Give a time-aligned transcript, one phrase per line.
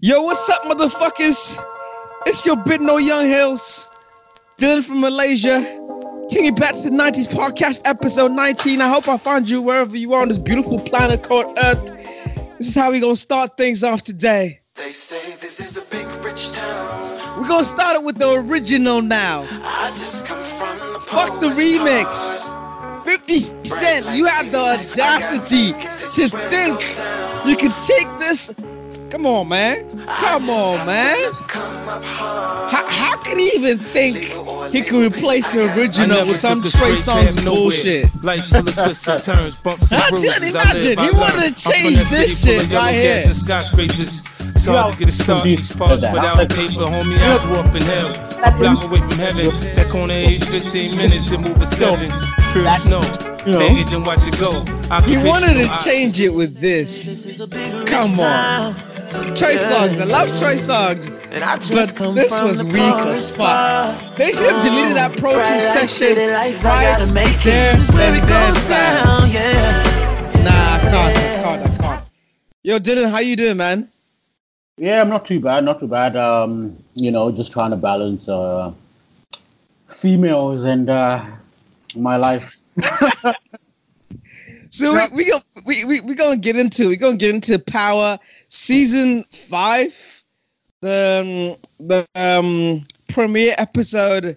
[0.00, 1.58] Yo, what's up, motherfuckers?
[2.24, 3.90] It's your bit no young hills,
[4.56, 5.60] Dylan from Malaysia.
[6.28, 8.80] Taking you back to the 90s podcast, episode 19.
[8.80, 11.84] I hope I find you wherever you are on this beautiful planet called Earth.
[12.58, 14.60] This is how we gonna start things off today.
[14.76, 17.40] They say this is a big rich town.
[17.40, 19.46] We're gonna start it with the original now.
[19.50, 22.52] I just come from the Fuck the remix.
[22.52, 23.04] part.
[23.04, 26.78] 50 Cent, you have the audacity to think
[27.48, 28.54] you can take this.
[29.10, 29.88] Come on, man.
[30.06, 31.32] Come on, man.
[31.48, 32.70] Come up hard.
[32.72, 34.16] How, how can he even think
[34.72, 38.04] he could replace the original with some took the Trey straight Songz bullshit?
[38.22, 40.40] Life's full of twists and turns, bumps and I bruises.
[40.40, 40.88] didn't I imagine.
[40.90, 43.22] live, I He wanted to change this city full shit of yellow right gas here.
[43.26, 44.24] and skyscrapers.
[44.54, 47.18] It's You hard know, to get a start in these parts without Like- paper, homie.
[47.18, 48.10] I grew up in hell.
[48.44, 49.60] A block away from heaven.
[49.74, 52.10] That corner age 15 minutes and move a seven.
[52.52, 53.00] Pure that- snow.
[53.46, 53.58] you know.
[53.58, 54.62] Bang it, then watch it go.
[55.06, 57.24] He wanted to change it with this.
[57.86, 58.74] Come on.
[59.34, 60.00] Trey Songz.
[60.00, 61.32] I love Trey Songz.
[61.32, 64.16] And I just But come this was weak as fuck.
[64.16, 67.88] They should have deleted that Pro Bright 2 light session life, right make there This
[67.88, 69.82] is where and then, goes down, yeah.
[70.44, 71.16] Nah, I can't.
[71.16, 71.62] I can't.
[71.62, 72.10] I can't.
[72.62, 73.88] Yo, Dylan, how you doing, man?
[74.76, 76.16] Yeah, I'm not too bad, not too bad.
[76.16, 78.72] Um, you know, just trying to balance uh
[79.86, 81.24] females and uh
[81.96, 82.52] my life.
[84.70, 88.18] So we we go we we we gonna get into we gonna get into Power
[88.48, 90.22] season five,
[90.82, 94.36] the um, the um premiere episode,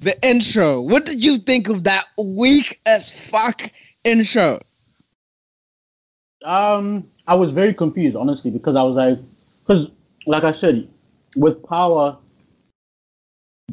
[0.00, 0.80] the intro.
[0.80, 3.62] What did you think of that weak as fuck
[4.04, 4.60] intro?
[6.44, 9.18] Um, I was very confused, honestly, because I was like,
[9.64, 9.88] because
[10.26, 10.88] like I said,
[11.36, 12.16] with power,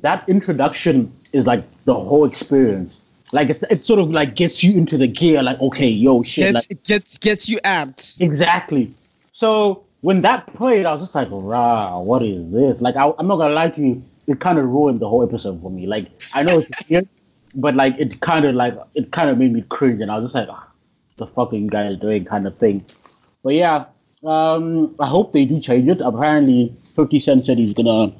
[0.01, 2.98] that introduction is like the whole experience.
[3.31, 6.45] Like it's it sort of like gets you into the gear, like okay, yo, shit,
[6.45, 8.21] Gets like, it gets gets you amped.
[8.21, 8.91] Exactly.
[9.33, 13.27] So when that played, I was just like, "Rah, what is this?" Like, I, I'm
[13.27, 15.87] not gonna lie to you, it kind of ruined the whole episode for me.
[15.87, 17.07] Like, I know it's weird,
[17.55, 20.25] but like, it kind of like it kind of made me cringe, and I was
[20.25, 20.67] just like, ah,
[21.17, 22.85] "The fucking guy guys doing?" kind of thing.
[23.43, 23.85] But yeah,
[24.23, 26.01] um, I hope they do change it.
[26.01, 28.11] Apparently, Fifty Cent said he's gonna.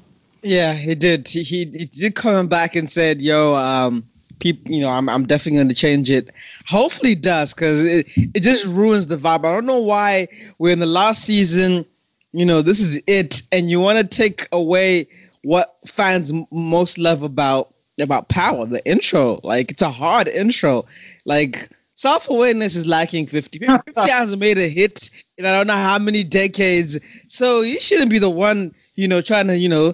[0.41, 1.28] Yeah, he did.
[1.28, 4.03] He, he he did come back and said, "Yo, um,
[4.40, 6.30] people, you know, I'm I'm definitely going to change it.
[6.68, 9.46] Hopefully, it does because it it just ruins the vibe.
[9.46, 10.28] I don't know why
[10.58, 11.86] we're in the last season.
[12.32, 15.08] You know, this is it, and you want to take away
[15.44, 19.40] what fans m- most love about about Power, the intro.
[19.44, 20.84] Like it's a hard intro.
[21.26, 21.58] Like
[21.96, 23.28] self awareness is lacking.
[23.28, 23.60] 50.
[23.60, 28.12] 50 hasn't made a hit in I don't know how many decades, so he shouldn't
[28.12, 28.74] be the one.
[28.96, 29.94] You know, trying to you know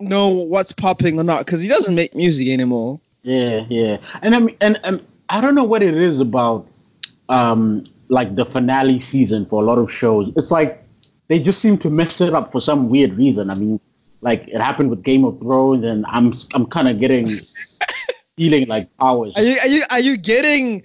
[0.00, 3.00] know what's popping or not because he doesn't make music anymore.
[3.22, 6.66] Yeah, yeah, and I mean, and, and I don't know what it is about,
[7.28, 10.32] um, like the finale season for a lot of shows.
[10.36, 10.82] It's like
[11.28, 13.50] they just seem to mess it up for some weird reason.
[13.50, 13.80] I mean,
[14.20, 17.28] like it happened with Game of Thrones, and I'm I'm kind of getting
[18.36, 19.32] feeling like powers.
[19.36, 20.82] Are you are you are you getting?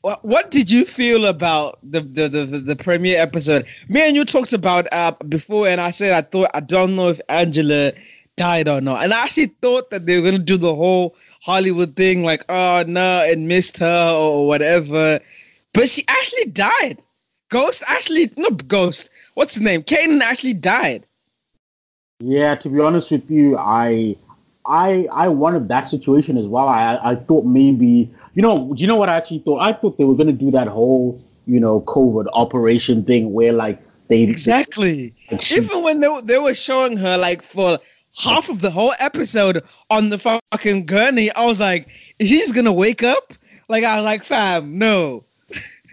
[0.00, 3.66] What, what did you feel about the the, the the the premiere episode?
[3.88, 7.08] Me and you talked about uh before, and I said I thought I don't know
[7.08, 7.92] if Angela
[8.36, 11.96] died or not, and I actually thought that they were gonna do the whole Hollywood
[11.96, 15.20] thing, like oh no, it missed her or whatever,
[15.74, 16.98] but she actually died.
[17.50, 19.10] Ghost actually not Ghost.
[19.34, 19.82] What's his name?
[19.82, 21.04] Kanan actually died.
[22.20, 24.16] Yeah, to be honest with you, I
[24.64, 26.68] I I wanted that situation as well.
[26.68, 29.58] I I thought maybe you know you know what I actually thought.
[29.60, 33.82] I thought they were gonna do that whole you know covert operation thing where like
[34.08, 35.12] they Exactly.
[35.30, 37.78] like, she- Even when they, they were showing her like for
[38.18, 42.54] half of the whole episode on the fucking gurney, I was like, is she just
[42.54, 43.32] gonna wake up?
[43.68, 45.24] Like I was like, fam, no.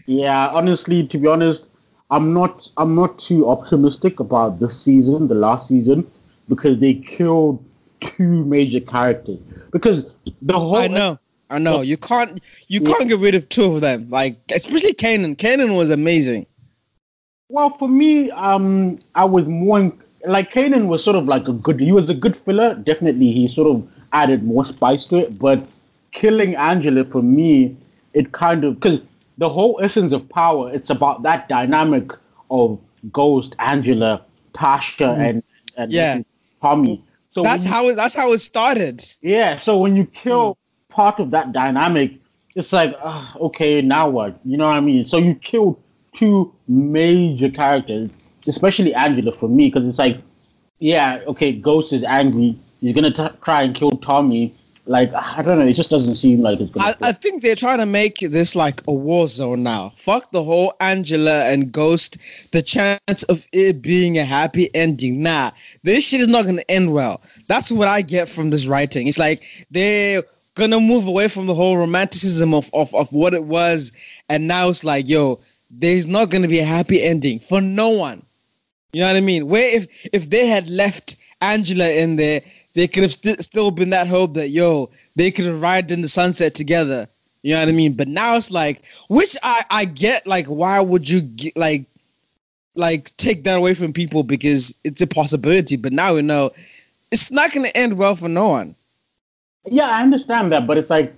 [0.05, 1.65] Yeah, honestly, to be honest,
[2.11, 6.09] I'm not I'm not too optimistic about this season, the last season,
[6.47, 7.63] because they killed
[8.01, 9.39] two major characters.
[9.71, 10.05] Because
[10.41, 11.17] the whole I know.
[11.51, 11.81] I know.
[11.81, 14.09] You can't you can't get rid of two of them.
[14.09, 15.35] Like especially Kanan.
[15.35, 16.45] Kanan was amazing.
[17.49, 21.53] Well, for me, um, I was more in- like Kanan was sort of like a
[21.53, 21.79] good.
[21.79, 22.75] He was a good filler.
[22.75, 25.39] Definitely, he sort of added more spice to it.
[25.39, 25.65] But
[26.11, 27.75] killing Angela for me,
[28.13, 28.99] it kind of because
[29.37, 30.71] the whole essence of power.
[30.73, 32.11] It's about that dynamic
[32.51, 32.79] of
[33.13, 34.21] Ghost, Angela,
[34.53, 35.43] Tasha, and
[35.77, 36.21] and Yeah.
[36.61, 37.01] Tommy.
[37.31, 39.01] So That's you- how it that's how it started.
[39.21, 39.57] yeah.
[39.59, 40.57] So when you kill
[40.89, 42.13] part of that dynamic,
[42.55, 44.37] it's like, ah, okay, now what?
[44.43, 45.07] You know what I mean?
[45.07, 45.79] So you killed
[46.17, 48.09] two major characters,
[48.47, 50.17] especially Angela for me, because it's like,
[50.79, 52.55] yeah, okay, Ghost is angry.
[52.81, 54.53] He's gonna t- try and kill Tommy,
[54.89, 55.67] like I don't know.
[55.67, 56.95] It just doesn't seem like it's gonna.
[57.03, 59.89] I, I think they're trying to make this like a war zone now.
[59.95, 62.51] Fuck the whole Angela and Ghost.
[62.51, 65.21] The chance of it being a happy ending.
[65.21, 65.51] Nah,
[65.83, 67.21] this shit is not gonna end well.
[67.47, 69.07] That's what I get from this writing.
[69.07, 70.23] It's like they're
[70.55, 73.91] gonna move away from the whole romanticism of, of, of what it was,
[74.27, 75.39] and now it's like, yo,
[75.69, 78.23] there's not gonna be a happy ending for no one.
[78.91, 79.47] You know what I mean?
[79.47, 82.41] Where if if they had left Angela in there,
[82.73, 86.01] they could have st- still been that hope that yo, they could have ride in
[86.01, 87.07] the sunset together.
[87.43, 87.93] You know what I mean?
[87.93, 90.25] But now it's like, which I I get.
[90.27, 91.85] Like, why would you get, like
[92.75, 95.77] like take that away from people because it's a possibility?
[95.77, 96.49] But now we know
[97.11, 98.75] it's not going to end well for no one.
[99.65, 101.13] Yeah, I understand that, but it's like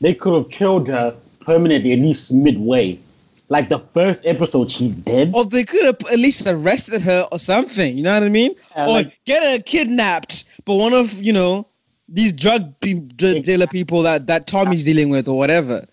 [0.00, 2.98] they could have killed her permanently at least midway.
[3.48, 5.32] Like the first episode, she's dead.
[5.34, 7.96] Or they could have at least arrested her or something.
[7.96, 8.52] You know what I mean?
[8.76, 11.66] Yeah, or like- get her kidnapped, but one of you know
[12.08, 15.84] these drug pe- drug dealer people that that Tommy's dealing with or whatever.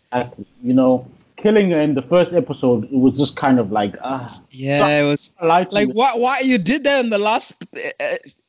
[0.63, 1.07] You know,
[1.37, 4.29] killing her in the first episode, it was just kind of like ah.
[4.49, 8.03] Yeah, it was Like, why why you did that in the last uh,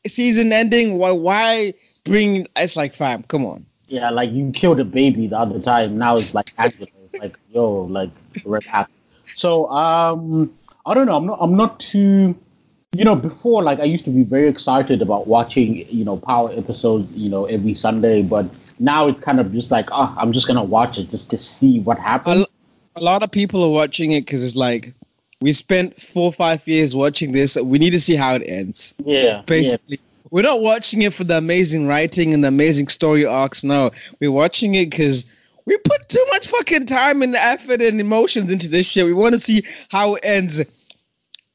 [0.06, 0.96] season ending?
[0.98, 1.74] Why why
[2.04, 2.46] bring?
[2.56, 3.66] It's like fam, come on.
[3.88, 5.98] yeah, like you killed a baby the other time.
[5.98, 6.86] Now it's like Angela.
[7.20, 8.10] Like yo, like
[8.64, 8.92] happy.
[9.34, 10.52] So um,
[10.86, 11.16] I don't know.
[11.16, 11.38] I'm not.
[11.40, 12.34] I'm not too.
[12.92, 16.52] You know, before like I used to be very excited about watching you know Power
[16.52, 17.12] episodes.
[17.14, 18.46] You know, every Sunday, but
[18.78, 21.80] now it's kind of just like ah, I'm just gonna watch it just to see
[21.80, 22.46] what happens.
[22.96, 24.92] a lot of people are watching it because it's like
[25.40, 27.56] we spent four or five years watching this.
[27.60, 28.94] We need to see how it ends.
[29.04, 29.42] yeah, yeah.
[29.46, 29.98] Basically,
[30.30, 33.64] we're not watching it for the amazing writing and the amazing story arcs.
[33.64, 33.90] No,
[34.20, 35.26] we're watching it because
[35.66, 39.06] we put too much fucking time and effort and emotions into this shit.
[39.06, 40.64] We want to see how it ends.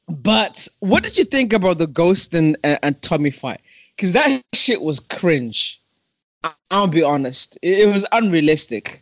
[0.08, 3.60] But what did you think about the Ghost and, and, and Tommy fight?
[3.94, 5.80] Because that shit was cringe.
[6.70, 7.58] I'll be honest.
[7.62, 9.00] It, it was unrealistic.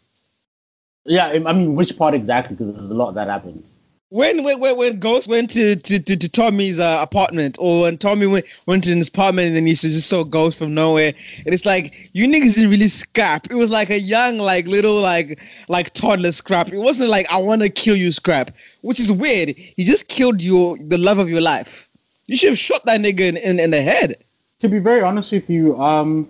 [1.04, 2.56] Yeah, I I mean, which part exactly?
[2.56, 3.64] Because there's a lot that happened.
[4.10, 8.26] When when when, Ghost went to to, to, to Tommy's uh, apartment, or when Tommy
[8.26, 11.12] went went to his apartment and then he just saw Ghost from nowhere,
[11.44, 13.50] and it's like you niggas didn't really scrap.
[13.50, 15.38] It was like a young, like little, like
[15.68, 16.72] like toddler scrap.
[16.72, 18.50] It wasn't like I want to kill you scrap,
[18.80, 19.50] which is weird.
[19.50, 21.88] He just killed your the love of your life.
[22.28, 24.14] You should have shot that nigga in, in, in the head.
[24.60, 26.28] To be very honest with you, um,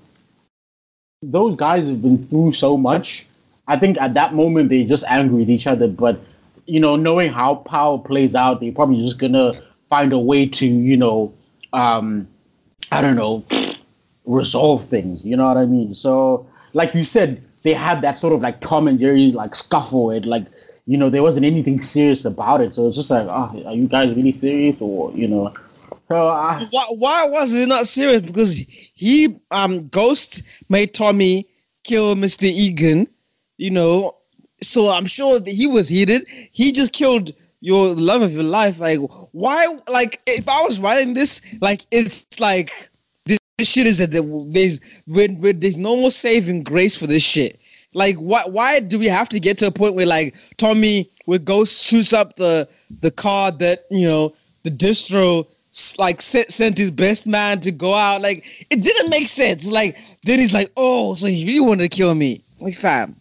[1.22, 3.24] those guys have been through so much.
[3.68, 6.20] I think at that moment they just angry at each other, but
[6.68, 9.54] you know, knowing how power plays out, they probably just gonna
[9.88, 11.32] find a way to, you know,
[11.72, 12.28] um,
[12.92, 13.44] I don't know,
[14.26, 15.24] resolve things.
[15.24, 15.94] You know what I mean?
[15.94, 20.10] So, like you said, they had that sort of like Tom and Jerry like scuffle,
[20.10, 20.44] It like
[20.86, 22.74] you know, there wasn't anything serious about it.
[22.74, 25.52] So it's just like, oh, are you guys really serious, or you know?
[26.08, 28.22] So I, Why, why was it not serious?
[28.22, 31.46] Because he um Ghost made Tommy
[31.84, 32.44] kill Mr.
[32.44, 33.06] Egan,
[33.56, 34.14] you know.
[34.62, 36.26] So I'm sure that he was heated.
[36.52, 38.80] He just killed your love of your life.
[38.80, 38.98] Like
[39.32, 39.66] why?
[39.90, 42.70] Like if I was writing this, like it's like
[43.26, 44.10] this, this shit is that
[44.52, 47.58] there's when there's no more saving grace for this shit.
[47.94, 51.44] Like why why do we have to get to a point where like Tommy with
[51.44, 52.68] Ghost shoots up the
[53.00, 54.34] the car that you know
[54.64, 55.46] the distro
[55.98, 58.38] like sent, sent his best man to go out like
[58.70, 62.40] it didn't make sense like then he's like oh so he wanted to kill me
[62.60, 63.14] like fam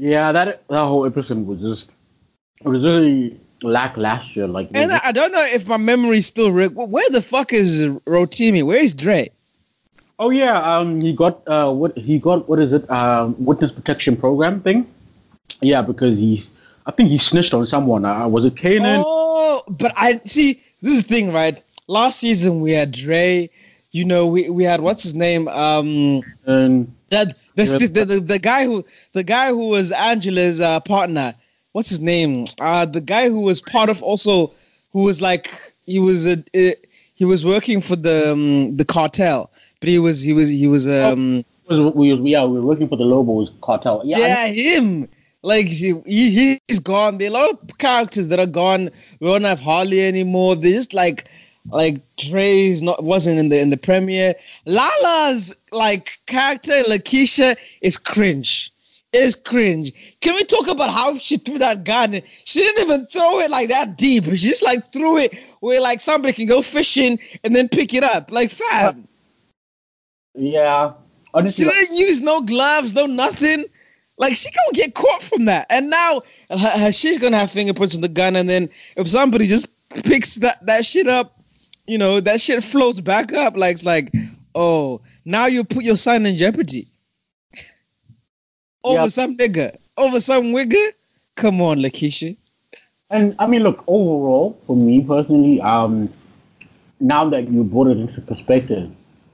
[0.00, 1.90] Yeah, that that whole episode was just
[2.64, 4.46] it was really lackluster.
[4.46, 7.86] Like, and I, I don't know if my memory's still rigged where the fuck is
[8.06, 9.30] Rotimi where's Dre
[10.20, 12.88] oh yeah, um, he got uh, what he got what is it?
[12.88, 14.86] Um, witness protection program thing.
[15.60, 18.04] Yeah, because he's I think he snitched on someone.
[18.04, 19.02] Uh, was it Kanan?
[19.04, 20.60] Oh, but I see.
[20.82, 21.60] This is the thing, right?
[21.88, 23.50] Last season we had Dre.
[23.90, 25.48] You know, we, we had what's his name?
[25.48, 30.80] Um, And that the, the, the the guy who the guy who was Angela's uh,
[30.80, 31.32] partner.
[31.72, 32.46] What's his name?
[32.60, 34.52] Uh, the guy who was part of also
[34.92, 35.48] who was like
[35.86, 36.38] he was a.
[36.54, 36.74] Uh,
[37.14, 40.88] he was working for the um, the cartel, but he was he was he was
[40.88, 44.00] um was, we was, yeah, we were working for the Lobos cartel.
[44.04, 45.06] Yeah, yeah, him.
[45.42, 47.18] Like he, he he's gone.
[47.18, 48.90] There are a lot of characters that are gone.
[49.20, 50.56] We don't have Harley anymore.
[50.56, 51.28] They're just like
[51.72, 54.34] like Dre's not wasn't in the in the premiere.
[54.66, 58.70] Lala's like character Lakeisha is cringe.
[59.12, 59.90] Is cringe.
[60.20, 62.12] Can we talk about how she threw that gun?
[62.12, 64.22] She didn't even throw it like that deep.
[64.24, 68.04] She just like threw it where like somebody can go fishing and then pick it
[68.04, 68.30] up.
[68.30, 69.08] Like fam.
[70.34, 70.92] yeah.
[70.92, 73.64] She Honestly, she didn't use no gloves, no nothing.
[74.18, 77.94] Like she gonna get caught from that, and now her, her- she's gonna have fingerprints
[77.96, 78.36] on the gun.
[78.36, 78.64] And then
[78.96, 79.66] if somebody just
[80.04, 81.39] picks that that shit up,
[81.90, 83.56] you know that shit floats back up.
[83.56, 84.12] Like it's like,
[84.54, 86.86] oh, now you put your son in jeopardy.
[88.84, 89.08] over Yeah.
[89.08, 90.88] some nigga, over some wigger.
[91.34, 92.36] Come on, Lakeisha.
[93.10, 96.08] And I mean, look, overall, for me personally, um,
[97.00, 98.88] now that you brought it into perspective,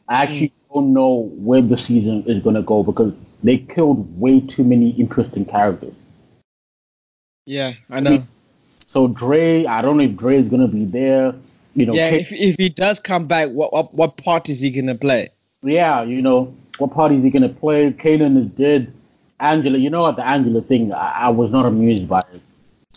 [0.08, 4.40] I actually don't know where the season is going to go because they killed way
[4.40, 5.92] too many interesting characters.
[7.44, 8.22] Yeah, I know.
[8.88, 11.34] So Dre, I don't know if Dre is going to be there.
[11.76, 14.70] You know, Yeah, if if he does come back, what what, what part is he
[14.70, 15.28] gonna play?
[15.62, 17.90] yeah, you know, what part is he going to play?
[17.92, 18.92] Kanan is dead.
[19.40, 20.16] Angela, you know what?
[20.16, 22.40] The Angela thing, I, I was not amused by it.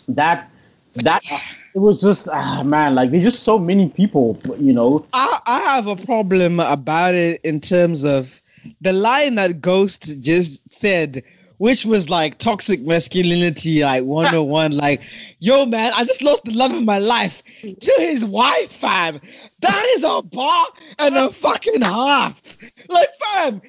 [0.08, 0.48] That,
[0.96, 1.22] that,
[1.74, 5.04] it was just, ah, man, like, there's just so many people, you know.
[5.12, 8.40] I I have a problem about it in terms of
[8.80, 11.22] the line that Ghost just said,
[11.60, 15.02] which was like toxic masculinity, like 101, like,
[15.40, 19.20] yo man, I just lost the love of my life to his wife, fam.
[19.60, 20.66] That is a bar
[21.00, 22.56] and a fucking half.
[22.88, 23.60] Like, fam,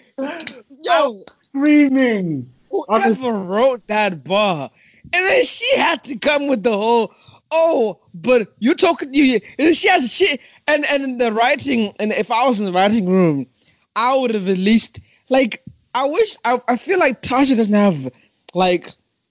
[0.86, 1.18] yo,
[1.50, 2.50] Screaming.
[2.70, 4.70] whoever wrote that bar,
[5.04, 7.12] and then she had to come with the whole,
[7.52, 12.14] oh, but you're talking you, and she has shit, and and in the writing, and
[12.14, 13.46] if I was in the writing room,
[13.98, 15.62] I would have at least like
[15.94, 18.14] I wish I, I feel like Tasha doesn't have
[18.54, 18.88] like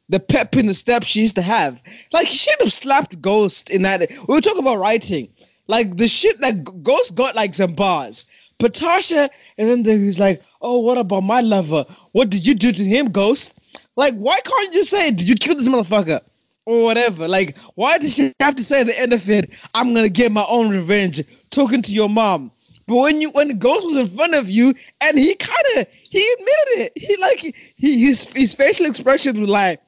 [0.09, 1.83] the pep in the step she used to have.
[2.13, 4.01] Like she should have slapped Ghost in that.
[4.29, 5.29] We were talking about writing,
[5.69, 8.51] like the shit that Ghost got like some bars.
[8.59, 11.85] But Tasha, and then there was like, oh, what about my lover?
[12.13, 13.59] What did you do to him, Ghost?
[13.97, 16.21] Like, why can't you say, did you kill this motherfucker?
[16.67, 17.27] Or whatever.
[17.27, 20.31] Like, why did she have to say at the end of it, I'm gonna get
[20.31, 22.53] my own revenge, talking to your mom?
[22.91, 25.87] But when you when the ghost was in front of you, and he kind of
[25.93, 26.93] he admitted it.
[26.97, 27.39] He like
[27.77, 29.81] he his his facial expressions was like,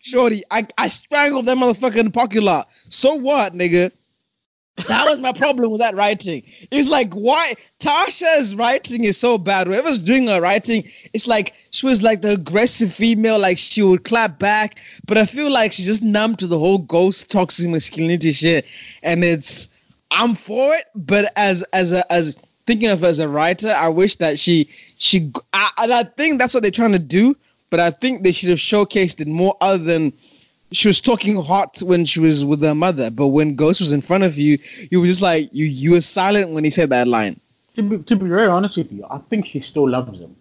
[0.00, 2.66] "Shorty, I I strangled that motherfucker in the parking lot.
[2.72, 3.92] So what, nigga?"
[4.88, 6.42] That was my problem with that writing.
[6.72, 9.68] It's like why Tasha's writing is so bad.
[9.68, 10.82] Whoever's doing her writing,
[11.14, 14.80] it's like she was like the aggressive female, like she would clap back.
[15.06, 18.66] But I feel like she's just numb to the whole ghost toxic masculinity shit.
[19.04, 19.68] And it's
[20.10, 22.36] I'm for it, but as as a as
[22.68, 24.64] thinking of as a writer, I wish that she
[25.06, 27.34] she I, and I think that's what they're trying to do.
[27.70, 30.12] But I think they should have showcased it more other than
[30.72, 34.02] she was talking hot when she was with her mother, but when Ghost was in
[34.02, 34.58] front of you,
[34.90, 37.36] you were just like you you were silent when he said that line.
[37.76, 40.34] To be, to be very honest with you, I think she still loves him.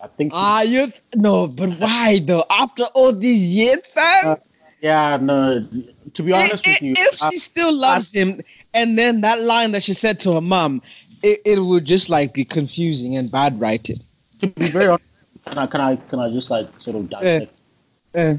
[0.00, 0.32] I think.
[0.34, 2.44] Ah, you th- no, but why though?
[2.50, 4.28] After all these years, fam.
[4.28, 4.36] Uh,
[4.80, 5.66] yeah, no.
[6.14, 8.40] To be honest I- with you, if I- she still loves him,
[8.74, 10.80] and then that line that she said to her mom,
[11.22, 13.96] it, it would just like be confusing and bad writing.
[14.40, 15.08] to be very honest,
[15.46, 17.52] can I can I can I just like sort of dissect?
[18.14, 18.34] Eh.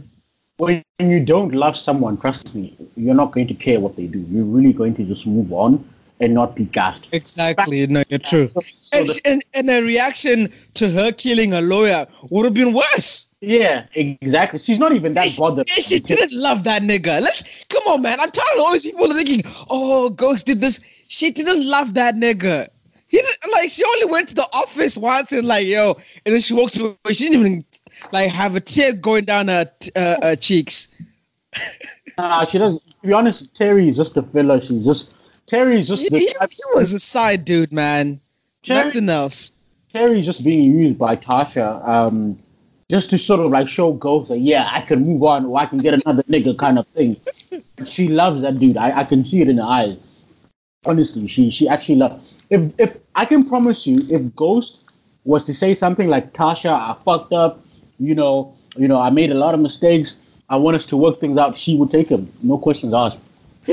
[0.57, 4.19] When you don't love someone, trust me, you're not going to care what they do.
[4.19, 5.83] You're really going to just move on
[6.19, 7.07] and not be gassed.
[7.13, 8.49] Exactly, no, you're true.
[8.49, 12.53] So- so And, the- and and a reaction to her killing a lawyer would have
[12.55, 13.27] been worse.
[13.39, 14.59] yeah, exactly.
[14.59, 15.69] She's not even that She, bothered.
[15.69, 17.21] she didn't love that nigga.
[17.21, 18.17] Let's come on, man.
[18.19, 22.13] I'm tired of all these people thinking, "Oh, Ghost did this." She didn't love that
[22.13, 22.67] nigga.
[23.07, 26.39] He didn't, like she only went to the office once and like yo, and then
[26.39, 26.93] she walked away.
[27.11, 27.65] She didn't even
[28.13, 30.87] like have a tear going down her, uh, her cheeks.
[32.17, 32.81] Nah, she doesn't.
[33.01, 34.61] To be honest, Terry is just a filler.
[34.61, 35.13] She's just
[35.47, 38.19] Terry is just He, the he- was a side dude, man.
[38.61, 39.53] Terry, Nothing else.
[39.91, 42.37] Terry just being used by Tasha, um,
[42.87, 45.65] just to sort of like show Ghost that yeah, I can move on or I
[45.65, 47.17] can get another nigga kind of thing.
[47.85, 48.77] She loves that dude.
[48.77, 49.97] I, I can see it in her eyes.
[50.85, 52.33] Honestly, she she actually loves.
[52.49, 54.93] If if I can promise you, if Ghost
[55.25, 57.59] was to say something like Tasha, I fucked up,
[57.99, 60.15] you know, you know, I made a lot of mistakes.
[60.49, 61.57] I want us to work things out.
[61.57, 63.17] She would take him, no questions asked.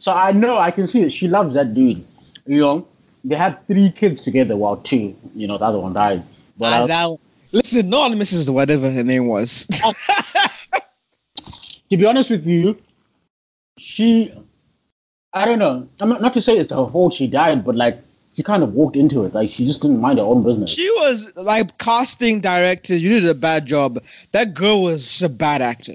[0.00, 1.10] so I know I can see it.
[1.10, 2.04] She loves that dude.
[2.46, 2.86] You know,
[3.22, 4.56] they had three kids together.
[4.56, 5.14] Well, two.
[5.34, 6.24] You know, the other one died.
[6.58, 7.18] But uh, that-
[7.52, 8.52] listen, not Mrs.
[8.52, 9.66] Whatever her name was.
[11.90, 12.76] to be honest with you,
[13.78, 14.32] she,
[15.34, 15.86] I don't know.
[16.00, 17.98] I'm not, not to say it's her fault she died, but like
[18.34, 19.34] she kind of walked into it.
[19.34, 20.72] Like she just didn't mind her own business.
[20.72, 22.96] She was like casting director.
[22.96, 23.98] You did a bad job.
[24.32, 25.94] That girl was a bad actor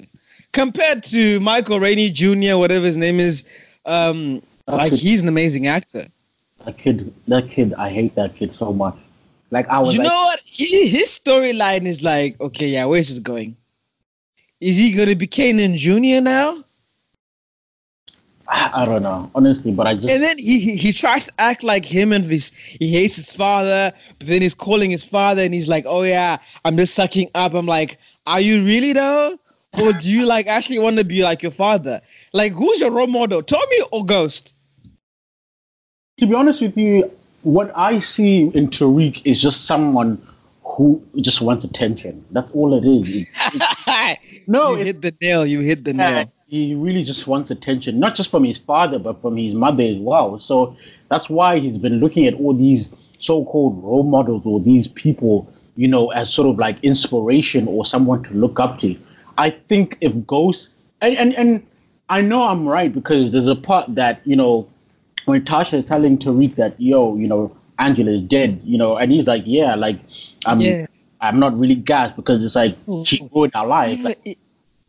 [0.52, 2.58] compared to Michael Rainey Jr.
[2.58, 3.80] Whatever his name is.
[3.86, 6.06] Um, like kid- he's an amazing actor.
[6.66, 8.96] That kid, that kid, I hate that kid so much.
[9.52, 10.40] Like I was You like, know what?
[10.46, 13.56] He, his storyline is like, okay, yeah, where's this going?
[14.62, 16.22] Is he gonna be Kanan Jr.
[16.22, 16.58] now?
[18.52, 21.86] I, don't know, honestly, but I just And then he, he tries to act like
[21.86, 25.68] him and his he hates his father, but then he's calling his father and he's
[25.68, 29.36] like, "Oh yeah, I'm just sucking up." I'm like, "Are you really though?"
[29.74, 32.02] Or do you like actually want to be like your father?
[32.34, 33.44] Like, who's your role model?
[33.44, 34.56] Tommy or oh, Ghost?
[36.20, 37.10] to be honest with you,
[37.44, 40.22] what I see in Tariq is just someone
[40.64, 42.24] who just wants attention.
[42.32, 43.32] That's all it is.
[43.54, 45.46] It- no, you hit the nail.
[45.46, 46.32] You hit the nail.
[46.50, 49.98] He really just wants attention, not just from his father, but from his mother as
[49.98, 50.40] well.
[50.40, 50.76] So
[51.08, 52.90] that's why he's been looking at all these
[53.20, 58.24] so-called role models or these people, you know, as sort of like inspiration or someone
[58.24, 58.96] to look up to.
[59.38, 60.70] I think if Ghost
[61.02, 61.68] and and, and
[62.10, 64.68] I know I'm right because there's a part that you know
[65.26, 69.12] when Tasha is telling Tariq that yo, you know, Angela is dead, you know, and
[69.12, 70.00] he's like, yeah, like
[70.48, 70.88] I'm Yeah.
[71.22, 72.76] I'm not really gassed because it's like
[73.06, 74.04] she ruined our life.
[74.04, 74.38] Like,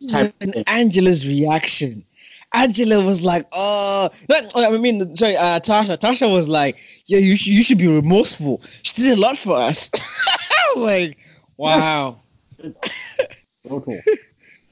[0.08, 0.64] type and.
[0.66, 2.04] Angela's reaction.
[2.52, 5.96] Angela was like, "Oh, no, I mean, sorry, uh, Tasha.
[5.96, 6.76] Tasha was like,
[7.06, 8.60] yeah, you should, you should be remorseful.
[8.82, 9.90] She did a lot for us."
[10.76, 11.18] Like,
[11.56, 12.20] "Wow,
[13.68, 13.94] total.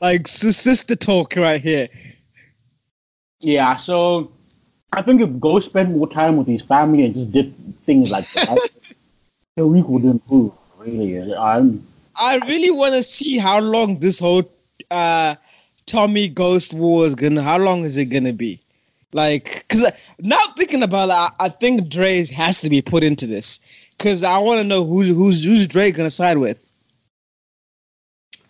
[0.00, 1.88] like sis- sister talk right here."
[3.40, 4.30] Yeah, so
[4.92, 7.54] I think if Go spend more time with his family and just did
[7.84, 8.70] things like that,
[9.56, 10.52] the week would improve.
[10.78, 11.82] Really, I'm.
[12.16, 14.42] I really want to see how long this whole
[14.90, 15.34] uh,
[15.86, 17.42] Tommy Ghost War is gonna.
[17.42, 18.60] How long is it gonna be?
[19.12, 23.26] Like, cause now thinking about it, I, I think Dre has to be put into
[23.26, 23.90] this.
[23.98, 26.70] Cause I want to know who's who's who's Dre gonna side with,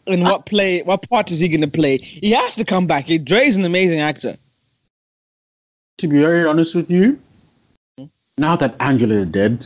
[0.07, 1.99] and what play, what part is he gonna play?
[1.99, 3.05] He has to come back.
[3.05, 4.35] He- Dre's an amazing actor.
[5.99, 7.19] To be very honest with you,
[8.37, 9.65] now that Angela is dead,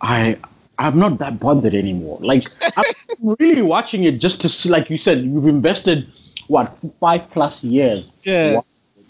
[0.00, 0.36] I
[0.80, 2.18] I'm not that bothered anymore.
[2.20, 2.42] Like
[2.76, 2.84] I'm
[3.38, 6.06] really watching it just to see, like you said, you've invested
[6.48, 8.04] what five plus years.
[8.22, 8.60] Yeah.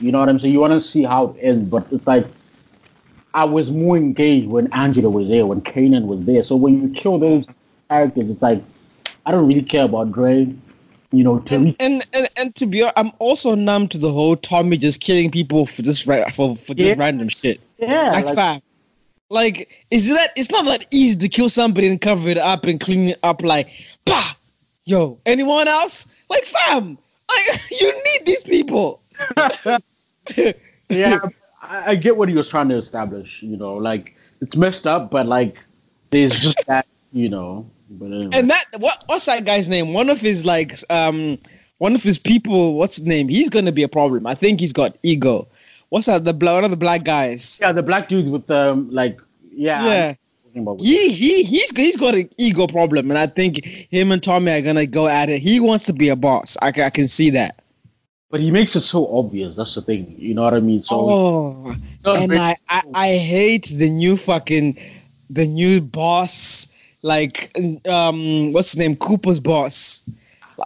[0.00, 0.52] You know what I'm saying?
[0.52, 2.26] You want to see how it ends, but it's like
[3.34, 6.42] I was more engaged when Angela was there, when Kanan was there.
[6.42, 7.44] So when you kill those
[7.88, 8.62] characters, it's like
[9.24, 10.52] I don't really care about Dre.
[11.12, 14.10] You know, to And, and and and to be honest, I'm also numb to the
[14.10, 16.94] whole Tommy just killing people for just ra- for for just Yeah.
[16.98, 17.60] random shit.
[17.78, 18.62] yeah, like, like.
[19.30, 22.80] Like, is that it's not that easy to kill somebody and cover it up and
[22.80, 23.68] clean it up like
[24.04, 24.34] bah
[24.84, 26.26] yo, anyone else?
[26.28, 29.00] Like fam, like you need these people.
[30.88, 31.18] yeah,
[31.62, 33.40] I, I get what he was trying to establish.
[33.42, 35.58] You know, like it's messed up, but like
[36.10, 36.87] there's just that.
[37.12, 38.30] You know, but anyway.
[38.34, 39.93] And that what what's that guy's name?
[39.93, 41.38] One of his like um
[41.78, 43.28] one of his people, what's his name?
[43.28, 44.26] He's gonna be a problem.
[44.26, 45.49] I think he's got ego.
[45.90, 46.24] What's that?
[46.24, 47.58] The bla- one of the black guys.
[47.60, 49.20] yeah, the black dude with the um, like
[49.52, 50.08] yeah, Yeah.
[50.10, 50.16] I'm
[50.50, 54.22] talking about- He he he's he's got an ego problem, and I think him and
[54.22, 55.40] Tommy are gonna go at it.
[55.42, 56.56] He wants to be a boss.
[56.62, 57.56] I, I can see that.
[58.30, 59.56] but he makes it so obvious.
[59.56, 60.14] That's the thing.
[60.16, 60.82] You know what I mean?
[60.84, 61.74] So Oh,
[62.06, 64.78] and I, I I hate the new fucking
[65.28, 66.68] the new boss.
[67.02, 67.50] Like
[67.88, 68.94] um, what's his name?
[68.96, 70.02] Cooper's boss.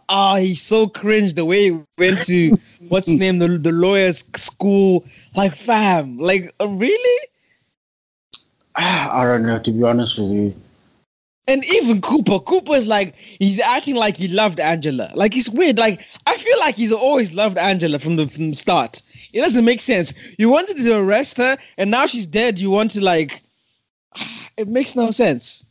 [0.09, 2.51] Oh, he's so cringe the way he went to
[2.89, 5.05] what's his name the the lawyer's school.
[5.37, 7.29] Like fam, like uh, really?
[8.77, 9.59] I don't know.
[9.59, 10.55] To be honest with you,
[11.47, 15.09] And even Cooper, Cooper's like he's acting like he loved Angela.
[15.15, 15.79] Like it's weird.
[15.79, 19.01] Like I feel like he's always loved Angela from the from the start.
[19.33, 20.35] It doesn't make sense.
[20.39, 22.59] You wanted to arrest her, and now she's dead.
[22.59, 23.41] You want to like,
[24.57, 25.65] it makes no sense.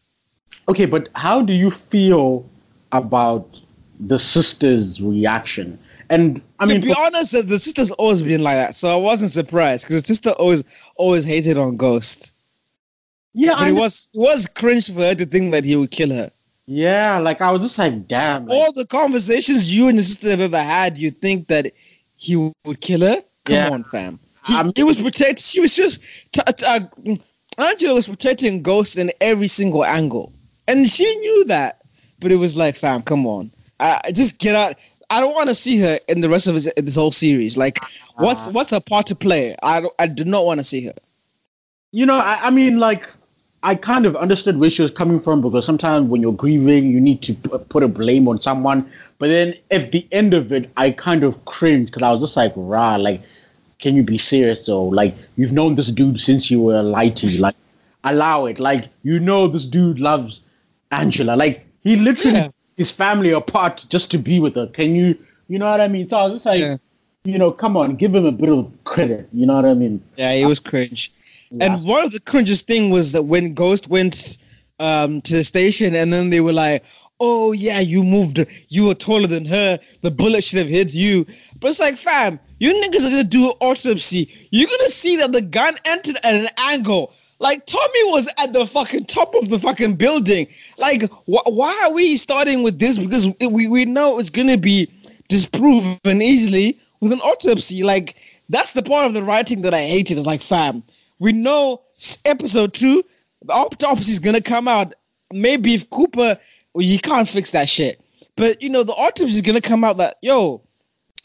[0.68, 2.46] okay, but how do you feel
[2.92, 3.53] about
[4.00, 5.78] the sister's reaction?
[6.10, 9.32] And I mean, to be honest, the sister's always been like that, so I wasn't
[9.32, 12.36] surprised because the sister always always hated on Ghost.
[13.34, 15.92] yeah, But I it was it was cringe for her to think that he would
[15.92, 16.30] kill her.
[16.68, 18.46] yeah, like I was just like, damn.
[18.46, 21.72] Like, All the conversations you and the sister have ever had, you think that
[22.18, 23.18] he would kill her?
[23.46, 23.70] Come Yeah.
[23.72, 24.20] on, fam.
[24.46, 25.40] He, I'm- he was protect.
[25.40, 26.32] She was just.
[26.34, 26.80] T- t- uh,
[27.58, 30.32] Angela was protecting Ghost in every single angle,
[30.68, 31.80] and she knew that.
[32.20, 33.52] But it was like, fam, come on.
[33.80, 34.76] I just get out.
[35.10, 37.58] I don't want to see her in the rest of this, this whole series.
[37.58, 37.80] Like,
[38.18, 39.56] what's what's her part to play?
[39.62, 40.94] I I do not want to see her.
[41.92, 43.08] you know, I, I mean, like,
[43.62, 47.00] I kind of understood where she was coming from because sometimes when you're grieving, you
[47.00, 48.90] need to p- put a blame on someone.
[49.20, 52.36] But then at the end of it, I kind of cringed because I was just
[52.36, 53.22] like, rah, like,
[53.80, 54.84] can you be serious though?
[54.86, 57.40] Like, you've known this dude since you were a lighty.
[57.42, 57.56] Like,
[58.04, 58.60] allow it.
[58.60, 60.42] Like, you know, this dude loves
[60.92, 61.36] Angela.
[61.36, 62.48] Like, he literally Yeah.
[62.78, 64.68] His family apart just to be with her.
[64.68, 66.10] Can you, you know what I mean?
[66.10, 66.76] So I was just like, Yeah.
[67.24, 69.28] you know, come on, give him a bit of credit.
[69.32, 70.02] You know what I mean?
[70.18, 71.12] Yeah, it was cringe.
[71.62, 74.38] And one of the cringiest thing was that when Ghost went
[74.80, 76.84] um, to the station, and then they were like,
[77.26, 78.46] "Oh yeah, you moved.
[78.68, 79.80] You were taller than her.
[80.02, 81.24] The bullet should have hit you."
[81.62, 84.30] But it's like, fam, you niggas are gonna do an autopsy.
[84.52, 87.14] You're gonna see that the gun entered at an angle.
[87.40, 90.48] Like Tommy was at the fucking top of the fucking building.
[90.78, 93.00] Like, wh- why are we starting with this?
[93.00, 94.90] Because we we know it's gonna be
[95.30, 97.84] disproven easily with an autopsy.
[97.84, 98.16] Like,
[98.50, 100.18] that's the part of the writing that I hated.
[100.18, 100.84] It's like, fam,
[101.20, 101.80] we know
[102.26, 103.02] episode two,
[103.44, 104.94] the autopsy is gonna come out
[105.34, 106.38] maybe if Cooper,
[106.74, 108.02] well, you can't fix that shit.
[108.36, 110.62] But you know, the autopsy is gonna come out that yo,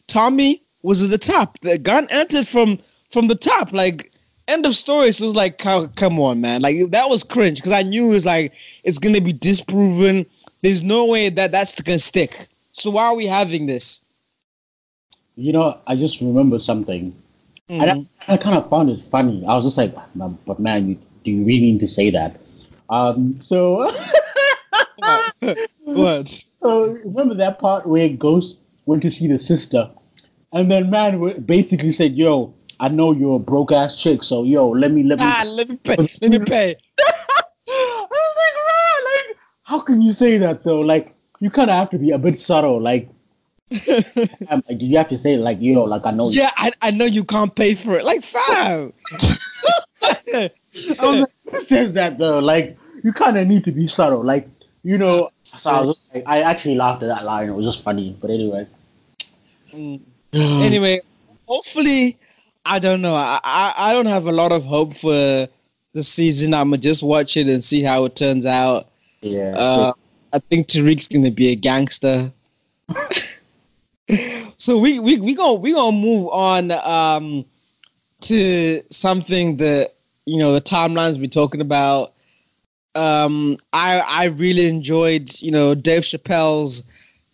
[0.07, 1.59] Tommy was at the top.
[1.61, 2.77] The gun entered from
[3.11, 3.73] from the top.
[3.73, 4.11] Like
[4.49, 5.13] end of story.
[5.13, 6.63] So it was like, come on, man.
[6.63, 8.53] Like that was cringe because I knew it was like
[8.85, 10.27] it's gonna be disproven.
[10.63, 12.35] There's no way that that's gonna stick.
[12.73, 14.03] So why are we having this?
[15.37, 17.13] You know, I just remember something.
[17.71, 17.83] Mhm.
[17.83, 19.45] And I, I kind of found it funny.
[19.47, 19.95] I was just like,
[20.47, 22.39] but man, you, do you really need to say that?
[22.91, 23.83] Um, so,
[25.85, 26.29] What?
[26.29, 29.91] so remember that part where Ghost went to see the sister,
[30.53, 34.69] and then man basically said, "Yo, I know you're a broke ass chick, so yo,
[34.69, 35.97] let me let me." Ah, let me pay.
[35.97, 36.75] Let me pay.
[37.69, 40.81] I was like, "Man, like, how can you say that though?
[40.81, 42.81] Like, you kind of have to be a bit subtle.
[42.81, 43.09] Like,
[44.51, 47.07] um, like, you have to say like, yo, like I know." Yeah, I, I know
[47.07, 48.05] you can't pay for it.
[48.05, 48.93] Like, five
[51.01, 52.39] I was like, who says that though?
[52.39, 54.23] Like, you kind of need to be subtle.
[54.23, 54.49] Like,
[54.89, 55.29] you know.
[55.45, 57.49] So I was like, I actually laughed at that line.
[57.49, 58.17] It was just funny.
[58.19, 58.67] But anyway.
[59.75, 60.01] Mm.
[60.33, 61.01] anyway,
[61.47, 62.17] hopefully,
[62.65, 63.15] I don't know.
[63.15, 65.47] I, I I don't have a lot of hope for
[65.93, 66.55] the season.
[66.55, 68.87] I'ma just watch it and see how it turns out.
[69.21, 69.55] Yeah.
[69.59, 69.93] Uh,
[70.33, 72.29] I think Tariq's gonna be a gangster.
[74.57, 77.45] so we we we gonna we gonna move on um
[78.23, 79.89] to something that
[80.25, 82.13] you know the timelines we're talking about.
[82.99, 86.83] Um, I I really enjoyed you know Dave Chappelle's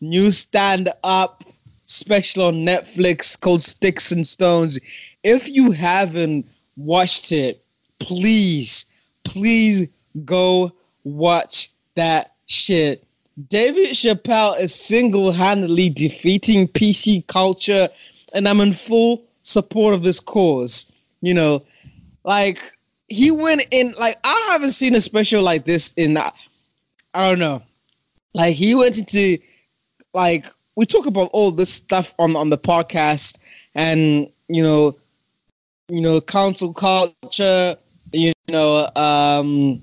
[0.02, 1.42] new stand up
[1.86, 4.78] special on Netflix called Sticks and Stones.
[5.24, 6.44] If you haven't
[6.76, 7.62] watched it,
[7.98, 8.84] please
[9.24, 9.88] please
[10.26, 10.70] go
[11.04, 13.02] watch that shit.
[13.48, 17.88] David Chappelle is single handedly defeating PC culture,
[18.34, 20.92] and I'm in full support of this cause.
[21.22, 21.62] You know,
[22.22, 22.58] like
[23.08, 26.30] he went in, like, I haven't seen a special like this in, I
[27.14, 27.62] don't know.
[28.34, 29.38] Like, he went into,
[30.12, 33.38] like, we talk about all this stuff on, on the podcast,
[33.74, 34.92] and, you know,
[35.88, 37.74] you know, cancel culture,
[38.12, 39.80] you know, um,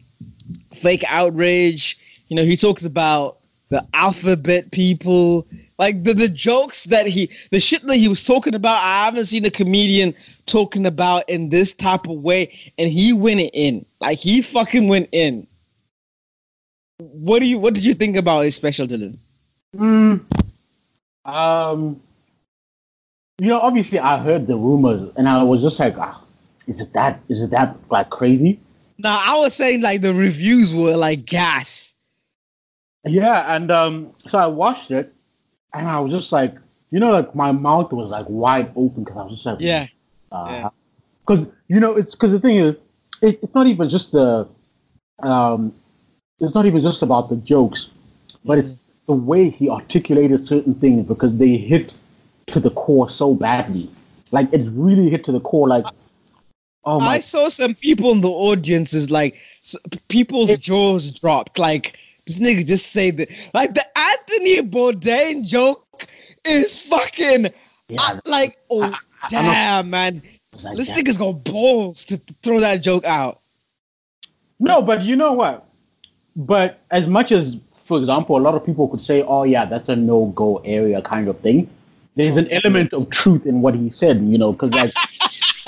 [0.74, 2.24] fake outrage.
[2.30, 3.38] You know, he talks about
[3.70, 5.46] the alphabet people,
[5.82, 8.78] like the, the jokes that he, the shit that he was talking about.
[8.78, 10.14] I haven't seen a comedian
[10.46, 15.10] talking about in this type of way, and he went in, like he fucking went
[15.12, 15.48] in.
[17.00, 19.18] What do you, what did you think about his special, Dylan?
[19.76, 20.22] Mm,
[21.26, 22.00] um,
[23.40, 26.22] you know, obviously, I heard the rumors, and I was just like, ah,
[26.68, 27.20] "Is it that?
[27.28, 28.60] Is it that like crazy?"
[29.00, 31.96] Now I was saying like the reviews were like gas.
[33.04, 35.12] Yeah, and um, so I watched it,
[35.74, 36.56] and I was just like,
[36.92, 39.88] you know, like my mouth was like wide open because I was just like, Yeah,
[40.32, 40.70] uh,
[41.26, 42.76] because you know, it's because the thing is,
[43.22, 44.48] it, it's not even just the,
[45.20, 45.74] um,
[46.40, 47.90] it's not even just about the jokes,
[48.44, 51.94] but it's the way he articulated certain things because they hit
[52.48, 53.90] to the core so badly.
[54.32, 55.68] Like it really hit to the core.
[55.68, 55.86] Like,
[56.84, 59.38] oh my I saw some people in the audience is like
[60.10, 61.60] people's jaws dropped.
[61.60, 63.50] Like this nigga just say that.
[63.54, 63.84] Like the
[64.32, 65.86] Anthony Bourdain joke
[66.46, 67.46] is fucking
[67.90, 70.22] Yeah, I- like oh I- not- damn man.
[70.64, 73.40] Like, This "Damn." nigga's got balls to to throw that joke out.
[74.60, 75.66] No, but you know what?
[76.36, 77.56] But as much as,
[77.88, 81.28] for example, a lot of people could say, "Oh, yeah, that's a no-go area," kind
[81.28, 81.70] of thing.
[82.16, 84.94] There's an element of truth in what he said, you know, because like,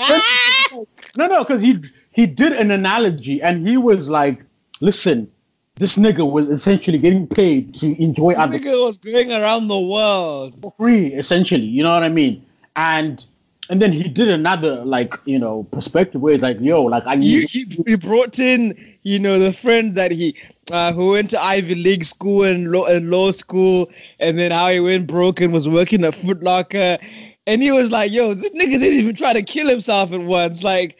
[1.16, 1.78] no, no, because he
[2.12, 4.42] he did an analogy and he was like,
[4.80, 5.28] "Listen,
[5.76, 9.80] this nigga was essentially getting paid to enjoy This other nigga was going around the
[9.80, 10.56] world.
[10.60, 11.64] for free, essentially.
[11.64, 12.44] You know what I mean?
[12.76, 13.24] And
[13.70, 17.14] and then he did another like you know perspective where it's like, "Yo, like I
[17.14, 20.36] You, he, he brought in, you know, the friend that he
[20.70, 23.86] uh, who went to Ivy League school and law and law school,
[24.20, 26.98] and then how he went broke and was working at Foot Locker,
[27.46, 30.62] and he was like, "Yo, this nigga didn't even try to kill himself at once."
[30.62, 30.98] Like,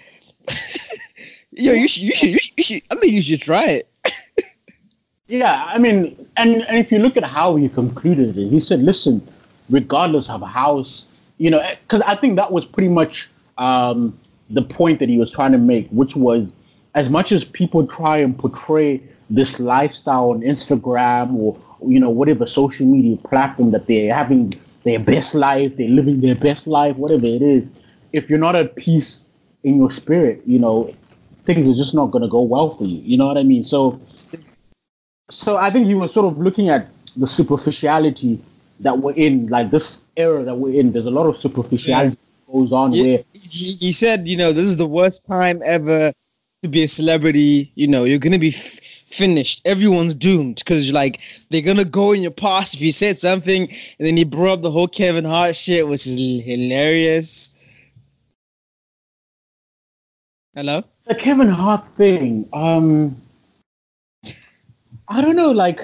[1.52, 3.88] yo, you should, you should, you should, you should I think you should try it.
[5.26, 8.82] Yeah, I mean, and, and if you look at how he concluded it, he said,
[8.82, 9.26] listen,
[9.70, 11.06] regardless of how, s-
[11.38, 14.18] you know, because I think that was pretty much um,
[14.50, 16.48] the point that he was trying to make, which was
[16.94, 22.46] as much as people try and portray this lifestyle on Instagram or, you know, whatever
[22.46, 24.52] social media platform that they're having
[24.84, 27.64] their best life, they're living their best life, whatever it is,
[28.12, 29.20] if you're not at peace
[29.62, 30.94] in your spirit, you know,
[31.44, 33.00] things are just not going to go well for you.
[33.02, 33.64] You know what I mean?
[33.64, 33.98] So,
[35.30, 38.40] so I think he was sort of looking at the superficiality
[38.80, 40.92] that we're in, like this era that we're in.
[40.92, 43.02] There's a lot of superficiality that goes on Yeah.
[43.04, 46.12] where He, he said, you know, this is the worst time ever
[46.62, 49.60] to be a celebrity, you know, you're gonna be f- finished.
[49.66, 53.62] Everyone's doomed because like they're gonna go in your past if you said something,
[53.98, 57.50] and then he brought up the whole Kevin Hart shit, which is hilarious.
[60.54, 60.82] Hello.
[61.06, 62.48] The Kevin Hart thing.
[62.52, 63.16] Um,
[65.08, 65.50] I don't know.
[65.50, 65.80] Like,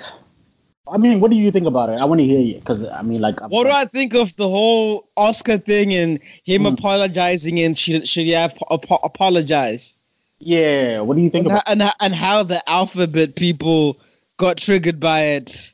[0.90, 1.94] I mean, what do you think about it?
[2.00, 4.48] I want to hear you because I mean, like, What do I think of the
[4.48, 6.68] whole Oscar thing and him Hmm.
[6.68, 9.98] apologizing and should should he have apo- apologized?
[10.38, 11.66] Yeah, what do you think And, about?
[11.68, 13.98] ho- and, ho- and how the alphabet people
[14.38, 15.72] got triggered by it.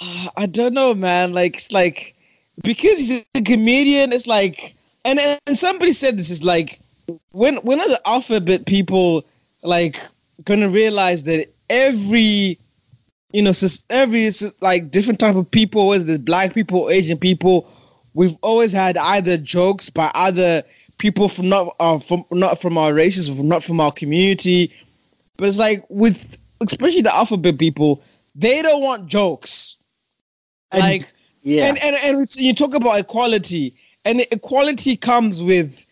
[0.00, 1.32] Uh, I don't know, man.
[1.32, 2.14] Like it's like
[2.62, 6.78] because he's a comedian, it's like and and somebody said this is like
[7.32, 9.22] when when are the alphabet people
[9.62, 9.96] like
[10.44, 12.58] gonna realize that every
[13.32, 14.28] you know sus- every
[14.60, 17.66] like different type of people whether it's black people asian people
[18.14, 20.62] we've always had either jokes by other
[21.02, 24.72] people from not uh, from not from our races not from our community.
[25.36, 28.00] But it's like with especially the alphabet people
[28.36, 29.76] they don't want jokes.
[30.70, 35.84] And- like yeah, and, and and you talk about equality, and equality comes with,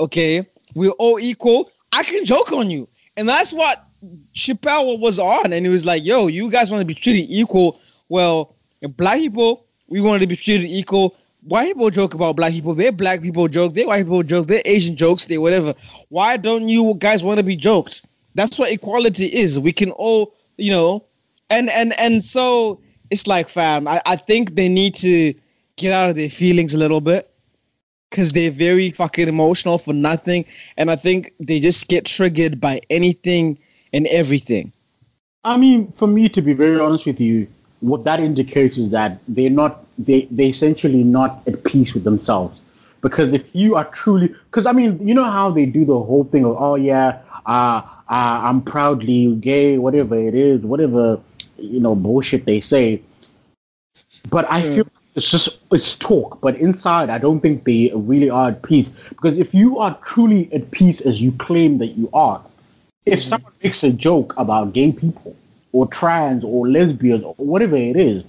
[0.00, 0.42] okay,
[0.74, 1.70] we're all equal.
[1.92, 3.85] I can joke on you, and that's what
[4.34, 7.78] Chappelle was on, and he was like, "Yo, you guys want to be treated equal?
[8.08, 8.54] Well,
[8.96, 12.74] black people, we want to be treated equal." White people joke about black people.
[12.74, 13.72] Their black people joke.
[13.72, 14.48] Their white people joke.
[14.48, 15.26] Their Asian jokes.
[15.26, 15.74] They whatever.
[16.08, 18.04] Why don't you guys want to be joked?
[18.34, 19.60] That's what equality is.
[19.60, 21.04] We can all, you know,
[21.50, 25.32] and and and so it's like fam I, I think they need to
[25.76, 27.28] get out of their feelings a little bit
[28.10, 30.44] because they're very fucking emotional for nothing
[30.76, 33.58] and i think they just get triggered by anything
[33.92, 34.72] and everything
[35.46, 37.46] I mean, for me to be very honest with you,
[37.78, 42.58] what that indicates is that they're not they they essentially not at peace with themselves.
[43.00, 46.24] Because if you are truly, because I mean, you know how they do the whole
[46.24, 51.20] thing of oh yeah, uh, uh, I'm proudly gay, whatever it is, whatever
[51.58, 53.02] you know bullshit they say.
[54.28, 58.48] But I feel it's just it's talk, but inside I don't think they really are
[58.48, 58.88] at peace.
[59.10, 62.42] Because if you are truly at peace as you claim that you are,
[63.06, 65.36] if someone makes a joke about gay people
[65.72, 68.24] or trans or lesbians or whatever it is,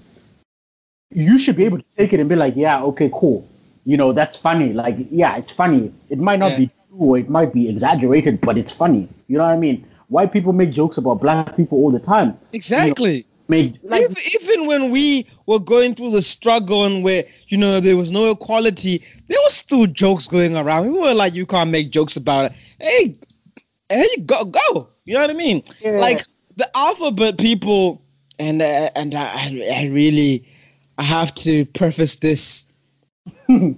[1.11, 3.47] you should be able to take it and be like, yeah, okay, cool.
[3.85, 4.73] You know, that's funny.
[4.73, 5.91] Like, yeah, it's funny.
[6.09, 6.57] It might not Yeah.
[6.57, 9.07] be true or it might be exaggerated, but it's funny.
[9.27, 9.85] You know what I mean?
[10.09, 12.35] White people make jokes about black people all the time.
[12.53, 17.57] exactly Make like even, even when we were going through the struggle and where you
[17.57, 18.97] know there was no equality
[19.29, 22.75] there was still jokes going around we were like you can't make jokes about it
[22.81, 23.15] hey
[23.89, 25.91] hey you go go you know what i mean Yeah.
[25.99, 26.21] like
[26.57, 28.01] the alphabet people
[28.39, 30.45] and uh, and I, I I really
[30.97, 32.71] i have to preface this
[33.49, 33.75] and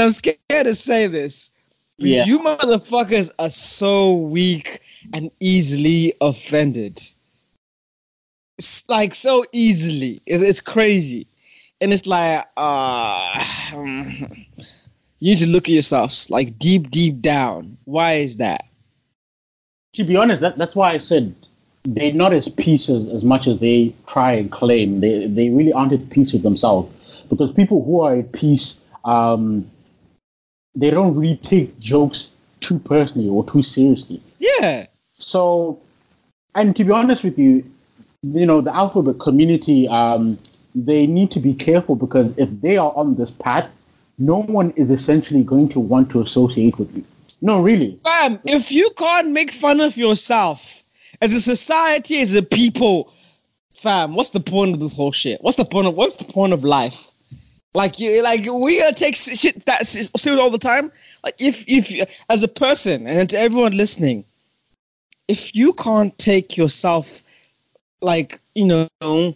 [0.00, 1.50] i'm scared to say this
[1.98, 2.24] Yeah.
[2.26, 4.68] you motherfuckers are so weak
[5.12, 7.00] and easily offended
[8.58, 10.20] it's like so easily.
[10.26, 11.26] It's, it's crazy,
[11.80, 13.44] and it's like uh,
[15.24, 17.76] you need to look at yourselves like deep, deep down.
[17.84, 18.64] Why is that?
[19.94, 21.34] to be honest, that, that's why I said
[21.84, 25.00] they're not as peace as, as much as they try and claim.
[25.00, 29.70] They they really aren't at peace with themselves because people who are at peace, um,
[30.74, 32.28] they don't really take jokes
[32.60, 34.20] too personally or too seriously.
[34.38, 34.86] Yeah,
[35.18, 35.78] So,
[36.54, 37.64] and to be honest with you,
[38.22, 40.38] you know, the alphabet community, um,
[40.74, 43.68] they need to be careful because if they are on this path,
[44.18, 47.04] no one is essentially going to want to associate with you.
[47.40, 47.98] No, really.
[48.04, 48.38] fam.
[48.44, 50.82] If you can't make fun of yourself
[51.20, 53.12] as a society, as a people,
[53.72, 55.38] fam, what's the point of this whole shit?
[55.42, 57.10] What's the point of what's the point of life?
[57.74, 60.92] Like you, like we gotta take shit that s- serious all the time.
[61.24, 64.24] Like if if as a person and to everyone listening,
[65.28, 67.22] if you can't take yourself,
[68.00, 69.34] like you know,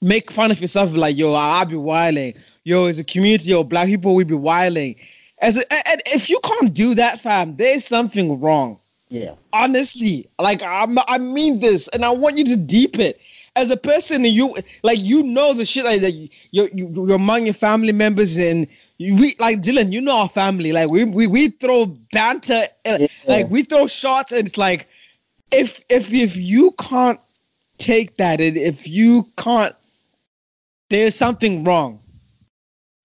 [0.00, 2.34] make fun of yourself, like yo, I'll be wilding.
[2.64, 4.94] Yo, as a community of black people, we be wilding.
[5.42, 8.78] As a, and if you can't do that, fam, there's something wrong
[9.10, 9.34] Yeah.
[9.52, 13.20] honestly like I'm, i mean this and i want you to deep it
[13.54, 16.68] as a person you like you know the shit like that you, you,
[17.06, 18.66] you're among your family members and
[18.98, 22.98] you, we like dylan you know our family like we we, we throw banter uh,
[22.98, 23.06] Yeah.
[23.28, 24.88] like we throw shots and it's like
[25.52, 27.20] if if if you can't
[27.78, 29.74] take that and if you can't
[30.88, 32.00] there's something wrong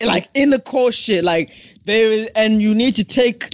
[0.05, 1.49] like in the core shit like
[1.85, 3.45] there is and you need to take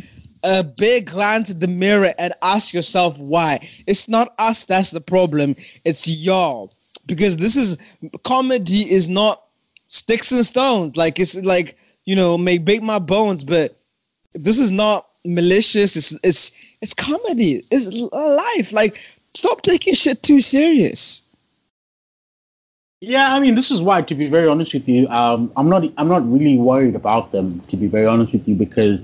[0.43, 5.01] a big glance at the mirror and ask yourself why it's not us that's the
[5.01, 5.51] problem
[5.85, 6.71] it's y'all
[7.07, 9.41] because this is comedy is not
[9.87, 13.75] sticks and stones like it's like you know may break my bones but
[14.33, 17.63] this is not malicious it's it's it's comedy.
[17.71, 18.71] It's life.
[18.71, 21.24] Like, stop taking shit too serious.
[23.01, 25.83] Yeah, I mean, this is why, to be very honest with you, um, I'm not,
[25.97, 27.59] I'm not really worried about them.
[27.69, 28.99] To be very honest with you, because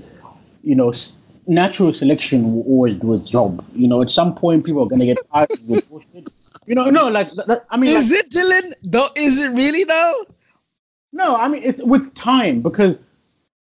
[0.64, 1.12] you know, s-
[1.46, 3.64] natural selection will always do its job.
[3.74, 6.30] You know, at some point, people are gonna get tired of your bullshit.
[6.66, 8.72] You know, no, like, that, that- I mean, Is like, it Dylan?
[8.82, 10.24] Though, is it really though?
[11.12, 12.96] no, I mean, it's with time because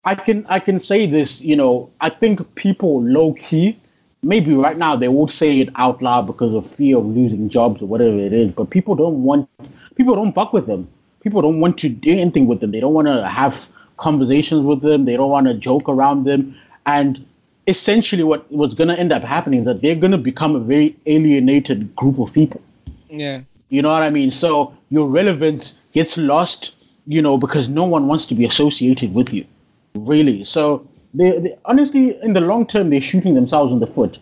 [0.05, 1.41] I can, I can say this.
[1.41, 3.77] You know, I think people low key,
[4.23, 7.83] maybe right now they won't say it out loud because of fear of losing jobs
[7.83, 8.53] or whatever it is.
[8.53, 9.49] But people don't want,
[9.97, 10.89] people don't fuck with them.
[11.23, 12.73] People don't want to do anything with them.
[12.73, 15.05] They don't want to have conversations with them.
[15.05, 16.57] They don't want to joke around them.
[16.87, 17.25] And
[17.67, 20.61] essentially, what was going to end up happening is that they're going to become a
[20.61, 22.61] very alienated group of people.
[23.09, 23.43] Yeah.
[23.69, 24.31] You know what I mean?
[24.31, 26.75] So your relevance gets lost,
[27.07, 29.47] you know, because no one wants to be associated with you,
[29.95, 30.45] really.
[30.45, 34.19] So they, they honestly, in the long term, they're shooting themselves in the foot.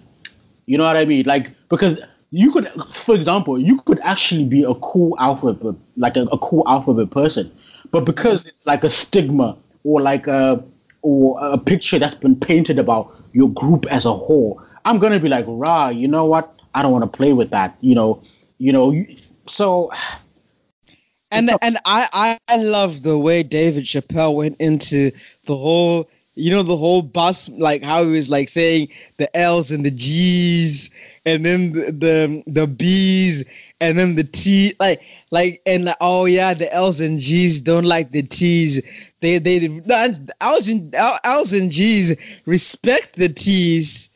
[0.67, 1.27] You know what I mean?
[1.27, 1.99] Like because
[2.31, 6.63] you could, for example, you could actually be a cool alphabet, like a, a cool
[6.67, 7.51] alphabet person,
[7.91, 10.63] but because it's like a stigma or like a
[11.03, 15.29] or a picture that's been painted about your group as a whole, I'm gonna be
[15.29, 16.61] like, rah, you know what?
[16.75, 17.77] I don't want to play with that.
[17.81, 18.23] You know,
[18.59, 19.05] you know.
[19.47, 19.91] So
[21.33, 25.11] And and I, I I love the way David Chappelle went into
[25.47, 26.09] the whole
[26.41, 29.91] you know the whole bus like how he was like saying the L's and the
[29.91, 30.91] G's
[31.27, 33.45] and then the the, the B's
[33.81, 35.01] and then the T like
[35.31, 39.13] like and like, oh yeah the L's and G's don't like the T's.
[39.21, 44.11] They they the L's and L's and G's respect the T's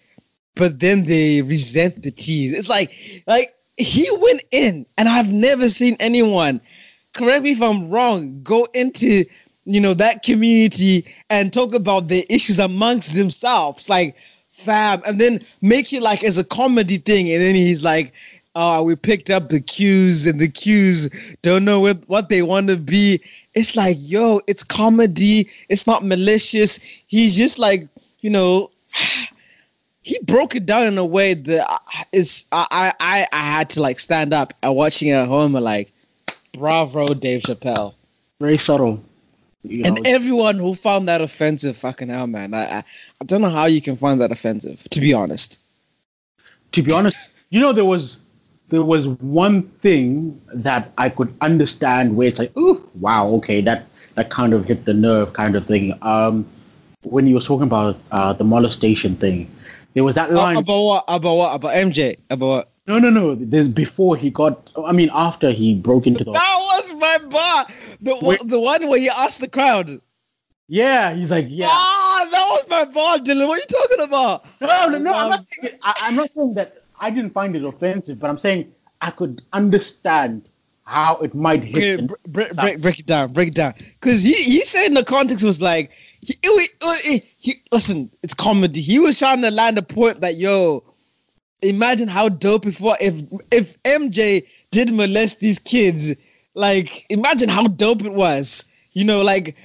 [0.57, 2.55] but then they resent the T's.
[2.55, 2.91] It's like
[3.27, 6.61] like he went in and I've never seen anyone
[7.15, 9.25] correct me if I'm wrong, go into
[9.67, 15.41] you know that community and talk about the issues amongst themselves, like fab, and then
[15.63, 17.31] make it like as a comedy thing.
[17.33, 18.13] And then he's like,
[18.55, 22.69] "Oh, we picked up the Q's, and the Q's don't know what what they want
[22.69, 23.21] to be."
[23.55, 25.49] It's like, yo, it's comedy.
[25.69, 26.79] It's not malicious.
[27.07, 27.87] He's just like,
[28.21, 28.71] you know.
[30.07, 33.71] He broke it down in a way that I- it's I I I I had
[33.71, 35.91] to like stand up and watching it at home and like
[36.53, 37.95] Bravo, Dave Chappelle.
[38.39, 39.03] very subtle.
[39.65, 42.53] You know, And everyone who found that offensive, fucking hell, man.
[42.53, 42.83] I, I,
[43.21, 45.61] I don't know how you can find that offensive, to be honest.
[46.73, 48.19] to be honest, you know, there was
[48.69, 53.87] there was one thing that I could understand where it's like, oh, wow, okay, that
[54.15, 55.95] that kind of hit the nerve, kind of thing.
[56.03, 56.47] Um,
[57.03, 59.51] when you were talking about uh, the molestation thing,
[59.95, 60.57] there was that line.
[60.57, 61.05] Uh, about what?
[61.09, 61.55] About what?
[61.57, 62.19] About MJ?
[62.31, 62.69] About what?
[62.87, 63.35] no, no, no.
[63.35, 64.69] There's before he got.
[64.85, 66.33] I mean, after he broke into the.
[66.33, 67.65] That was my bar.
[68.01, 68.41] The, Wait.
[68.47, 69.91] the one where he asked the crowd.
[70.69, 71.67] Yeah, he's like, yeah.
[71.69, 73.47] Ah, that was my bar, Dylan.
[73.49, 74.45] What are you talking about?
[74.61, 75.15] No, no, no.
[75.15, 78.31] I'm not, saying it, I, I'm not saying that I didn't find it offensive, but
[78.31, 80.49] I'm saying I could understand
[80.85, 81.77] how it might hit.
[81.77, 82.07] Okay, them.
[82.07, 83.75] br- break, break, break it down, break it down.
[84.01, 86.35] Because he, he said in the context was like, he,
[87.39, 88.81] he- listen, it's comedy.
[88.81, 90.83] He was trying to land a point that, yo,
[91.63, 96.17] imagine how dope before if if MJ did molest these kids,
[96.55, 98.65] like imagine how dope it was.
[98.93, 99.57] You know, like,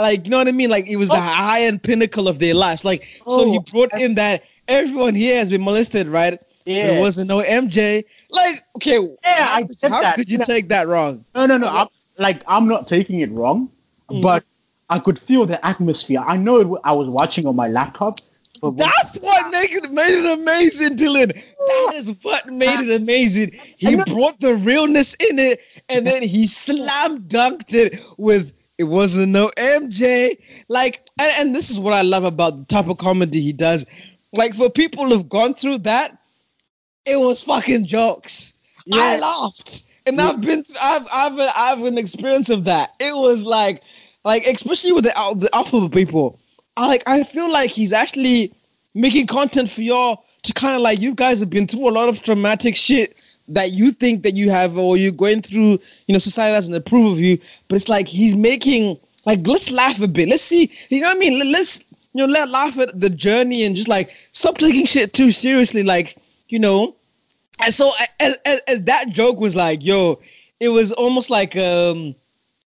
[0.00, 0.70] like you know what I mean.
[0.70, 2.84] Like it was the high end pinnacle of their lives.
[2.84, 6.38] Like, so he Oh, brought in that everyone here has been molested, right?
[6.66, 6.86] Yeah.
[6.86, 8.04] There wasn't no MJ.
[8.30, 10.14] Like, okay, Yeah, how, I could, get how that.
[10.14, 10.44] could you No.
[10.44, 11.24] take that wrong?
[11.34, 11.66] No, no, no.
[11.68, 11.88] I'm,
[12.18, 13.68] like I'm not taking it wrong,
[14.08, 14.22] Mm.
[14.22, 14.44] but
[14.88, 16.20] I could feel the atmosphere.
[16.24, 18.20] I know it, I was watching on my laptop,
[18.60, 21.32] but That's what made it, made it amazing, Dylan.
[21.32, 23.52] That is what made it amazing.
[23.78, 29.28] He brought the realness in it, and then he slam dunked it with it wasn't
[29.28, 30.64] no MJ.
[30.70, 33.84] Like, and, and this is what I love about the type of comedy he does.
[34.32, 36.16] Like, for people who've gone through that,
[37.04, 38.54] it was fucking jokes.
[38.92, 42.90] I laughed, and I've been, I've, I've, I've an experience of that.
[42.98, 43.82] It was like,
[44.24, 46.39] like especially with the the alphabet people.
[46.80, 48.52] I like, I feel like he's actually
[48.94, 52.08] making content for y'all to kind of like you guys have been through a lot
[52.08, 55.78] of traumatic shit that you think that you have or you're going through.
[56.06, 57.36] You know, society doesn't approve of you,
[57.68, 60.28] but it's like he's making like let's laugh a bit.
[60.28, 61.38] Let's see, you know what I mean?
[61.38, 65.12] Let- Let's you know let laugh at the journey and just like stop taking shit
[65.12, 65.82] too seriously.
[65.82, 66.16] Like
[66.48, 66.94] you know,
[67.62, 67.90] and so
[68.20, 70.18] as, as, as that joke was like, yo,
[70.58, 72.14] it was almost like um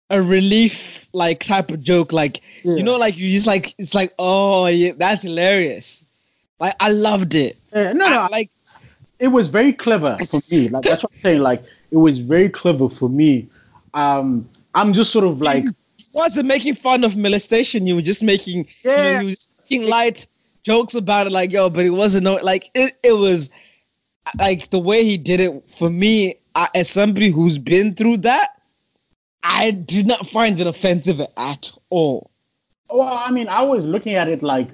[0.10, 2.14] a relief like type of joke.
[2.14, 2.76] Like Yeah.
[2.76, 6.06] you know, like you just like it's like, oh yeah, that's hilarious.
[6.60, 7.58] Like I loved it.
[7.74, 8.50] Uh, no, no, like
[9.20, 10.70] it was very clever for me.
[10.70, 11.42] Like that's what I'm saying.
[11.42, 13.48] Like it was very clever for me.
[13.94, 15.64] Um, I'm just sort of like,
[16.16, 17.86] wasn't making fun of molestation.
[17.86, 19.22] You were just making, you know, Yeah.
[19.22, 19.34] you were
[19.70, 20.26] making light
[20.64, 22.94] jokes about it, like yo, but it wasn't no like it.
[23.04, 23.50] It was
[24.40, 28.48] like the way he did it for me I, as somebody who's been through that.
[29.44, 32.30] I did not find it offensive at all.
[32.90, 34.68] Well, I mean, I was looking at it like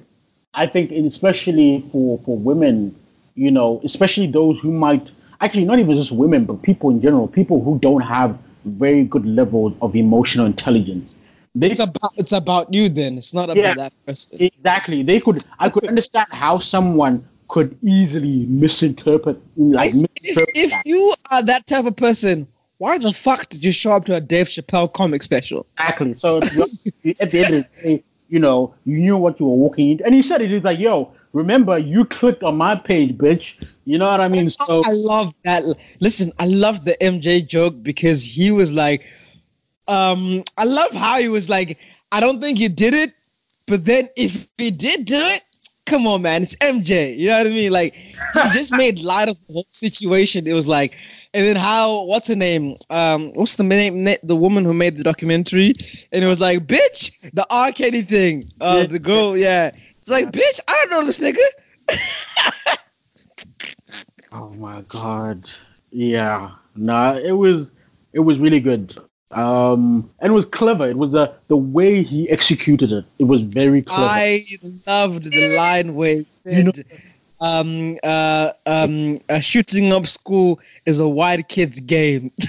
[0.54, 2.96] I think, especially for for women,
[3.36, 5.08] you know, especially those who might
[5.42, 9.26] actually not even just women, but people in general, people who don't have very good
[9.26, 11.10] levels of emotional intelligence.
[11.56, 12.90] They, It's about it's about you.
[12.90, 13.74] Then it's not about Yeah.
[13.76, 14.38] that person.
[14.40, 15.02] exactly.
[15.04, 15.44] They could.
[15.60, 20.84] I could understand how someone could easily misinterpret, like if, misinterpret if that.
[20.86, 22.48] you are that type of person,
[22.80, 25.68] why the fuck did you show up to a Dave Chappelle comic special?
[25.80, 26.14] Exactly.
[26.14, 29.92] So at the end of the day, you know, you knew what you were walking
[29.92, 30.06] into.
[30.06, 33.56] And he said it is like, yo, remember you clicked on my page, bitch.
[33.84, 34.50] You know what I mean?
[34.50, 35.64] So I love that.
[36.00, 39.02] Listen, I love the MJ joke because he was like,
[39.90, 41.78] um, I love how he was like,
[42.14, 43.12] I don't think you did it,
[43.68, 45.44] but then if he did do it,
[45.90, 47.18] come on, man, it's MJ.
[47.18, 47.72] You know what I mean?
[47.72, 48.14] Like, he
[48.54, 50.48] just made light of the whole situation.
[50.48, 50.94] It was like,
[51.34, 52.06] and then how?
[52.06, 52.76] What's her name?
[52.90, 54.04] Um, what's the name?
[54.04, 55.74] na- The woman who made the documentary,
[56.12, 57.72] and it was like, bitch, the R.
[57.72, 58.44] Kelly thing.
[58.62, 59.72] Uh, the girl, yeah.
[59.74, 62.78] It's like, bitch, I don't know this nigga.
[64.32, 65.50] Oh my god.
[65.92, 66.52] Yeah.
[66.76, 67.72] Nah, it was
[68.14, 68.96] it was really good.
[69.32, 70.90] Um and it was clever.
[70.90, 73.06] It was uh, the way he executed it.
[73.20, 74.04] It was very clever.
[74.04, 74.42] I
[74.88, 76.86] loved the line where it You know- said,
[77.42, 82.32] um, uh, um, uh, shooting up school is a white kid's game.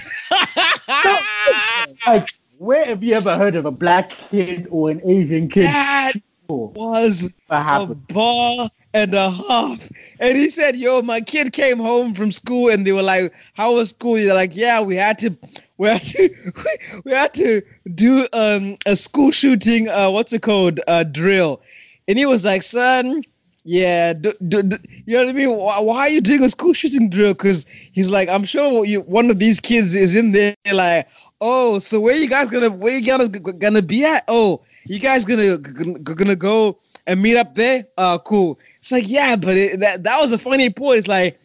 [2.07, 6.13] like where have you ever heard of a black kid or an Asian kid that
[6.47, 9.89] was a bar and a half.
[10.19, 13.73] And he said, Yo, my kid came home from school and they were like, How
[13.73, 14.15] was school?
[14.15, 15.35] They're like, Yeah, we had to
[15.77, 16.29] we had to
[17.05, 17.61] we had to
[17.93, 20.79] do um a school shooting, uh what's it called?
[20.87, 21.61] Uh drill.
[22.07, 23.21] And he was like, son,
[23.63, 24.75] yeah, d- d- d-
[25.05, 25.49] you know what I mean?
[25.57, 27.33] Why, why are you doing a school shooting drill?
[27.33, 31.07] Because he's like, I'm sure you, one of these kids is in there, like,
[31.39, 34.23] oh, so where you guys gonna, where you guys gonna be at?
[34.27, 37.85] Oh, you guys gonna, gonna go and meet up there?
[37.97, 38.59] Uh, cool.
[38.79, 40.99] It's like, yeah, but it, that that was a funny point.
[40.99, 41.39] It's like,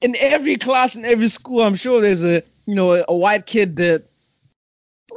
[0.00, 3.46] in every class in every school, I'm sure there's a you know a, a white
[3.46, 4.04] kid that,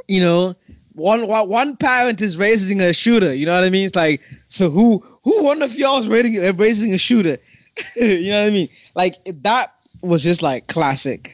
[0.06, 0.54] you know,
[0.94, 3.34] one one parent is raising a shooter.
[3.34, 3.86] You know what I mean?
[3.86, 7.36] It's like, so who who one of y'all is raising raising a shooter?
[7.96, 8.68] you know what I mean?
[8.94, 11.30] Like that was just like classic.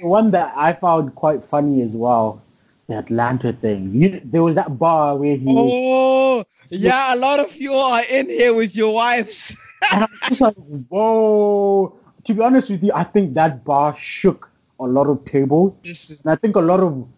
[0.00, 2.42] The one that I found quite funny as well,
[2.90, 3.92] the Atlanta thing.
[3.94, 8.28] You, there was that bar where he Oh yeah, a lot of you are in
[8.28, 9.56] here with your wives.
[9.92, 10.54] And I'm just like,
[10.88, 11.96] whoa.
[12.26, 15.74] To be honest with you, I think that bar shook a lot of tables.
[15.84, 17.08] Is And I think a lot of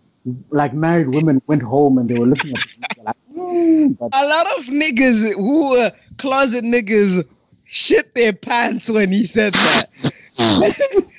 [0.50, 4.24] like married women went home and they were looking at me like, "Hmm," but a
[4.34, 7.26] lot of niggas who were closet niggas
[7.64, 9.90] shit their pants when he said that.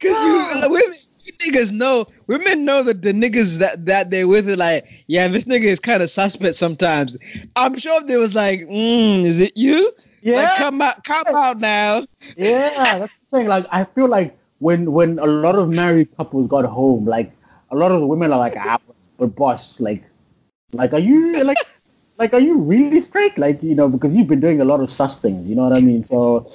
[0.00, 4.24] Cause you like, women, you niggas know women know that the niggas that that they
[4.24, 7.18] with are like, yeah, this nigga is kind of suspect sometimes.
[7.56, 9.90] I'm sure if there was like, mm, is it you?
[10.22, 12.00] yeah, Like come out, come out now.
[12.36, 13.48] yeah, that's the thing.
[13.48, 17.32] Like, I feel like when when a lot of married couples got home, like
[17.70, 18.78] a lot of the women are like, ah,
[19.18, 20.02] but boss, like,
[20.72, 21.56] like, are you like,
[22.18, 23.36] like, are you really straight?
[23.38, 25.46] Like, you know, because you've been doing a lot of sus things.
[25.48, 26.04] You know what I mean?
[26.04, 26.50] So,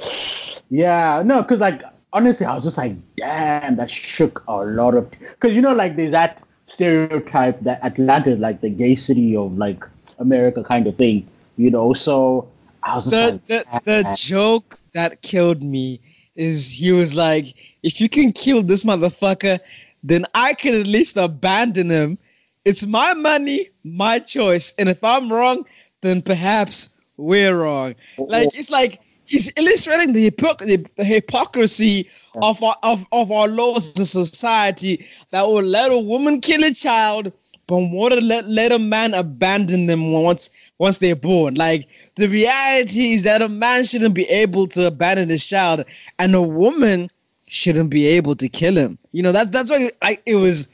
[0.70, 1.82] yeah, no, because like
[2.14, 5.10] honestly, I was just like, damn, that shook a lot of.
[5.12, 6.42] Because you know, like, there's that
[6.72, 9.84] stereotype that Atlanta is like the gay city of like
[10.20, 11.28] America kind of thing.
[11.58, 12.48] You know, so
[12.82, 16.00] I was just The like, the the joke that killed me
[16.36, 17.48] is he was like,
[17.84, 19.60] if you can kill this motherfucker,
[20.04, 22.18] then I can at least abandon him.
[22.66, 25.66] It's my money, my choice, and if I'm wrong,
[26.02, 27.96] then perhaps we're wrong.
[28.18, 29.00] Like it's like
[29.34, 32.08] he's illustrating the, hypoc- the, the hypocrisy
[32.42, 36.72] of our of, of our laws in society that will let a woman kill a
[36.72, 37.34] child
[37.66, 41.56] but want to let, let a man abandon them once once they're born.
[41.56, 45.84] Like the reality is that a man shouldn't be able to abandon his child,
[46.20, 47.08] and a woman
[47.48, 48.98] shouldn't be able to kill him.
[49.14, 50.70] You know, that's that's why like it was.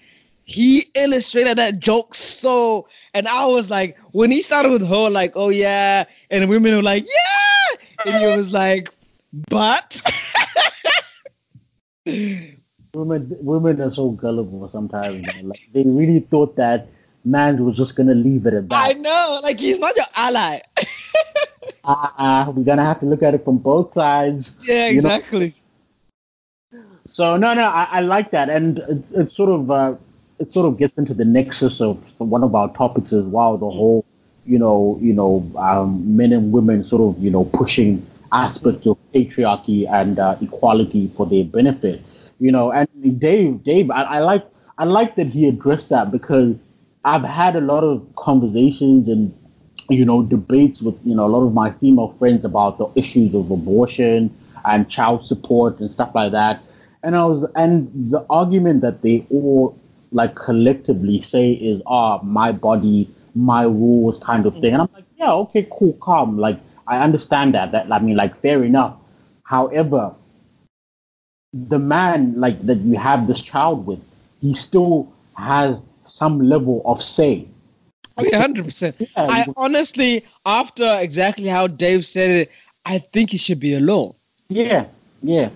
[0.46, 5.34] He illustrated that joke so, and I was like, when he started with her, like,
[5.36, 8.94] oh yeah, and women were like, yeah, and he was like,
[9.50, 10.02] but
[12.94, 15.22] women women are so gullible sometimes.
[15.22, 15.50] man.
[15.50, 16.88] Like they really thought that
[17.26, 18.90] man was just gonna leave it at that.
[18.90, 20.60] I know, like he's not your ally.
[21.84, 24.56] Uh, we're gonna have to look at it from both sides.
[24.68, 25.10] yeah, You know?
[25.16, 25.54] exactly.
[27.08, 29.96] So no, no, I, I like that, and it, it sort of uh,
[30.40, 33.58] it sort of gets into the nexus of one of our topics as well.
[33.58, 34.06] The whole,
[34.50, 38.98] you know, you know, um, men and women sort of, you know, pushing aspects of
[39.14, 42.02] patriarchy and uh, equality for their benefit.
[42.40, 42.88] You know, and
[43.20, 44.46] Dave, Dave, I, I like,
[44.78, 46.56] I like that he addressed that because
[47.06, 49.34] I've had a lot of conversations and
[49.90, 53.34] you know debates with you know a lot of my female friends about the issues
[53.34, 54.34] of abortion
[54.66, 56.62] and child support and stuff like that.
[57.04, 59.78] And I was and the argument that they all
[60.12, 63.10] like collectively say is ah my body,
[63.40, 64.74] my rules kind of thing.
[64.74, 64.96] And I'm mm-hmm.
[64.96, 66.38] like, yeah, okay, cool, calm.
[66.38, 67.72] Like I understand that.
[67.72, 68.96] That I mean like fair enough.
[69.44, 70.14] However,
[71.54, 74.04] the man like that you have this child with,
[74.42, 77.48] he still has some level of say.
[78.18, 78.96] Oh, yeah, hundred percent.
[79.00, 83.76] Yeah, I you- honestly, after exactly how Dave said it, I think it should be
[83.76, 84.14] a law.
[84.50, 84.88] Yeah,
[85.22, 85.50] yeah,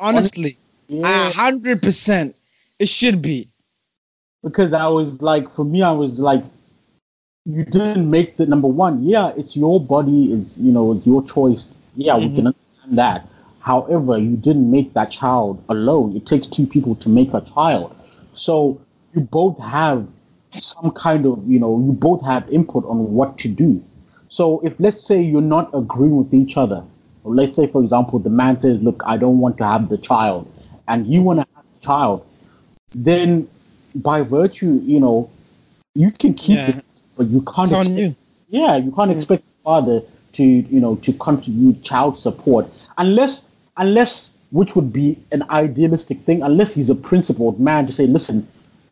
[0.00, 0.56] Honestly,
[0.88, 1.28] yeah.
[1.28, 2.34] a hundred percent,
[2.78, 3.46] it should be.
[4.42, 6.42] because I was like, for me, I was like,
[7.48, 9.02] you didn't make the number one.
[9.02, 11.72] Yeah, it's your body, Is you know, it's your choice.
[11.96, 12.46] Yeah, we can mm-hmm.
[12.48, 13.26] understand that.
[13.60, 16.14] However, you didn't make that child alone.
[16.14, 17.96] It takes two people to make a child.
[18.34, 18.80] So
[19.14, 20.06] you both have
[20.52, 23.82] some kind of, you know, you both have input on what to do.
[24.28, 26.84] So if let's say you're not agreeing with each other,
[27.24, 29.96] or let's say for example the man says, "Look, I don't want to have the
[29.98, 30.46] child,"
[30.86, 32.26] and you want to have the child,
[32.94, 33.48] then
[33.94, 35.30] by virtue, you know,
[35.94, 36.68] you can keep Yeah.
[36.68, 36.84] it,
[37.18, 37.68] but you can't.
[37.68, 38.60] It's on expect- you.
[38.60, 40.00] yeah, you can't expect father
[40.34, 42.66] to, you know, to contribute child support
[42.96, 43.44] unless,
[43.76, 48.46] unless, which would be an idealistic thing, unless he's a principled man to say, listen,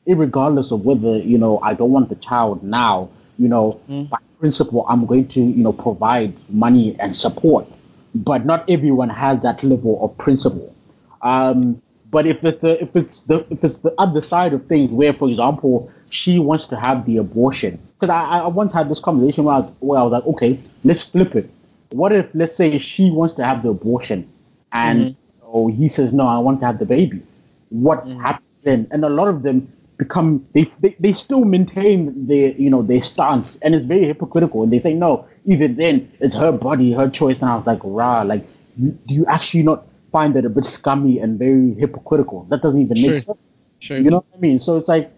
[0.07, 3.09] regardless of whether you know I don't want the child now,
[3.39, 7.67] you know, by principle I'm going to, you know, provide money and support.
[8.15, 10.75] But not everyone has that level of principle.
[11.23, 14.91] Um, but if it's the, if it's the if it's the other side of things,
[14.91, 19.01] where for example she wants to have the abortion, because I, I once had this
[19.01, 21.51] conversation where I, was, where I was like, okay, let's flip it.
[21.91, 24.29] What if let's say she wants to have the abortion,
[24.73, 25.45] and mm-hmm.
[25.45, 27.23] oh he says no, I want to have the baby.
[27.71, 28.21] What mm-hmm.
[28.21, 28.89] happens then?
[28.91, 33.03] And a lot of them become they, they they still maintain their you know their
[33.03, 34.65] stance, and it's very hypocritical.
[34.65, 37.39] And they say no, even then it's her body, her choice.
[37.41, 38.45] And I was like, rah, like
[38.79, 42.45] do you actually not find that a bit scummy and very hypocritical?
[42.45, 43.13] That doesn't even Sure.
[43.13, 43.39] make sense.
[43.79, 43.99] Sure.
[43.99, 44.59] You know what I mean?
[44.59, 45.11] So it's like,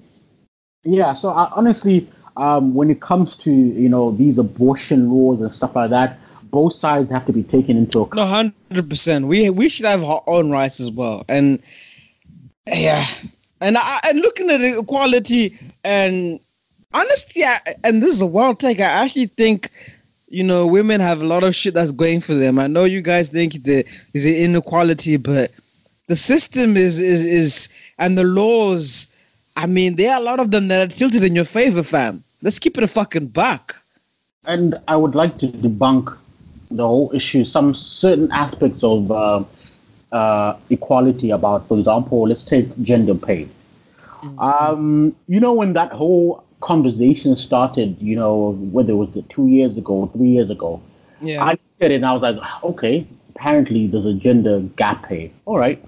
[0.84, 1.12] yeah.
[1.12, 2.06] So I, honestly,
[2.38, 6.72] um, when it comes to you know these abortion laws and stuff like that, both
[6.72, 8.14] sides have to be taken into account.
[8.14, 9.26] No, hundred percent.
[9.26, 11.60] We we should have our own rights as well, and
[12.66, 13.04] yeah,
[13.60, 15.52] and I and looking at equality
[15.84, 16.40] and
[16.94, 18.80] honestly, I, and this is a wild take.
[18.80, 19.70] I actually think
[20.28, 22.58] you know women have a lot of shit that's going for them.
[22.58, 23.82] I know you guys think there
[24.14, 25.50] is an inequality, but
[26.06, 29.12] the system is is is and the laws.
[29.56, 32.22] I mean, there are a lot of them that are tilted in your favor, fam.
[32.42, 33.74] Let's keep it a fucking buck.
[34.46, 36.16] And I would like to debunk
[36.70, 39.44] the whole issue, some certain aspects of uh,
[40.12, 43.48] uh, equality about, for example, let's take gender pay.
[44.38, 49.76] Um, you know, when that whole conversation started, you know, whether it was two years
[49.76, 50.80] ago, three years ago,
[51.20, 51.44] Yeah.
[51.44, 55.30] I looked at it and I was like, okay, apparently there's a gender gap here.
[55.46, 55.82] All right.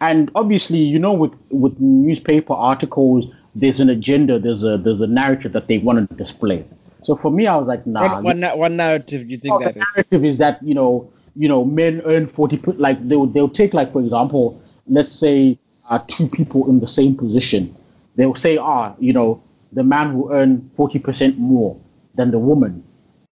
[0.00, 5.06] And obviously, you know, with, with newspaper articles, there's an agenda, there's a there's a
[5.06, 6.64] narrative that they want to display.
[7.02, 8.14] So for me, I was like, nah.
[8.14, 9.86] What, what, na- what narrative do you think Oh, that the is?
[9.96, 13.74] narrative is that you know you know men earn 40 per- like they'll they'll take
[13.74, 15.58] like for example let's say
[15.90, 17.74] uh, two people in the same position
[18.16, 19.42] they'll say ah you know
[19.72, 21.76] the man will earn 40% more
[22.14, 22.84] than the woman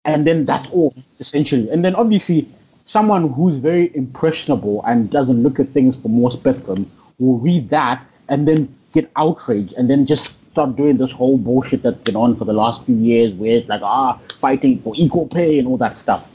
[0.07, 2.49] and then that's all essentially and then obviously
[2.87, 8.03] someone who's very impressionable and doesn't look at things from more spectrum will read that
[8.31, 12.35] and then get outraged and then just start doing this whole bullshit that's been on
[12.37, 15.77] for the last few years where it's like ah fighting for equal pay and all
[15.77, 16.29] that stuff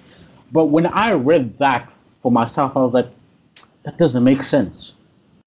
[0.51, 1.91] but when i read that
[2.22, 3.08] for myself i was like
[3.84, 4.93] that doesn't make sense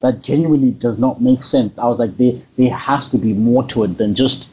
[0.01, 3.67] that genuinely does not make sense i was like there, there has to be more
[3.67, 4.49] to it than just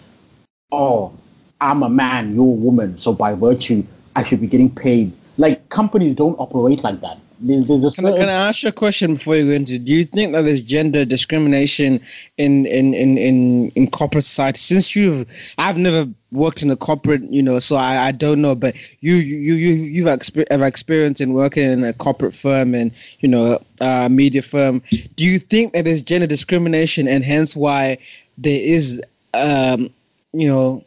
[0.75, 1.13] oh,
[1.61, 3.83] I'm a man, you're a woman, so by virtue,
[4.15, 5.13] I should be getting paid.
[5.37, 7.17] Like companies don't operate like that.
[7.39, 9.77] There's, there's Can I, certain, can I ask you a question before you go into?
[9.77, 11.99] Do you think that there's gender discrimination
[12.37, 14.57] in in in in, in corporate society?
[14.57, 15.25] Since you've,
[15.57, 18.55] I've never worked in a corporate, you know, so I, I don't know.
[18.55, 22.91] But you you you you've exper- have experience in working in a corporate firm and
[23.19, 24.81] you know a media firm.
[25.15, 27.97] Do you think that there's gender discrimination and hence why
[28.37, 29.01] there is
[29.33, 29.89] um
[30.33, 30.83] you know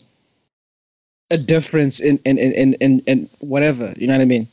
[1.31, 4.49] a difference in in in in, in, in whatever you know what I mean?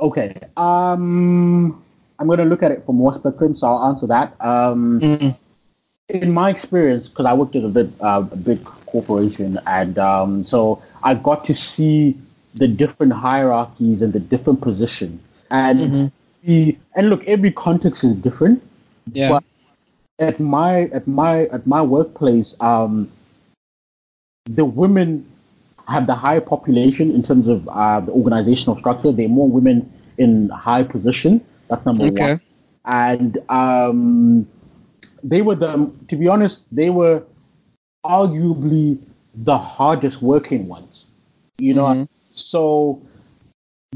[0.00, 0.34] Okay.
[0.56, 1.82] Um,
[2.18, 4.34] I'm going to look at it from more spectrum, so I'll answer that.
[4.40, 5.36] Um, Mhm.
[6.08, 10.44] in my experience, because I worked at a big, uh, a big corporation, and um,
[10.44, 12.16] so I got to see
[12.54, 15.20] the different hierarchies and the different positions.
[15.50, 16.12] And
[16.44, 18.62] the and look, every context is different.
[19.12, 19.28] Yeah.
[19.28, 19.44] But
[20.18, 23.08] at my at my at my workplace, um,
[24.46, 25.26] the women
[25.88, 29.12] have the higher population in terms of uh, the organizational structure.
[29.12, 31.40] There are more women in high position.
[31.68, 32.32] That's number Okay.
[32.32, 32.40] one.
[32.84, 34.48] And um,
[35.22, 37.22] they were the, to be honest, they were
[38.04, 38.98] arguably
[39.34, 41.04] the hardest working ones.
[41.58, 42.08] You know, Mhm.
[42.34, 43.00] so.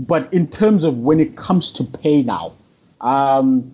[0.06, 2.52] But in terms of when it comes to pay now,
[3.00, 3.72] um,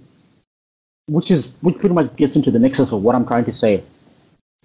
[1.09, 3.83] which is which pretty much gets into the nexus of what I'm trying to say.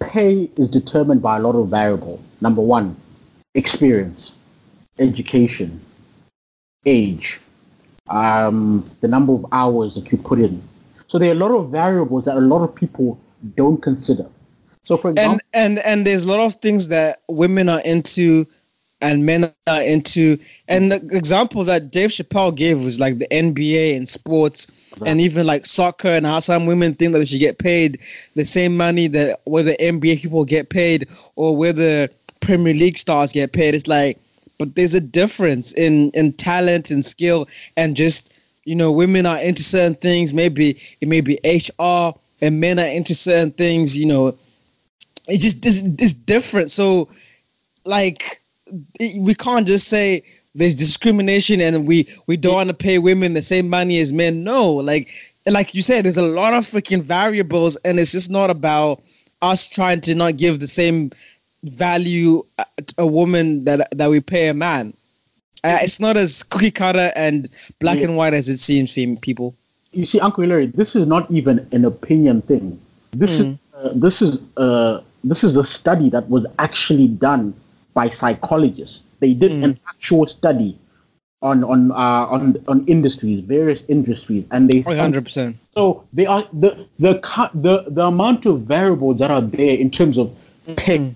[0.00, 2.20] Pay is determined by a lot of variables.
[2.40, 2.96] Number one,
[3.54, 4.36] experience,
[4.98, 5.80] education,
[6.86, 7.40] age,
[8.08, 10.62] um, the number of hours that you put in.
[11.08, 13.20] So there are a lot of variables that a lot of people
[13.54, 14.26] don't consider.
[14.84, 18.46] So for example, and and and there's a lot of things that women are into
[19.00, 20.38] and men are into
[20.68, 24.68] and the example that dave chappelle gave was like the nba and sports
[25.04, 27.98] and even like soccer and how some women think that they should get paid
[28.36, 32.08] the same money that whether nba people get paid or whether
[32.42, 34.18] premier league stars get paid it's like
[34.58, 39.40] but there's a difference in in talent and skill and just you know women are
[39.42, 42.12] into certain things maybe it may be hr
[42.42, 44.36] and men are into certain things you know.
[45.28, 47.08] It just it's, it's different so
[47.86, 48.22] like
[49.00, 50.22] it- we can't just say
[50.54, 54.44] there's discrimination and we we don't want to pay women the same money as men.
[54.44, 55.08] No like
[55.50, 59.00] like you said there's a lot of freaking variables and it's just not about
[59.40, 61.10] us trying to not give the same
[61.62, 62.42] value
[62.98, 64.92] a woman that that we pay a man
[65.64, 67.48] uh, it's not as cookie cutter and
[67.78, 68.06] black Yeah.
[68.06, 69.54] and white as it seems people
[69.92, 72.80] you see, Uncle Larry, this is not even an opinion thing.
[73.12, 77.52] This is uh, this is uh, this is a study that was actually done
[77.92, 79.00] by psychologists.
[79.20, 80.78] They did an actual study
[81.42, 81.94] on on uh,
[82.34, 87.20] on on industries, various industries, and they Oh, 100% so they are the the
[87.52, 90.34] the the amount of variables that are there in terms of
[90.76, 91.14] pay.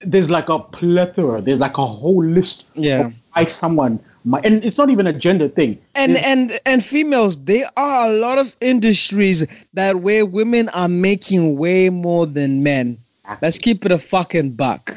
[0.00, 1.40] There's like a plethora.
[1.40, 3.06] There's like a whole list Yeah.
[3.06, 5.78] of why someone might, and it's not even a gender thing.
[5.94, 10.88] and It's- and and females there are a lot of industries that where women are
[10.88, 12.98] making way more than men
[13.42, 14.92] let's keep it a fucking buck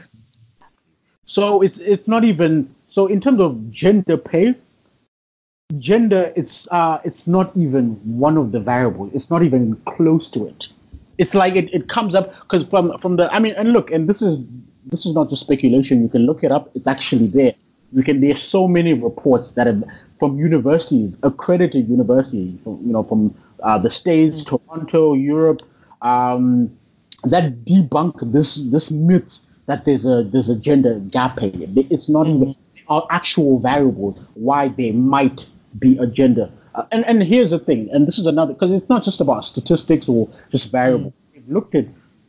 [1.25, 4.53] So it's it's not even so in terms of gender pay.
[5.79, 9.13] Gender it's uh it's not even one of the variables.
[9.15, 10.67] It's not even close to it.
[11.17, 14.07] It's like it, it comes up because from from the I mean and look and
[14.09, 14.37] this is
[14.85, 16.01] this is not just speculation.
[16.01, 16.69] You can look it up.
[16.75, 17.53] It's actually there.
[17.93, 19.83] You can there's so many reports that have
[20.19, 25.61] from universities, accredited universities, from, you know, from uh, the states, Toronto, Europe,
[26.01, 26.71] um,
[27.23, 31.67] that debunk this this myth that there's a there's a gender gap here.
[31.75, 32.55] It's not even
[32.91, 35.45] are actual variables why there might
[35.79, 36.49] be a gender.
[36.75, 39.45] Uh, and and here's the thing, and this is another because it's not just about
[39.45, 41.13] statistics or just variables.
[41.33, 41.85] We've looked at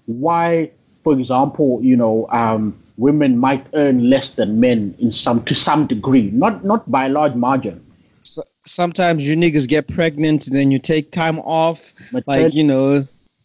[0.07, 0.71] why,
[1.03, 5.87] for example, you know, um, women might earn less than men in some to some
[5.87, 7.81] degree, not not by a large margin.
[8.25, 11.93] S- sometimes you niggas get pregnant and then you take time off
[12.27, 13.01] like you know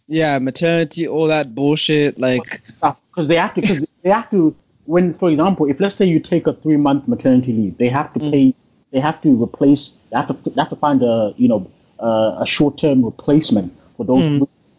[0.07, 2.61] yeah maternity all that bullshit like
[3.09, 4.55] because they have to because they have to
[4.85, 8.13] when for example if let's say you take a three month maternity leave they have
[8.13, 8.53] to pay
[8.91, 12.37] they have to replace they have to they have to find a you know uh,
[12.39, 14.23] a short term replacement for those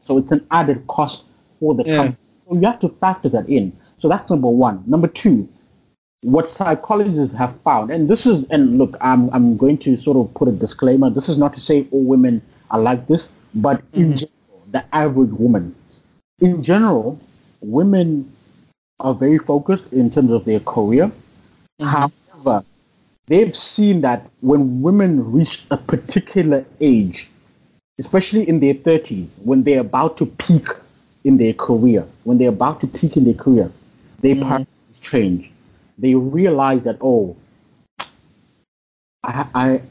[0.05, 1.24] so it's an added cost
[1.59, 1.97] for the Yeah.
[1.97, 3.73] company so you have to factor that in.
[4.01, 4.83] So that's number one.
[4.87, 5.49] Number two
[6.23, 10.35] what psychologists have found and this is and look i'm i'm going to sort of
[10.35, 11.09] put a disclaimer.
[11.11, 12.43] This is not to say all women
[12.73, 14.15] are like this but in mm-hmm.
[14.15, 15.77] general the average woman
[16.41, 17.21] in general
[17.61, 18.29] women
[19.01, 21.11] are very focused in terms of their career.
[21.81, 21.87] Mm-hmm.
[21.87, 22.65] However,
[23.27, 27.31] they've seen that when women reach a particular age,
[27.99, 30.67] especially in their 30s, when they're about to peak
[31.29, 33.70] in their career, when they're about to peak in their career,
[34.20, 35.53] their priorities change.
[35.99, 37.37] They realize that, oh,
[39.22, 39.83] I, I,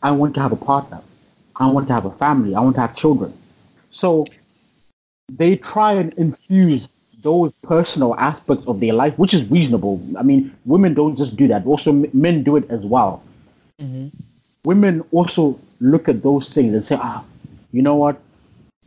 [0.00, 1.00] I want to have a partner.
[1.56, 2.54] I want to have a family.
[2.54, 3.32] I want to have children.
[3.90, 4.24] So
[5.28, 6.86] they try and infuse
[7.22, 10.00] those personal aspects of their life, which is reasonable.
[10.16, 11.66] I mean, women don't just do that.
[11.66, 13.20] Also, men do it as well.
[14.64, 17.24] Women also look at those things and say, ah,
[17.72, 18.20] you know what?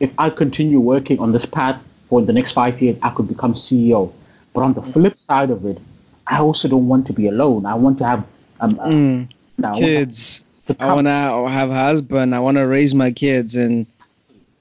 [0.00, 3.54] If I continue working on this path for the next five years, I could become
[3.54, 4.12] CEO.
[4.54, 5.78] But on the flip side of it,
[6.26, 7.66] I also don't want to be alone.
[7.66, 8.26] I want to have
[8.60, 9.28] um, uh, mm,
[9.76, 10.44] kids
[10.80, 13.86] i want to have a husband i want to raise my kids and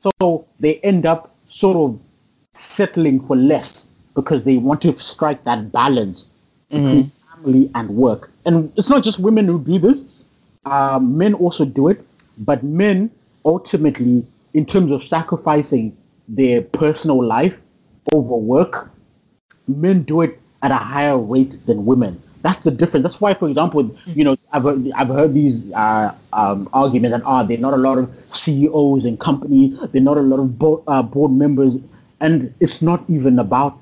[0.01, 1.99] So they end up sort of
[2.53, 6.25] settling for less because they want to strike that balance
[6.69, 8.31] between family and work.
[8.45, 10.03] And it's not just women who do this;
[10.65, 12.01] uh, men also do it.
[12.37, 13.09] But men
[13.43, 15.96] ultimately, in terms of sacrificing
[16.27, 17.57] their personal life
[18.13, 18.91] over work,
[19.67, 22.19] men do it at a higher rate than women.
[22.41, 23.03] That's the difference.
[23.03, 27.25] That's why, for example, you know, I've heard, I've heard these uh, um, arguments that
[27.25, 30.39] ah, there are not a lot of CEOs in company, there are not a lot
[30.39, 31.75] of board, uh, board members,
[32.21, 33.77] and it's not even about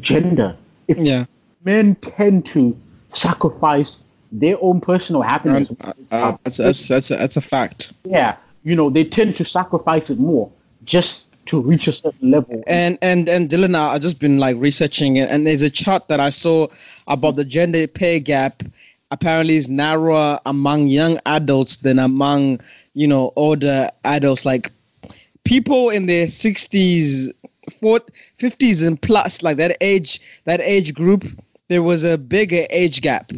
[0.00, 0.56] gender.
[0.86, 1.24] It's Yeah.
[1.64, 2.76] men tend to
[3.14, 5.68] sacrifice their own personal happiness.
[5.80, 7.94] Uh, uh, that's, that's, that's, a, that's a fact.
[8.04, 10.50] yeah, you know, they tend to sacrifice it more
[10.84, 12.62] just to reach a certain level.
[12.66, 16.08] And and and Dylan, I- I've just been like researching it, and there's a chart
[16.08, 16.66] that I saw
[17.06, 18.62] about the gender pay gap.
[19.10, 22.60] Apparently, is narrower among young adults than among
[22.94, 24.44] you know older adults.
[24.44, 24.70] Like
[25.44, 27.32] people in their sixties,
[27.70, 31.24] 50s and plus, like that age, that age group,
[31.68, 33.28] there was a bigger age gap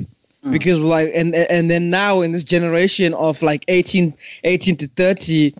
[0.46, 0.52] mm.
[0.52, 5.54] because like and and then now in this generation of like 18 18 to 30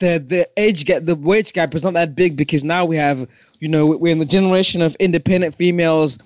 [0.00, 3.18] the the age gap the wage gap is not that big because now we have
[3.60, 6.18] you know we're in the generation of independent females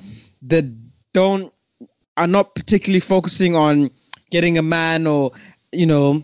[0.43, 0.65] that
[1.13, 1.53] don't
[2.17, 3.91] are not particularly focusing on
[4.31, 5.31] getting a man or
[5.73, 6.23] you know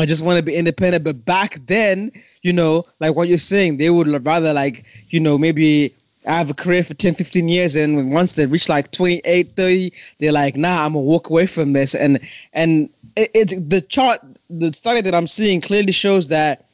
[0.00, 1.04] I just want to be independent.
[1.04, 2.10] But back then,
[2.42, 5.94] you know, like what you're saying, they would rather like, you know, maybe
[6.26, 7.76] have a career for 10, 15 years.
[7.76, 11.72] And once they reach like 28, 30, they're like, nah, I'm gonna walk away from
[11.72, 11.94] this.
[11.94, 12.18] And,
[12.52, 16.64] and it, it the chart, the study that I'm seeing clearly shows that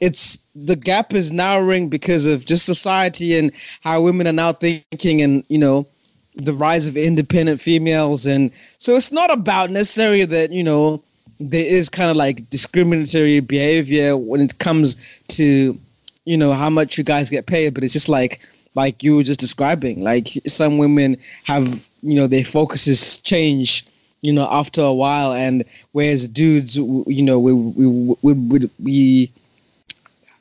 [0.00, 3.50] it's the gap is narrowing because of just society and
[3.82, 5.86] how women are now thinking and, you know,
[6.34, 8.26] the rise of independent females.
[8.26, 11.02] And so it's not about necessarily that, you know,
[11.38, 15.78] there is kind of like discriminatory behavior when it comes to
[16.24, 18.40] you know how much you guys get paid but it's just like
[18.74, 21.66] like you were just describing like some women have
[22.02, 23.84] you know their focuses change
[24.26, 27.86] you know after a while and whereas dudes you know we we
[28.22, 29.32] we, we, we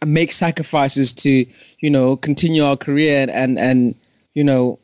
[0.06, 1.46] make sacrifices to
[1.80, 3.96] you know continue our career and and, and
[4.34, 4.80] you know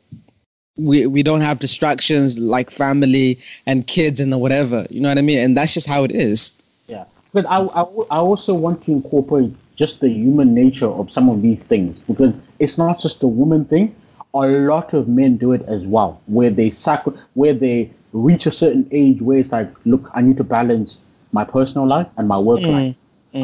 [0.76, 4.86] we we don't have distractions like family and kids and the whatever.
[4.90, 5.38] You know what I mean?
[5.38, 6.52] And that's just how it is.
[6.88, 11.28] Yeah, but I, I, I also want to incorporate just the human nature of some
[11.28, 13.94] of these things because it's not just a woman thing.
[14.34, 18.52] A lot of men do it as well, where they sacri- where they reach a
[18.52, 20.96] certain age where it's like, look, I need to balance
[21.32, 22.96] my personal life and my work life.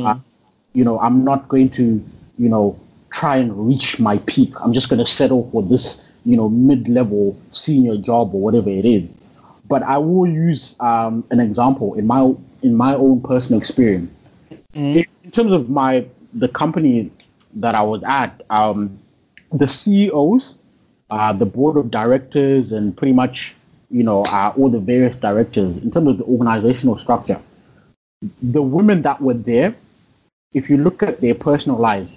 [0.07, 0.19] Uh,
[0.75, 2.03] you know, I'm not going to,
[2.39, 2.79] you know,
[3.11, 4.53] try and reach my peak.
[4.61, 8.85] I'm just going to settle for this, you know, mid-level senior job or whatever it
[8.85, 9.09] is.
[9.67, 14.11] But I will use um, an example in my in my own personal experience.
[14.75, 17.11] In, in terms of my the company
[17.55, 18.99] that I was at, um,
[19.53, 20.55] the CEOs,
[21.11, 23.55] uh, the board of directors, and pretty much
[23.91, 27.41] you know uh, all the various directors in terms of the organizational structure.
[28.43, 29.75] The women that were there,
[30.53, 32.11] if you look at their personal lives,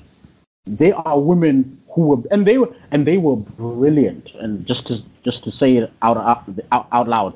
[0.66, 4.34] they are women who were and they were and they were brilliant.
[4.36, 6.44] And just to just to say it out out,
[6.92, 7.34] out, loud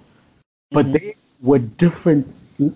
[0.71, 2.27] but they were different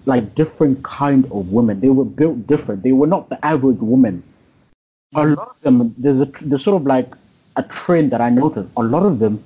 [0.05, 1.79] like different kind of women.
[1.79, 2.83] They were built different.
[2.83, 4.23] They were not the average woman.
[5.15, 7.13] A lot of them there's a there's sort of like
[7.55, 8.69] a trend that i noticed.
[8.77, 9.43] A lot of them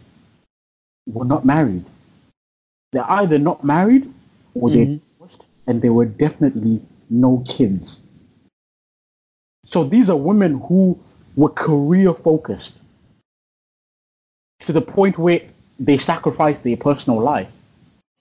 [1.08, 1.86] were not married
[2.94, 4.12] they're either not married
[4.54, 5.14] or they're mm-hmm.
[5.14, 8.02] divorced and there were definitely no kids.
[9.66, 11.00] So these are women who
[11.36, 12.74] were career focused
[14.60, 15.42] to the point where
[15.80, 17.52] they sacrificed their personal life.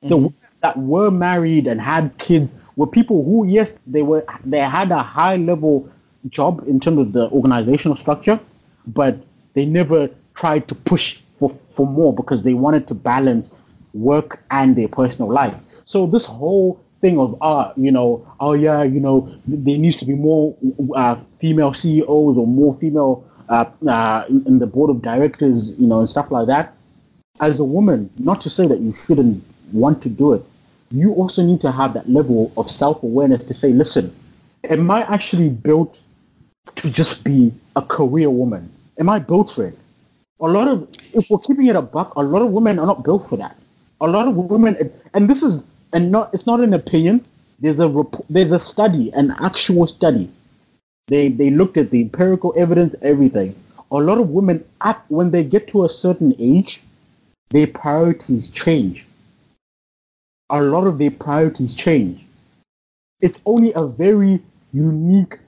[0.01, 0.15] The mm-hmm.
[0.15, 4.91] women that were married and had kids were people who, yes, they were they had
[4.91, 5.89] a high level
[6.29, 8.41] job in terms of the organizational structure,
[8.87, 9.17] but
[9.55, 13.51] they never tried to push for, for more because they wanted to balance
[13.95, 15.55] work and their personal life.
[15.85, 20.05] So this whole thing of ah, you know, oh yeah, you know, there needs to
[20.05, 20.57] be more
[20.95, 25.87] uh, female CEOs or more female uh, uh, in in the board of directors, you
[25.87, 26.75] know, and stuff like that.
[27.41, 30.43] As a woman, not to say that you shouldn't want to do it,
[30.91, 34.15] you also need to have that level of self awareness to say, listen,
[34.69, 36.01] am I actually built
[36.77, 38.71] to just be a career woman?
[38.99, 39.79] Am I built for it?
[40.41, 43.05] A lot of, if we're keeping it a buck, a lot of women are not
[43.05, 43.57] built for that.
[44.03, 47.25] A lot of women, and this is, and not, it's not an opinion.
[47.61, 50.29] There's a there's a study, an actual study.
[51.07, 53.55] They they looked at the empirical evidence, everything.
[53.93, 56.83] A lot of women, at when they get to a certain age,
[57.51, 59.07] their priorities change.
[60.51, 62.25] A lot of their priorities change.
[63.21, 64.41] It's only a very
[64.73, 65.39] unique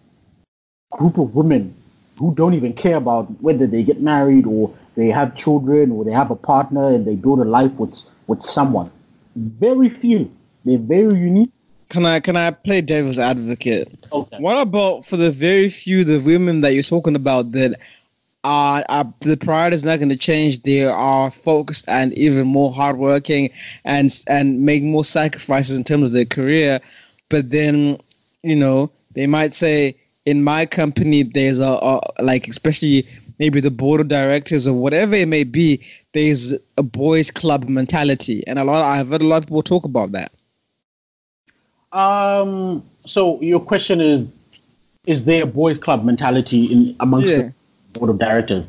[0.92, 1.74] group of women
[2.18, 6.12] who don't even care about whether they get married or they have children or they
[6.12, 8.90] have a partner and they build a life with with someone.
[9.36, 10.30] Very few.
[10.64, 11.50] They're very unique.
[11.88, 13.88] Can I can I play devil's advocate?
[14.12, 14.38] Okay.
[14.38, 17.78] What about for the very few the women that you're talking about that
[18.44, 20.62] are, are the priority is not going to change?
[20.62, 23.50] They are focused and even more hardworking
[23.84, 26.80] and and make more sacrifices in terms of their career,
[27.28, 27.98] but then
[28.42, 29.96] you know they might say
[30.26, 33.02] in my company there's a, a like especially
[33.38, 35.80] maybe the board of directors or whatever it may be
[36.12, 39.84] there's a boys club mentality and a lot i've heard a lot of people talk
[39.84, 40.32] about that
[41.92, 42.82] Um.
[43.06, 44.32] So your question is:
[45.06, 47.50] Is there a boys' club mentality in amongst Yeah.
[47.92, 48.64] the board of directors?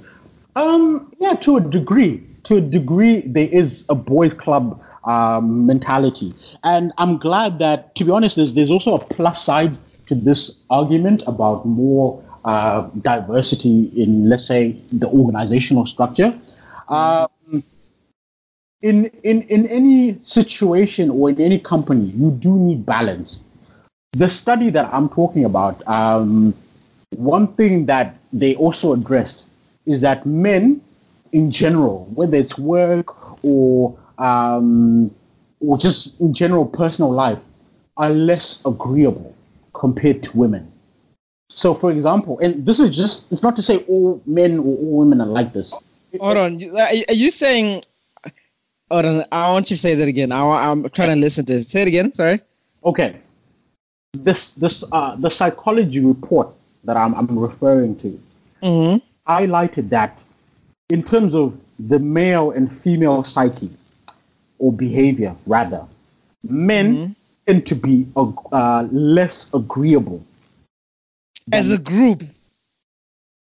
[0.55, 1.11] Um.
[1.19, 2.21] Yeah, to a degree.
[2.43, 6.33] To a degree, there is a boys' club um, mentality,
[6.63, 9.75] and I'm glad that, to be honest, there's, there's also a plus side
[10.07, 16.37] to this argument about more uh, diversity in, let's say, the organizational structure.
[16.87, 17.27] Um,
[18.81, 23.39] in, in, in any situation or in any company, you do need balance.
[24.11, 26.53] The study that I'm talking about, um,
[27.09, 29.47] one thing that they also addressed
[29.85, 30.81] is that men
[31.31, 35.11] in general, whether it's work or um,
[35.59, 37.39] or just in general personal life,
[37.97, 39.34] are less agreeable
[39.79, 40.71] compared to women.
[41.49, 44.97] So, for example, and this is just, it's not to say all men or all
[44.99, 45.73] women are like this.
[46.19, 47.81] hold on are you saying
[48.89, 51.53] hold on i want you to say that again I, I'm trying to listen to
[51.55, 52.39] it say it again sorry
[52.85, 53.15] Okay.
[54.13, 56.49] This this uh the psychology report
[56.83, 58.19] that I'm I'm referring to
[58.61, 58.97] mm-hmm.
[59.29, 60.23] highlighted that
[60.89, 63.71] in terms of the male and female psyche
[64.59, 65.83] or behavior rather,
[66.43, 67.15] men
[67.45, 70.23] tend to be uh, less agreeable.
[71.51, 72.23] as a group.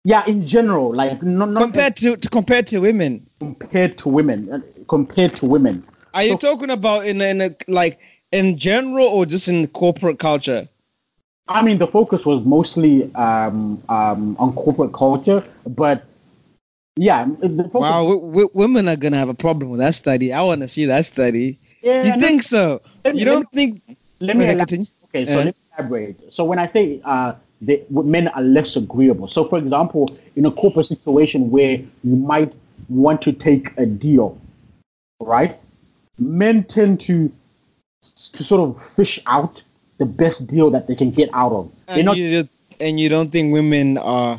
[0.05, 3.21] Yeah, in general, like not, not compared to, to compared to women.
[3.41, 5.83] Compared to women, uh, compared to women.
[6.15, 7.99] are you So- talking about in in a like
[8.33, 10.69] in general or just in corporate culture?
[11.49, 16.05] I mean, the focus was mostly um, um, on corporate culture, but
[16.97, 20.33] yeah, the focus, wow w- w- women are gonna have a problem with that study.
[20.33, 21.57] I want to see that study.
[21.83, 22.81] Yeah, you think so
[23.15, 23.81] me- you don't think
[24.21, 24.87] let me Okay, continue.
[25.07, 25.45] okay so Yeah.
[25.45, 29.59] let me elaborate so when i say uh the, men are less agreeable so for
[29.59, 31.73] example in a corporate situation where
[32.05, 32.53] you might
[32.89, 34.39] want to take a deal
[35.21, 35.57] right
[36.19, 37.31] men tend to
[38.37, 39.63] to sort of fish out
[39.99, 42.45] the best deal that they can get out of and not you,
[42.81, 44.39] and you don't think women are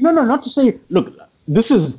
[0.00, 1.12] no no not to say look
[1.46, 1.96] this is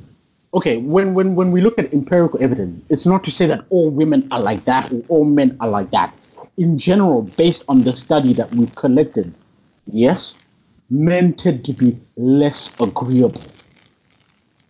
[0.54, 3.90] okay when when when we look at empirical evidence it's not to say that all
[3.90, 6.14] women are like that or all men are like that
[6.56, 9.32] in general based on the study that we've collected
[9.86, 10.36] yes
[10.90, 13.42] men tend to be less agreeable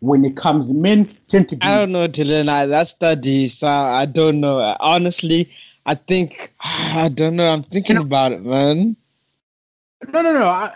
[0.01, 2.49] when it comes men tend to be I don't know, Dylan.
[2.49, 4.77] I, that study, so I don't know.
[4.79, 5.49] Honestly,
[5.85, 7.51] I think I don't know.
[7.51, 8.97] I'm thinking about it, man.
[10.13, 10.47] No, no, no.
[10.47, 10.73] I,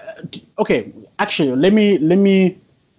[0.59, 2.59] okay, actually, let me let me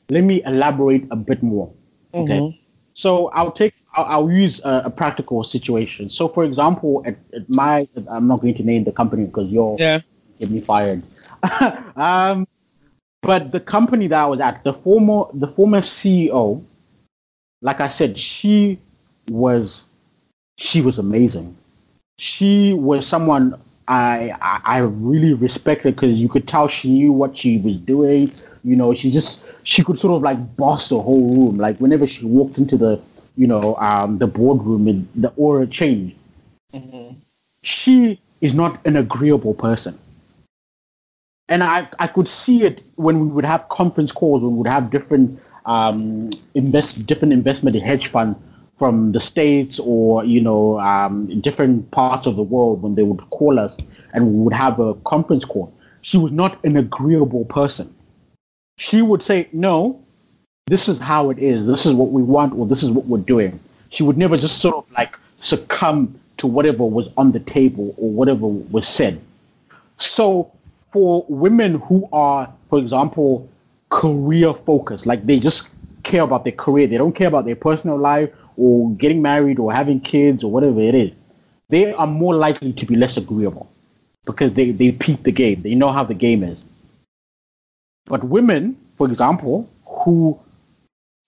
[0.09, 1.71] let me elaborate a bit more.
[2.13, 2.55] Okay, Mhm.
[2.93, 6.09] so I'll take I'll, I'll use a, a practical situation.
[6.09, 9.77] So, for example, at, at my I'm not going to name the company because you'll
[9.79, 9.99] Yeah.
[10.39, 11.03] get me fired.
[11.95, 12.47] um,
[13.21, 16.63] but the company that I was at, the former the former CEO,
[17.61, 18.79] like I said, she
[19.29, 19.83] was
[20.57, 21.55] she was amazing.
[22.19, 23.55] She was someone
[23.87, 28.31] I I, I really respected because you could tell she knew what she was doing.
[28.63, 31.57] You know, she just she could sort of like boss the whole room.
[31.57, 33.01] Like whenever she walked into the
[33.35, 36.15] you know um, the boardroom, it, the aura changed.
[37.61, 39.97] She is not an agreeable person
[41.49, 44.67] and I, I could see it when we would have conference calls when we would
[44.67, 48.37] have different um, invest different investment hedge funds
[48.79, 53.21] from the states or you know um, different parts of the world when they would
[53.29, 53.77] call us
[54.13, 55.73] and we would have a conference call.
[56.01, 57.93] She was not an agreeable person.
[58.77, 59.99] She would say, "No,
[60.67, 61.65] this is how it is.
[61.67, 63.59] This is what we want, or this is what we're doing."
[63.89, 68.09] She would never just sort of like succumb to whatever was on the table or
[68.11, 69.19] whatever was said.
[69.97, 70.51] So
[70.91, 73.49] for women who are, for example,
[73.89, 75.67] career focused, like they just
[76.03, 79.73] care about their career, they don't care about their personal life or getting married or
[79.73, 81.11] having kids or whatever it is,
[81.69, 83.69] they are more likely to be less agreeable
[84.25, 85.61] because they, they peep the game.
[85.61, 86.62] They know how the game is.
[88.05, 90.39] But women, for example, who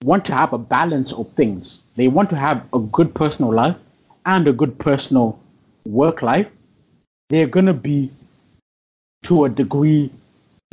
[0.04, 3.76] want to have a balance of things, they want to have a good personal life
[4.26, 5.40] and a good personal
[5.84, 6.50] work life,
[7.30, 8.10] they're going to be
[9.24, 10.10] to a degree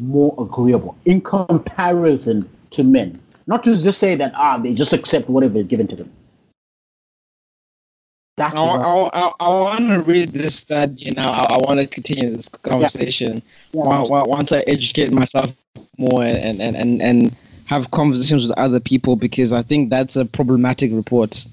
[0.01, 3.20] more agreeable in comparison to men.
[3.47, 6.12] Not to just say that ah they just accept whatever is given to them.
[8.36, 11.31] That's I, I, I, I want to read this study now.
[11.31, 13.41] I, I want to continue this conversation
[13.73, 13.84] Yeah.
[13.84, 15.55] Wa- once I educate myself
[15.99, 20.25] more and, and, and, and have conversations with other people because I think that's a
[20.25, 21.45] problematic report.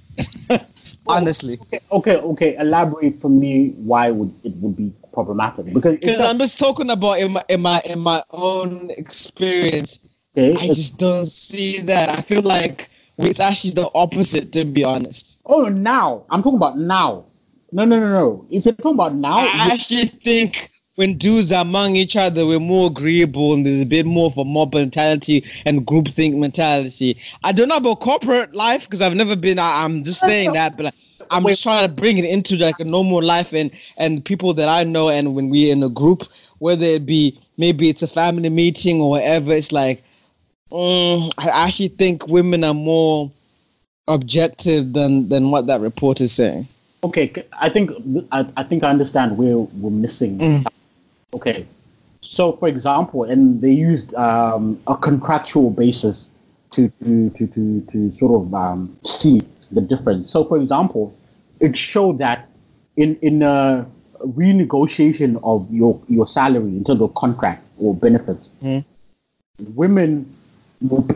[1.06, 2.56] Honestly, okay, okay, okay.
[2.56, 7.18] Elaborate for me why would it would be problematic because because I'm just talking about
[7.18, 10.06] in my in my in my own experience.
[10.36, 12.10] okay, I just don't see that.
[12.10, 12.88] I feel like
[13.26, 15.40] it's actually the opposite, to be honest.
[15.46, 17.24] oh now I'm talking about now.
[17.72, 18.46] No, no, no, no.
[18.50, 22.60] If you're talking about now, I actually think when dudes are among each other, we're
[22.60, 27.16] more agreeable and there's a bit more of a mob mentality and groupthink mentality.
[27.42, 29.58] I don't know about corporate life because I've never been.
[29.58, 30.92] I, I'm just saying that, but
[31.30, 34.68] I'm just trying to bring it into like a normal life and and people that
[34.68, 35.08] I know.
[35.08, 36.24] And when we're in a group,
[36.58, 40.02] whether it be maybe it's a family meeting or whatever, it's like
[40.70, 43.30] mm, I actually think women are more
[44.08, 46.66] objective than than what that report is saying.
[47.04, 47.90] okay, I think
[48.32, 50.38] I, I think I understand where we're missing.
[50.38, 50.66] Mm.
[51.34, 51.64] Okay,
[52.20, 56.26] so for example, and they used um, a contractual basis
[56.72, 60.30] to to, to, to, to sort of um, see the difference.
[60.30, 61.14] So for example,
[61.60, 62.48] it showed that
[62.96, 63.86] in in a
[64.20, 68.84] renegotiation of your your salary in terms of contract or benefits, Mhm.
[69.74, 70.26] women,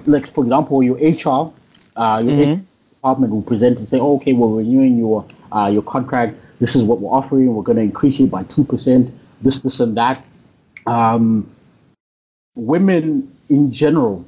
[0.07, 1.53] like for example, your HR,
[1.97, 2.53] uh, your Mhm.
[2.57, 2.61] HR
[2.91, 6.37] department will present and say, oh, okay, we're renewing your uh, your contract.
[6.61, 7.55] This is what we're offering.
[7.55, 9.11] We're going to increase it by two percent.
[9.43, 10.25] This, this, and that.
[10.87, 11.47] Um,
[12.57, 14.25] women in general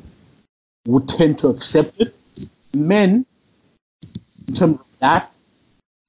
[0.86, 2.14] would tend to accept it.
[2.74, 3.24] Men,
[4.48, 5.30] in terms of that,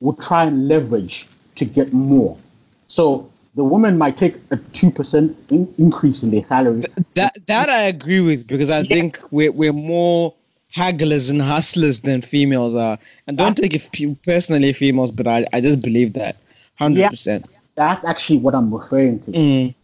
[0.02, 2.38] would try and leverage to get more.
[2.88, 6.84] So the woman might take a two percent in- increase in their salary.
[7.16, 10.34] That that I agree with because I think we're we're more
[10.74, 13.00] hagglers and hustlers than females are.
[13.26, 13.90] And don't take it
[14.24, 16.38] personally, females, but I, I just believe that
[16.78, 17.48] hundred percent.
[17.76, 19.32] That's actually what I'm referring to.
[19.32, 19.76] Mm,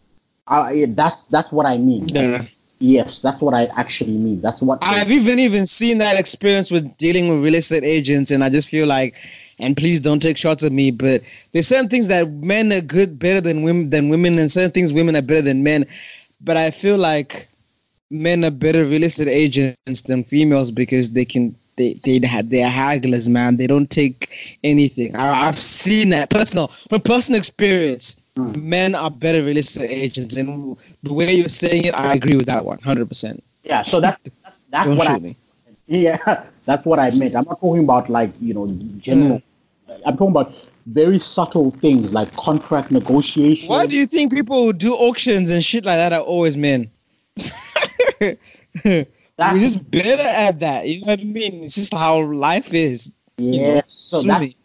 [0.46, 2.08] Uh, yeah, that's that's what I mean.
[2.08, 2.42] yeah.
[2.84, 4.42] Yes, that's what I actually mean.
[4.42, 8.44] That's what I've even even seen that experience with dealing with real estate agents, and
[8.44, 9.16] I just feel like,
[9.58, 11.22] and please don't take shots at me, but
[11.54, 14.92] there's certain things that men are good better than women than women, and certain things
[14.92, 15.86] women are better than men.
[16.42, 17.46] But I feel like
[18.10, 23.30] men are better real estate agents than females because they can they they they're hagglers,
[23.30, 23.56] man.
[23.56, 25.16] They don't take anything.
[25.16, 28.20] I, I've seen that personal from personal experience.
[28.36, 28.62] Mm.
[28.62, 32.46] Men are better real estate agents, and the way you're saying it, I agree with
[32.46, 33.42] that one, hundred percent.
[33.62, 33.82] yeah.
[33.82, 35.36] So that, that that's Don't what I me.
[35.86, 37.36] yeah that's what I meant.
[37.36, 38.66] I'm not talking about like you know
[38.98, 39.38] general.
[39.88, 40.00] Mm.
[40.06, 40.54] I'm talking about
[40.86, 43.68] very subtle things like contract negotiation.
[43.68, 46.88] Why do you think people who do auctions and shit like that are always men?
[48.20, 49.06] We're
[49.54, 50.86] just better at that.
[50.86, 51.64] You know what I mean?
[51.64, 53.12] It's just how life is.
[53.36, 53.82] yeah.
[53.88, 54.56] So Sue that's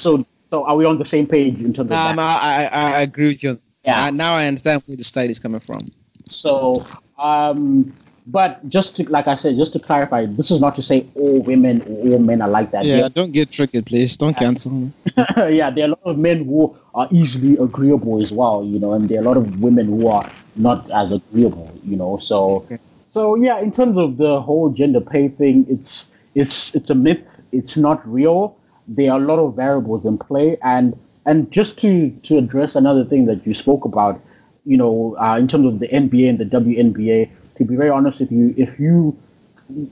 [0.00, 0.24] so.
[0.50, 2.40] So are we on the same page in terms of Um, that?
[2.42, 3.58] I, I, I agree with you.
[3.84, 4.04] Yeah.
[4.06, 5.80] Uh, now I understand where the study is coming from.
[6.28, 6.84] So,
[7.18, 7.92] um,
[8.26, 11.40] but just to, like I said, just to clarify, this is not to say all
[11.42, 12.84] women all men are like that.
[12.84, 14.16] Yeah, don't get triggered, please.
[14.16, 14.92] Don't cancel me.
[15.48, 18.92] Yeah, there are a lot of men who are easily agreeable as well, you know,
[18.92, 22.18] and there are a lot of women who are not as agreeable, you know.
[22.18, 22.66] So,
[23.08, 27.40] so yeah, in terms of the whole gender pay thing, it's it's it's a myth.
[27.52, 28.57] It's not real.
[28.88, 33.04] There are a lot of variables in play, and and just to to address another
[33.04, 34.20] thing that you spoke about,
[34.64, 37.30] you know, uh, in terms of the NBA and the WNBA.
[37.56, 39.18] To be very honest with you, if you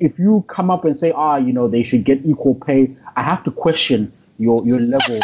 [0.01, 3.22] if you come up and say, ah, you know, they should get equal pay, I
[3.22, 5.20] have to question your your level.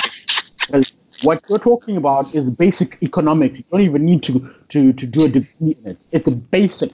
[0.67, 3.59] Because what you're talking about is basic economics.
[3.59, 5.99] You don't even need to to to do a degree in it.
[6.11, 6.93] It's a basic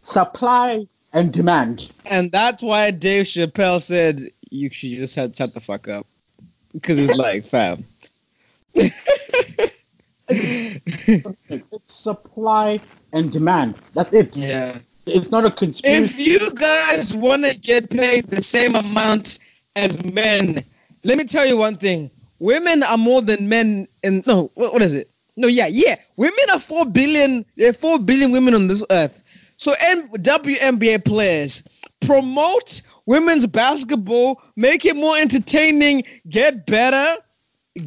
[0.00, 1.90] supply and demand.
[2.10, 4.20] And that's why Dave Chappelle said
[4.52, 6.06] you should just have, shut the fuck up.
[6.72, 7.84] Because it's like, fam.
[10.28, 12.80] It's supply
[13.12, 13.76] and demand.
[13.94, 14.34] That's it.
[14.36, 14.78] Yeah.
[15.06, 16.22] It's not a conspiracy.
[16.22, 19.40] If you guys want to get paid the same amount
[19.76, 20.62] as men,
[21.04, 22.10] let me tell you one thing.
[22.38, 25.08] Women are more than men in no, what, what is it?
[25.36, 25.96] No, yeah, yeah.
[26.16, 29.22] Women are four billion, there are four billion women on this earth.
[29.56, 31.62] So N- WNBA players
[32.00, 37.20] promote women's basketball, make it more entertaining, get better,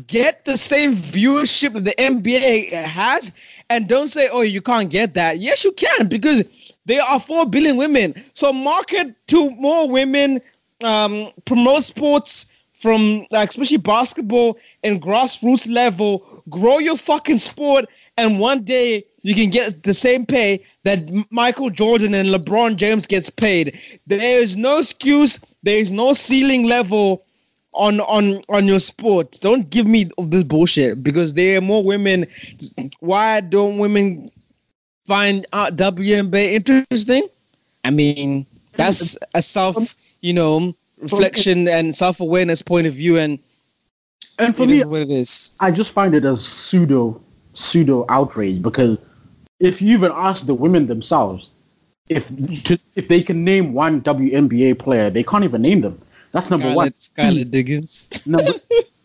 [0.07, 5.37] get the same viewership the NBA has, and don't say, "Oh, you can't get that."
[5.39, 6.43] Yes, you can because
[6.85, 8.15] there are four billion women.
[8.33, 10.39] So market to more women,
[10.83, 16.43] um, promote sports from like especially basketball and grassroots level.
[16.49, 17.85] Grow your fucking sport,
[18.17, 20.99] and one day you can get the same pay that
[21.31, 23.75] Michael Jordan and LeBron James gets paid.
[24.05, 25.39] There is no excuse.
[25.63, 27.25] There is no ceiling level
[27.73, 29.39] on on on your sport.
[29.41, 32.27] Don't give me of this bullshit because there are more women.
[32.99, 34.29] Why don't women
[35.07, 37.23] find out WNBA interesting?
[37.83, 38.45] I mean,
[38.77, 39.75] that's a self,
[40.21, 40.71] you know,
[41.01, 43.39] reflection and self awareness point of view, and
[44.37, 45.55] And for me, what it is.
[45.59, 47.19] I just find it as pseudo
[47.55, 48.99] pseudo outrage because
[49.59, 51.49] if you even ask the women themselves
[52.09, 52.27] if
[52.65, 55.99] to, if they can name one WNBA player, they can't even name them.
[56.31, 56.89] That's number one.
[56.91, 58.27] Skylar, Skylar Diggins.
[58.27, 58.51] Number,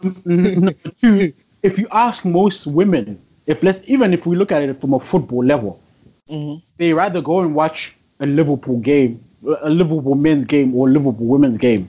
[0.24, 1.32] number two,
[1.62, 5.01] if you ask most women, if let's even if we look at it from a
[5.01, 5.80] football level,
[6.28, 6.62] Mhm.
[6.76, 9.20] they rather go and watch a Liverpool game,
[9.62, 11.88] a Liverpool men's game, or a Liverpool women's game.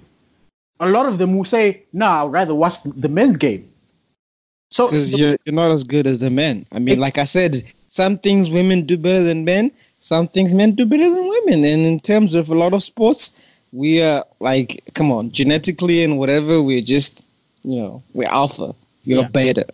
[0.80, 3.68] A lot of them will say, "Nah, I'd rather watch the men's game."
[4.72, 6.66] So Because you're, you're not as good as the men.
[6.72, 7.56] I mean, like I said,
[7.90, 9.72] some things women do better than men.
[10.00, 11.66] Some things men do better than women.
[11.66, 13.32] And in terms of a lot of sports,
[13.74, 17.26] we are like, come on, genetically and whatever, we're just,
[17.64, 18.74] you know, we're alpha.
[19.04, 19.28] You're Yeah.
[19.28, 19.66] beta.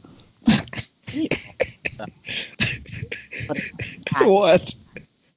[4.22, 4.76] what?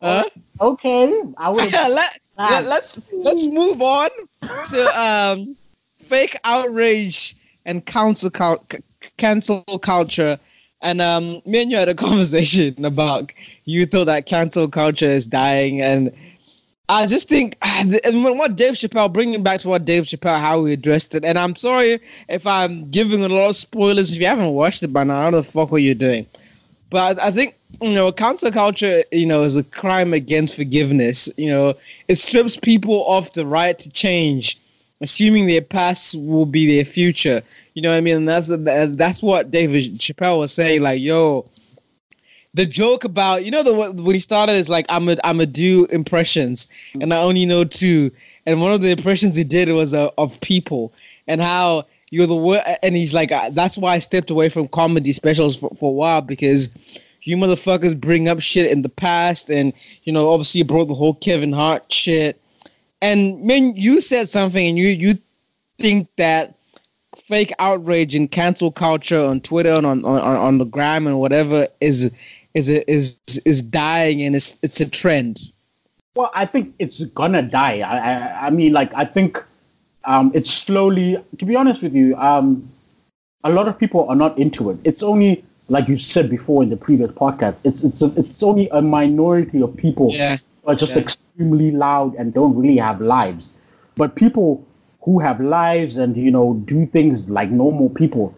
[0.03, 0.23] Huh?
[0.61, 1.73] okay, I would.
[1.73, 4.09] let, let, let's let's move on
[4.71, 5.57] to um
[6.05, 7.35] fake outrage
[7.67, 8.79] and council cul- c-
[9.21, 10.37] cancel culture.
[10.83, 13.33] And um, me and you had a conversation about
[13.67, 16.11] you thought that cancel culture is dying, and
[16.89, 17.57] I just think
[18.07, 21.25] and what Dave Chappelle bringing back to what Dave Chappelle how we addressed it.
[21.25, 24.13] And I'm sorry if I'm giving a lot of spoilers.
[24.13, 26.27] If you haven't watched it by now, how the fuck are you doing?
[26.89, 31.33] But I I think you know, cancel culture, you know, is a crime against forgiveness.
[31.37, 31.75] You know,
[32.09, 34.59] it strips people of the right to change,
[35.01, 37.43] assuming their past will be their future.
[37.75, 38.17] You know what I mean?
[38.17, 38.49] And that's
[38.97, 40.83] that's what David Chappelle was saying.
[40.83, 41.45] Like, yo,
[42.55, 45.47] the joke about you know the when he started is like I'm a I'm a
[45.47, 46.69] do impressions
[47.01, 48.11] and I only know two,
[48.47, 50.93] and one of the impressions he did was uh, of people
[51.29, 54.69] and how you're the wor- and he's like uh, that's why I stepped away from
[54.69, 59.49] comedy specials for, for a while because you motherfuckers bring up shit in the past
[59.49, 59.73] and
[60.03, 62.41] you know obviously brought the whole Kevin Hart shit
[63.03, 65.15] and man you said something and you you
[65.79, 66.55] think that
[67.17, 71.67] fake outrage and cancel culture on Twitter and on, on, on the gram and whatever
[71.81, 75.39] is is is is dying and it's it's a trend.
[76.17, 77.81] Well, I think it's gonna die.
[77.81, 79.43] I, I, I mean, like, I think
[80.05, 81.23] um, it's slowly.
[81.39, 82.69] To be honest with you, um,
[83.45, 84.79] a lot of people are not into it.
[84.85, 88.69] It's only, like you said before in the previous podcast, it's it's a, it's only
[88.71, 90.39] a minority of people Yeah.
[90.71, 91.03] Are just Yeah.
[91.03, 93.51] extremely loud and don't really have lives.
[93.97, 94.65] But people
[95.03, 98.35] who have lives and you know do things like normal people,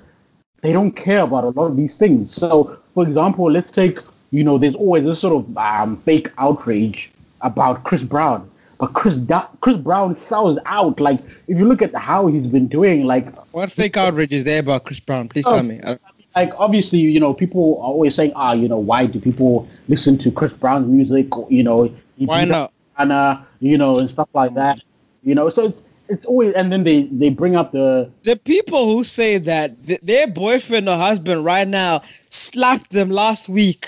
[0.63, 2.31] they don't care about a lot of these things.
[2.33, 3.99] So, for example, let's take
[4.35, 7.11] you know, there's always this sort of um, fake outrage
[7.43, 10.99] about Chris Brown, but Chris da- Chris Brown sells out.
[11.01, 11.19] Like
[11.49, 14.85] if you look at how he's been doing, like What fake outrage is there about
[14.85, 15.29] Chris Brown?
[15.29, 15.55] Please Oh.
[15.57, 15.81] tell me.
[15.87, 15.99] I-
[16.35, 20.17] like obviously you know people are always saying ah you know why do people listen
[20.17, 22.73] to Chris Brown's music you know Why not?
[22.99, 24.81] Anna you know and stuff like that
[25.23, 28.91] you know so it's it's always and then they they bring up the The people
[28.91, 33.87] who say that th- their boyfriend or husband right now slapped them last week,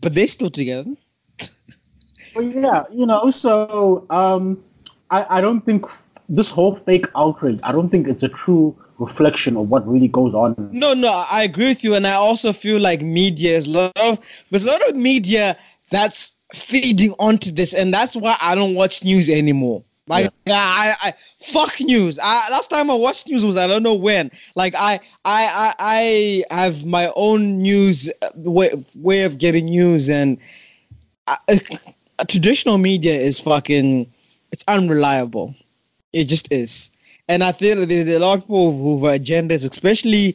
[0.00, 0.92] but they're still together.
[2.36, 4.62] Well, yeah, you know, so um,
[5.10, 5.86] I, I don't think
[6.28, 10.34] this whole fake outrage, I don't think it's a true reflection of what really goes
[10.34, 10.54] on.
[10.70, 13.92] No, no, I agree with you, and I also feel like media is a lot
[13.98, 15.56] of there's a lot of media
[15.90, 19.82] that's feeding onto this, and that's why I don't watch news anymore.
[20.10, 22.18] Like I, I, fuck news.
[22.20, 24.28] I, last time I watched news was I don't know when.
[24.56, 30.10] Like I, I, I, I have my own news uh, way, way of getting news,
[30.10, 30.36] and
[31.28, 34.06] I, uh, traditional media is fucking.
[34.50, 35.54] It's unreliable.
[36.12, 36.90] It just is.
[37.28, 40.34] And I think there's a lot of people who've agendas, especially,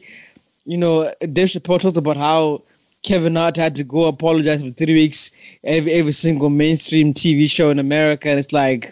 [0.64, 2.62] you know, Dave Chappelle talked about how
[3.06, 5.30] Kevin Hart had to go apologize for three weeks
[5.62, 8.86] every every single mainstream TV show in America, and it's like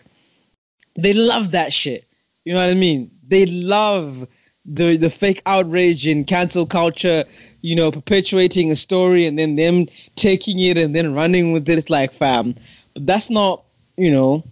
[0.96, 2.04] they love that shit.
[2.44, 3.10] You know what I mean?
[3.28, 4.24] They love
[4.64, 7.24] the the fake outrage and cancel culture.
[7.62, 11.78] You know, perpetuating a story and then them taking it and then running with it.
[11.78, 12.54] It's like, fam,
[12.94, 13.62] but that's not.
[13.96, 14.42] You know,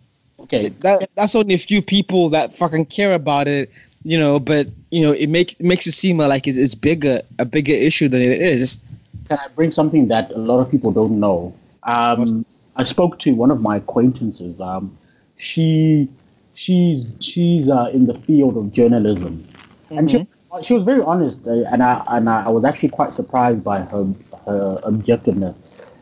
[0.40, 0.68] Okay.
[0.68, 3.70] that that's only a few people that fucking care about it,
[4.04, 4.38] you know.
[4.40, 7.72] But you know, it makes it makes it seem like it's, it's bigger, a bigger
[7.72, 8.84] issue than it is.
[9.32, 11.54] Can I bring something that a lot of people don't know?
[11.84, 12.44] Um,
[12.76, 14.60] I spoke to one of my acquaintances.
[14.60, 14.96] Um,
[15.36, 16.08] she
[16.54, 19.42] she's she's uh, in the field of journalism,
[19.90, 20.26] and she
[20.62, 24.04] she was very honest, uh, and I and I, was actually quite surprised by her
[24.44, 25.56] her objectiveness.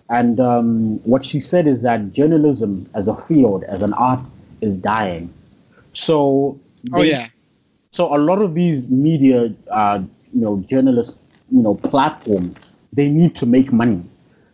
[0.09, 4.21] and um, what she said is that journalism as a field, as an art,
[4.61, 5.33] is dying.
[5.93, 6.59] So,
[6.93, 7.29] Oh yeah.
[7.93, 10.03] so a lot of these media, uh,
[10.33, 11.15] you know, journalist,
[11.51, 12.57] you know, platforms,
[12.93, 14.03] they need to make money.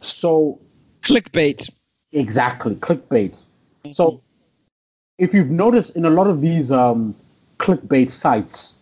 [0.00, 0.58] So
[1.02, 1.70] Clickbait.
[2.12, 3.36] exactly clickbait.
[3.92, 4.20] So
[5.18, 7.14] if you've noticed in a lot of these um,
[7.58, 8.74] clickbait sites,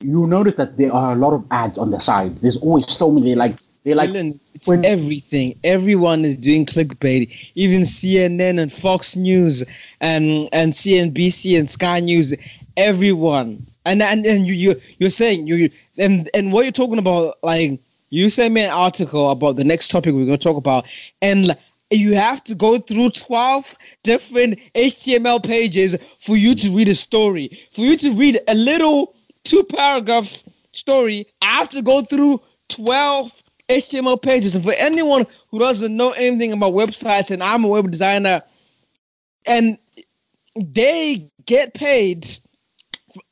[0.00, 2.36] you'll notice that there are a lot of ads on the side.
[2.36, 5.54] There's always so many like they like Dylan, it's when- everything.
[5.62, 7.52] Everyone is doing clickbait.
[7.54, 9.62] Even CNN and Fox News
[10.00, 12.34] and and CNBC and Sky News.
[12.76, 13.64] Everyone.
[13.86, 17.34] And and, and you you you're saying you you- and and what you're talking about
[17.42, 17.78] like
[18.14, 20.86] you sent me an article about the next topic we're going to talk about
[21.20, 21.48] and
[21.90, 23.74] you have to go through 12
[24.04, 27.48] different HTML pages for you to read a story.
[27.48, 32.38] For you to read a little two paragraph story, I have to go through
[32.68, 34.64] 12 HTML pages.
[34.64, 38.42] For anyone who doesn't know anything about websites, and I'm a web designer,
[39.46, 39.76] and
[40.56, 42.24] they get paid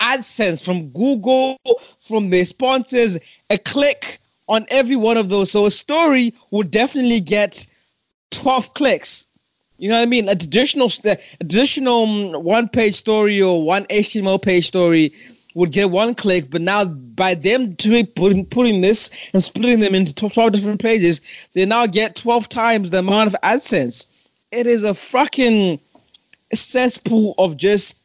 [0.01, 1.57] AdSense, from Google,
[2.01, 4.19] from their sponsors, a click
[4.53, 5.51] on every one of those.
[5.51, 7.67] So a story will definitely get
[8.33, 9.27] 12 clicks.
[9.79, 10.29] You know what I mean?
[10.29, 15.11] A traditional, st- a traditional um, one-page story or one HTML page story
[15.55, 19.95] would get one click, but now by them doing putting putting this and splitting them
[19.95, 24.07] into 12 different pages, they now get 12 times the amount of AdSense.
[24.51, 25.79] It is a fucking
[26.53, 27.99] cesspool of just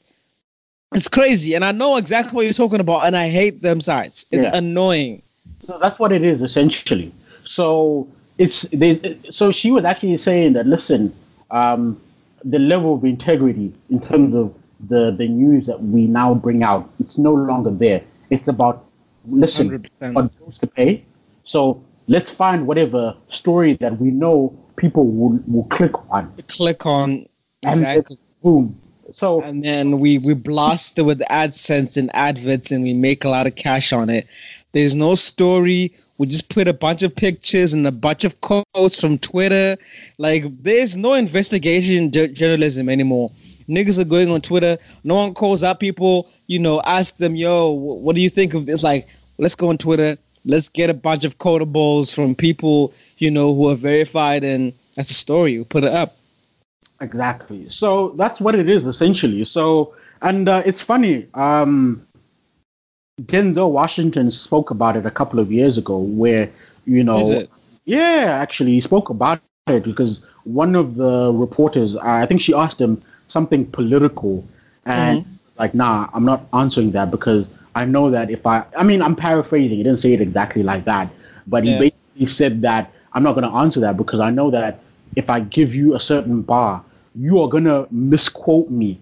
[0.94, 1.54] it's crazy.
[1.56, 4.26] And I know exactly what you're talking about, and I hate them sites.
[4.32, 4.58] It's Yeah.
[4.58, 5.22] annoying.
[5.68, 7.12] So that's what it is essentially.
[7.44, 8.08] So
[8.38, 9.18] it's they.
[9.30, 11.14] So she was actually saying that listen,
[11.52, 12.00] um,
[12.46, 14.56] the level of integrity in terms of
[14.88, 18.02] the the news that we now bring out, it's no longer there.
[18.30, 18.86] It's about
[19.26, 20.14] listen, 100%.
[20.14, 21.04] what goes to pay.
[21.44, 27.26] So let's find whatever story that we know people will will click on, Click on
[27.66, 28.18] exactly.
[28.42, 28.80] boom.
[29.12, 33.30] So and then we we blast it with AdSense and adverts, and we make a
[33.30, 34.28] lot of cash on it.
[34.78, 35.92] There's no story.
[36.20, 39.76] We just put a bunch of pictures and a bunch of quotes from Twitter.
[40.20, 43.32] Like there's no investigation ju- journalism anymore.
[43.68, 44.78] Niggas are going on Twitter.
[45.04, 46.30] No one calls out people.
[46.46, 49.08] You know, ask them, "Yo, wh- what do you think of this?" Like,
[49.40, 50.16] let's go on Twitter.
[50.46, 55.08] Let's get a bunch of quotables from people you know who are verified, and that's
[55.08, 55.58] the story.
[55.58, 56.18] We put it up.
[57.02, 57.68] Exactly.
[57.68, 59.44] So that's what it is essentially.
[59.44, 61.28] So and uh, it's funny.
[61.34, 62.06] Um,
[63.22, 66.50] Denzel Washington spoke about it a couple of years ago, where
[66.86, 67.44] you know,
[67.86, 72.80] yeah, actually, he spoke about it because one of the reporters, I think she asked
[72.80, 74.48] him something political,
[74.86, 75.32] and mm-hmm.
[75.60, 79.16] like, nah, I'm not answering that because I know that if I, I mean, I'm
[79.16, 79.78] paraphrasing.
[79.78, 81.10] He didn't say it exactly like that,
[81.46, 81.80] but he Yeah.
[81.80, 84.80] basically said that I'm not going to answer that because I know that
[85.16, 86.84] if I give you a certain bar,
[87.16, 89.00] you are going to misquote me,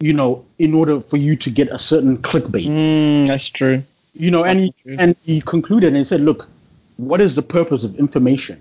[0.00, 3.82] you know, in order for you to get a certain clickbait Mm, that's true.
[4.14, 4.96] you know, and he, true.
[4.98, 6.48] and he concluded and he said, "Look,
[6.96, 8.60] what is the purpose of information?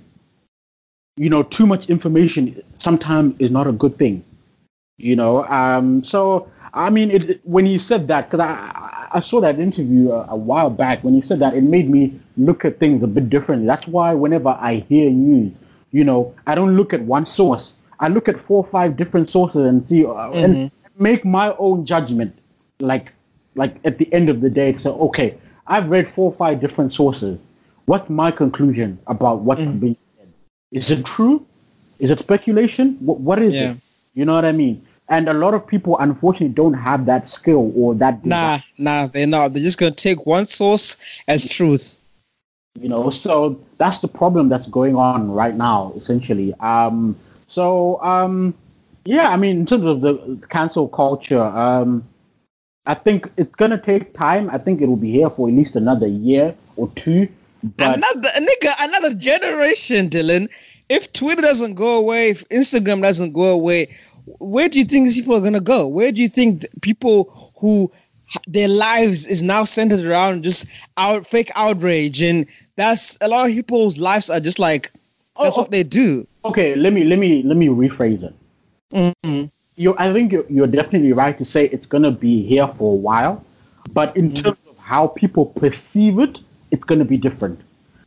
[1.17, 4.23] You know, too much information sometimes is not a good thing.
[4.97, 9.41] You know, um, so I mean, it, when he said that, because I, I saw
[9.41, 12.79] that interview a, a while back when he said that, it made me look at
[12.79, 13.67] things a bit differently.
[13.67, 15.53] That's why whenever I hear news,
[15.91, 17.73] you know, I don't look at one source.
[17.99, 21.85] I look at four or five different sources and see uh, and make my own
[21.85, 22.35] judgment.
[22.79, 23.11] Like,
[23.55, 25.35] like at the end of the day, so okay,
[25.67, 27.39] I've read four or five different sources.
[27.85, 30.27] What's my conclusion about what's being said?
[30.71, 31.45] Is it true?
[31.99, 32.97] Is it speculation?
[32.99, 33.71] What, what is Yeah.
[33.71, 33.77] it?
[34.15, 34.81] You know what I mean?
[35.09, 38.25] And a lot of people, unfortunately, don't have that skill or that.
[38.25, 39.53] Nah, nah, they're not.
[39.53, 41.99] They're just gonna take one source as truth.
[42.81, 47.15] you know so that's the problem that's going on right now essentially um
[47.47, 48.51] so um
[49.05, 52.03] yeah i mean in terms of the cancel culture um
[52.85, 55.75] i think it's gonna take time i think it will be here for at least
[55.75, 57.27] another year or two
[57.77, 60.49] but another nigga, another generation, Dylan.
[60.89, 63.87] If Twitter doesn't go away, if Instagram doesn't go away,
[64.39, 65.87] where do you think these people are gonna go?
[65.87, 67.31] Where do you think people
[67.61, 67.89] who
[68.47, 73.53] their lives is now centered around just out fake outrage and that's a lot of
[73.55, 74.89] people's lives are just like
[75.41, 76.27] that's Oh, what they do.
[76.43, 78.33] okay let me let me let me rephrase it
[78.93, 79.49] Mhm.
[79.75, 82.93] you I think you're, you're definitely right to say it's going to be here for
[82.93, 83.43] a while,
[83.91, 86.39] but in terms of how people perceive it,
[86.71, 87.59] it's going to be different.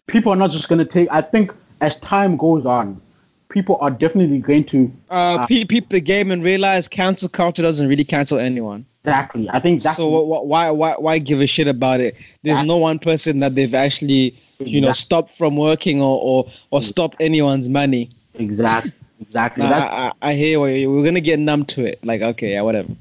[0.07, 1.09] People are not just going to take.
[1.11, 3.01] I think as time goes on,
[3.49, 7.89] people are definitely going to Uh, peep, peep the game and realize cancel culture doesn't
[7.89, 8.85] really cancel anyone.
[9.05, 9.49] exactly.
[9.51, 12.15] I think that's so wh- wh- why why why give a shit about it?
[12.43, 16.83] There's no one person that they've actually you know stopped from working or or, or
[16.83, 18.09] stopped anyone's money.
[18.35, 18.93] Exactly.
[19.21, 19.63] Exactly.
[19.67, 22.05] That's, I, I, I hear what you, we're gonna get numb to it.
[22.05, 22.93] Like, okay, yeah, whatever.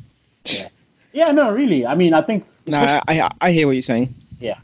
[0.46, 0.68] yeah,
[1.14, 1.86] yeah no, really.
[1.86, 2.46] I mean, I think.
[2.68, 4.10] Nah, I, I, I hear what you're saying.
[4.40, 4.60] Yeah.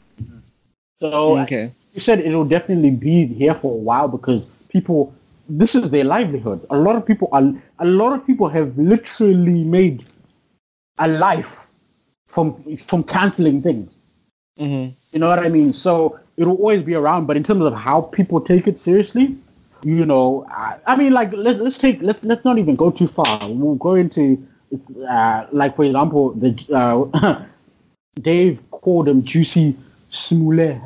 [1.00, 1.70] So okay.
[1.94, 5.14] you said it will definitely be here for a while because people
[5.48, 9.64] this is their livelihood a lot of people are a lot of people have literally
[9.64, 10.04] made
[10.98, 11.66] a life
[12.26, 13.98] from from canceling things
[14.58, 17.62] hmm you know what i mean so it will always be around but in terms
[17.62, 19.36] of how people take it seriously
[19.84, 23.08] you know i, I mean like let's let's take let's let's not even go too
[23.08, 24.46] far we'll go into
[25.08, 27.44] uh, like for example the uh,
[28.20, 29.74] dave called him juicy
[30.10, 30.80] smule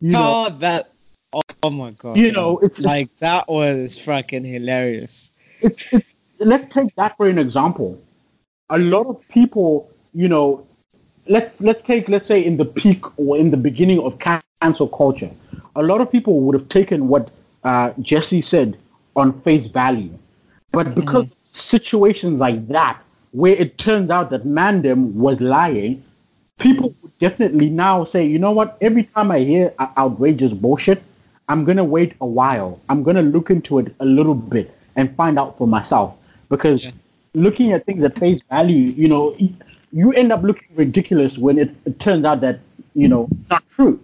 [0.00, 0.88] you know Oh, that.
[1.32, 2.16] Oh, oh my god.
[2.18, 5.30] You know, it's- like that was fucking hilarious.
[5.62, 7.98] it's, it's, let's take that for an example.
[8.70, 10.66] A lot of people, you know,
[11.26, 15.30] let's let's take let's say in the peak or in the beginning of cancel culture,
[15.76, 17.30] a lot of people would have taken what
[17.64, 18.76] uh, Jussie said
[19.16, 20.16] on face value,
[20.72, 22.98] but because of situations like that,
[23.32, 26.02] where it turns out that Mandem was lying,
[26.58, 28.76] people would definitely now say, you know what?
[28.80, 31.02] Every time I hear outrageous bullshit,
[31.48, 32.80] I'm gonna wait a while.
[32.88, 36.16] I'm gonna look into it a little bit and find out for myself.
[36.48, 36.88] Because
[37.34, 39.36] looking at things at face value, you know,
[39.92, 42.60] you end up looking ridiculous when it, it turns out that
[42.94, 44.00] you know not true.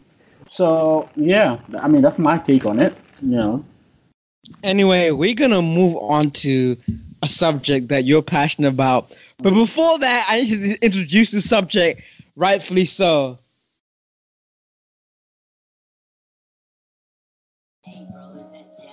[0.48, 2.94] So yeah, I mean that's my take on it.
[3.23, 3.65] You know,
[4.62, 6.77] Anyway, we're gonna move on to
[7.23, 9.15] a subject that you're passionate about.
[9.39, 12.03] But before that, I need to introduce the subject,
[12.36, 13.39] rightfully so.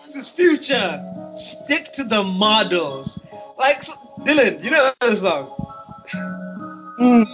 [0.03, 1.31] This is future.
[1.35, 3.19] Stick to the models.
[3.57, 5.49] Like so- Dylan, you know the song.
[6.99, 7.25] Mm.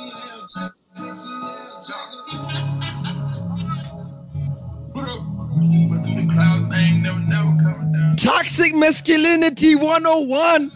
[8.18, 10.72] Toxic masculinity 101.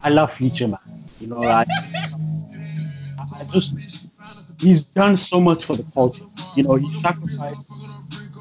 [0.00, 0.78] I love Future Man.
[1.20, 1.64] You know, I,
[3.36, 4.08] I just
[4.60, 6.24] he's done so much for the culture.
[6.56, 7.72] You know, he sacrificed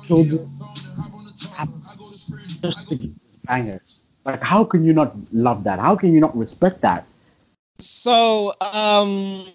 [0.07, 0.49] children
[2.61, 3.09] just to get
[3.45, 3.81] bangers.
[4.25, 5.79] Like, how can you not love that?
[5.79, 7.05] How can you not respect that?
[7.79, 9.45] So, um,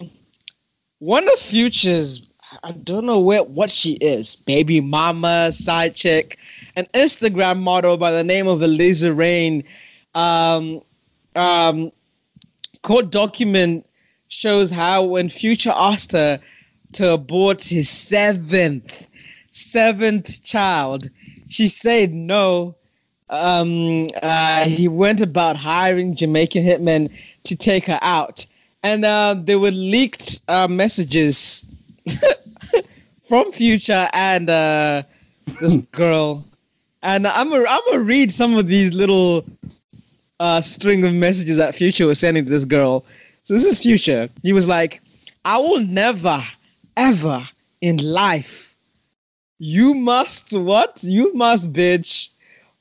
[0.99, 6.37] one of Future's, I don't know where what she is, baby mama, side chick,
[6.75, 9.63] an Instagram model by the name of Eliza Reign.
[10.13, 10.81] Um,
[11.35, 11.91] um,
[12.81, 13.85] court document
[14.27, 16.37] shows how when Future asked her
[16.93, 19.07] to abort his seventh,
[19.51, 21.07] seventh child,
[21.49, 22.75] she said no.
[23.29, 27.09] Um, uh, he went about hiring Jamaican hitmen
[27.43, 28.45] to take her out,
[28.83, 31.65] and uh, there were leaked uh, messages
[33.27, 35.03] from Future and uh,
[35.59, 36.43] this girl,
[37.01, 39.45] and I'm gonna I'm gonna read some of these little
[40.39, 43.01] uh, string of messages that Future was sending to this girl.
[43.43, 44.29] So this is Future.
[44.41, 44.99] He was like,
[45.45, 46.39] "I will never,
[46.97, 47.39] ever
[47.81, 48.75] in life.
[49.59, 50.99] You must what?
[51.03, 52.29] You must, bitch."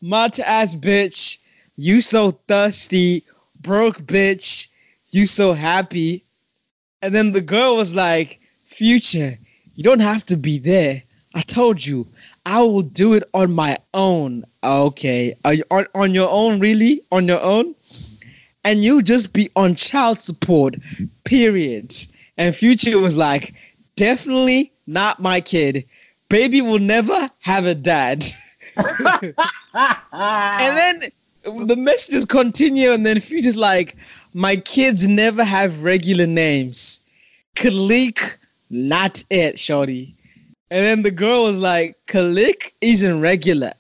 [0.04, 1.38] Much ass bitch,
[1.76, 3.22] you so thirsty,
[3.60, 4.68] broke bitch,
[5.10, 6.24] you so happy.
[7.00, 9.30] And then the girl was like, Future,
[9.74, 11.02] you don't have to be there.
[11.34, 12.06] I told you,
[12.44, 14.44] I will do it on my own.
[14.62, 15.34] Okay.
[15.44, 17.00] Are you on, on your own, really?
[17.10, 17.74] On your own?
[18.64, 20.76] And you just be on child support,
[21.24, 21.92] period.
[22.38, 23.54] And Future was like,
[23.96, 25.84] definitely not my kid.
[26.28, 28.24] Baby will never have a dad.
[28.76, 29.34] and
[30.12, 31.02] then
[31.66, 33.96] the messages continue, and then Future's like,
[34.32, 37.00] My kids never have regular names.
[37.56, 38.38] Khalik,
[38.72, 40.14] not it, shorty.
[40.70, 43.70] And then the girl was like, Khalik isn't regular.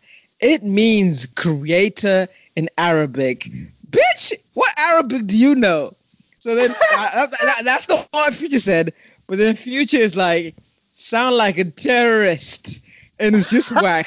[0.40, 3.48] It means creator in Arabic.
[3.90, 5.90] Bitch, what Arabic do you know?
[6.38, 8.92] So then that- that- that's the one Future said.
[9.26, 10.54] But then Future is like,
[10.92, 12.84] sound like a terrorist.
[13.18, 14.06] And it's just whack.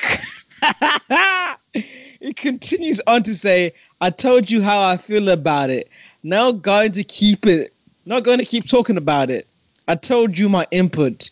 [1.73, 3.71] it continues on to say,
[4.01, 5.89] I told you how I feel about it.
[6.23, 7.71] Now going to keep it,
[8.05, 9.47] not going to keep talking about it.
[9.87, 11.29] I told you my input.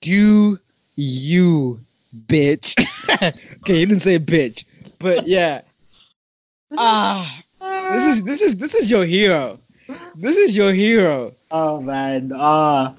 [0.00, 0.58] Do
[0.96, 1.80] you,
[2.26, 2.74] bitch?
[3.62, 4.64] okay, you didn't say bitch,
[4.98, 5.60] but yeah.
[6.78, 7.42] Ah,
[7.92, 9.58] this is this is this is your hero.
[10.14, 11.32] This is your hero.
[11.50, 12.92] Oh man, uh,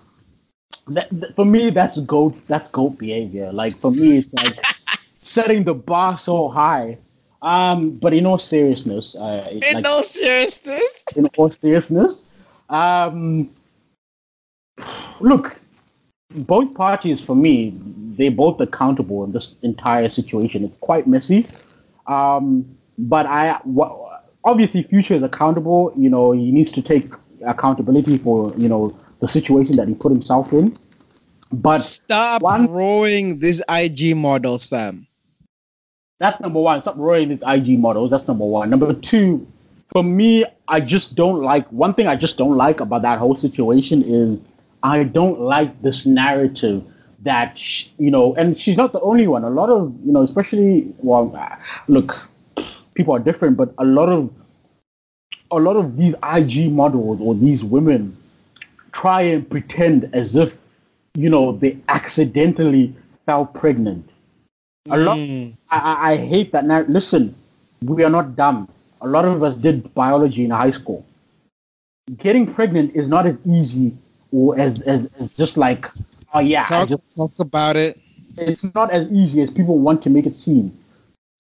[0.90, 2.36] that, that- for me that's goat.
[2.48, 3.52] That's goat behavior.
[3.52, 4.60] Like for me, it's like
[5.22, 6.98] setting the bar so high.
[7.42, 11.06] Um, but in all seriousness, uh, In like, no seriousness.
[11.16, 12.22] in all seriousness,
[12.70, 13.50] um,
[15.20, 15.58] look,
[16.36, 17.74] both parties for me,
[18.18, 20.64] they're both accountable in this entire situation.
[20.64, 21.48] It's quite messy.
[22.08, 22.66] Um,
[22.98, 23.60] but I
[24.44, 25.94] obviously Future is accountable.
[25.96, 27.06] You know, he needs to take
[27.46, 30.78] accountability for you know the situation that he put himself in.
[31.52, 35.08] But Stop One- growing these IG models, fam.
[36.20, 36.82] That's number one.
[36.82, 38.12] Stop roaring these IG models.
[38.12, 38.70] That's number one.
[38.70, 39.46] Number two,
[39.92, 43.36] for me, I just don't like one thing I just don't like about that whole
[43.36, 44.38] situation is
[44.84, 46.86] I don't like this narrative
[47.22, 49.44] that sh- you know, and she's not the only one.
[49.44, 51.36] A lot of you know, especially well,
[51.88, 52.18] look,
[52.96, 54.34] people are different, but a lot of
[55.52, 58.18] a lot of these IG models or these women
[58.92, 60.54] try and pretend as if
[61.14, 62.96] you know they accidentally
[63.26, 64.10] fell pregnant.
[64.90, 65.18] A lot.
[65.18, 65.54] Mm.
[65.70, 66.66] I, I, I hate that.
[66.66, 67.36] Now, listen,
[67.84, 68.68] we are not dumb.
[69.02, 71.06] A lot of us did biology in high school.
[72.18, 73.94] Getting pregnant is not as easy
[74.58, 75.90] as, as, as just like,
[76.34, 77.98] oh yeah, I Talk, just, talk about it.
[78.38, 80.78] it's not as easy as people want to make it seem.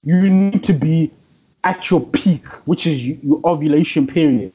[0.03, 1.11] You need to be
[1.63, 4.53] at your peak, which is your ovulation period.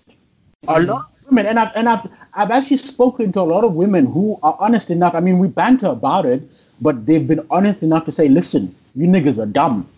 [0.69, 0.91] A mm-hmm.
[0.91, 4.07] lot of women, and I've and I've I've actually spoken to a lot of women
[4.07, 5.15] who are honest enough.
[5.15, 6.43] I mean, we banter about it,
[6.81, 9.89] but they've been honest enough to say, "Listen, you niggas are dumb."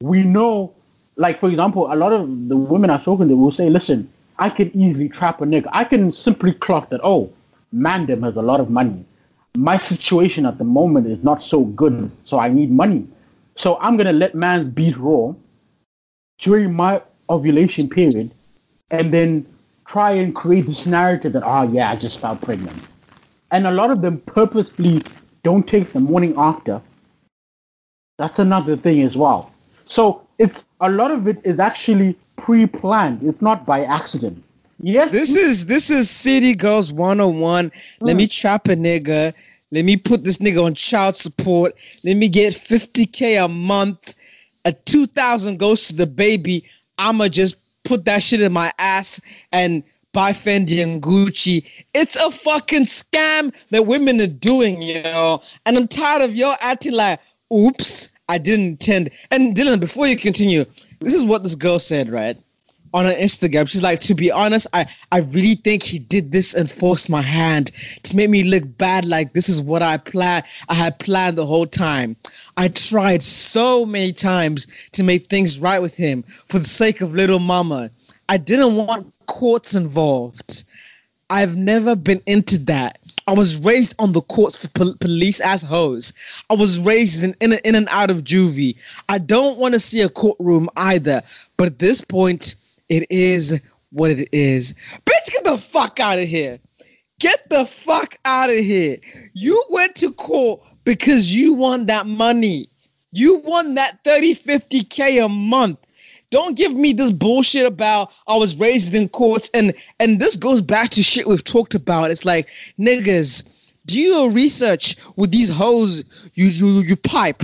[0.00, 0.72] We know,
[1.16, 4.50] like for example, a lot of the women I've spoken to will say, "Listen, I
[4.50, 5.68] can easily trap a nigga.
[5.72, 7.00] I can simply clock that.
[7.02, 7.32] Oh,
[7.74, 9.04] Mandem has a lot of money.
[9.56, 13.06] My situation at the moment is not so good, so I need money.
[13.56, 15.34] So I'm gonna let man's beat raw
[16.38, 18.30] during my ovulation period,
[18.90, 19.46] and then
[19.86, 22.76] try and create this narrative that, oh yeah, I just felt pregnant.
[23.50, 25.02] And a lot of them purposely
[25.42, 26.80] don't take the morning after.
[28.18, 29.52] That's another thing as well.
[29.86, 33.22] So it's a lot of it is actually pre-planned.
[33.22, 34.42] It's not by accident.
[34.82, 37.70] Yes, This is this is City Girls 101.
[38.00, 38.40] Let me mm.
[38.40, 39.32] trap a nigga.
[39.70, 41.74] Let me put this nigga on child support.
[42.02, 44.14] Let me get 50k a month.
[44.64, 46.64] A 2000 goes to the baby.
[46.98, 49.20] I'ma just put that shit in my ass
[49.52, 51.84] and buy Fendi and Gucci.
[51.94, 55.40] It's a fucking scam that women are doing, yo.
[55.64, 57.20] And I'm tired of y'all acting like,
[57.52, 59.10] oops, I didn't intend.
[59.30, 60.64] And Dylan, before you continue,
[61.00, 62.36] this is what this girl said, right?
[62.94, 63.68] On her Instagram.
[63.68, 67.22] She's like, to be honest, I, I really think he did this and forced my
[67.22, 67.68] hand
[68.02, 69.04] to make me look bad.
[69.04, 70.44] Like this is what I planned.
[70.68, 72.16] I had planned the whole time.
[72.56, 77.12] I tried so many times to make things right with him for the sake of
[77.12, 77.90] little mama.
[78.28, 80.64] I didn't want courts involved.
[81.30, 82.98] I've never been into that.
[83.26, 86.42] I was raised on the courts for pol- police as hoes.
[86.50, 88.76] I was raised in, in, in and out of juvie.
[89.08, 91.20] I don't want to see a courtroom either.
[91.56, 92.56] But at this point,
[92.92, 94.74] it is what it is.
[95.06, 96.58] Bitch, get the fuck out of here.
[97.20, 98.96] Get the fuck out of here.
[99.32, 102.66] You went to court because you want that money.
[103.12, 105.78] You won that 30, 50K a month.
[106.30, 110.62] Don't give me this bullshit about I was raised in courts and and this goes
[110.62, 112.10] back to shit we've talked about.
[112.10, 112.46] It's like
[112.78, 113.48] niggas,
[113.86, 117.42] do your research with these hoes you you you pipe.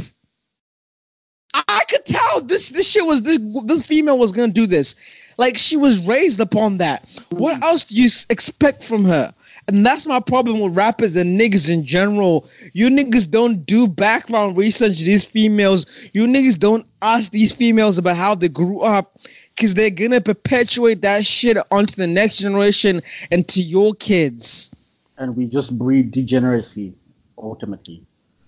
[1.69, 5.35] I, could tell this this shit was this this female was gonna do this.
[5.39, 7.09] Like she was raised upon that.
[7.31, 7.65] What mm.
[7.65, 9.33] else do you expect from her?
[9.69, 12.47] And that's my problem with rappers and niggas in general.
[12.73, 16.09] You niggas don't do background research these females.
[16.15, 19.13] You niggas don't ask these females about how they grew up.
[19.59, 23.01] Cause they're gonna perpetuate that shit onto the next generation
[23.33, 24.71] and to your kids.
[25.19, 26.95] and we just breed degeneracy
[27.37, 28.03] ultimately.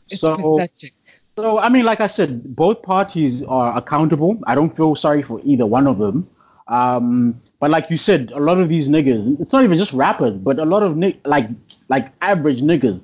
[0.09, 0.93] It's so, pathetic.
[1.37, 4.41] So I mean, like I said, both parties are accountable.
[4.47, 6.29] I don't feel sorry for either one of them.
[6.69, 10.37] Um, but like you said, a lot of these niggas, it's not even just rappers,
[10.39, 11.49] but a lot of ni- like
[11.89, 13.01] like average niggas,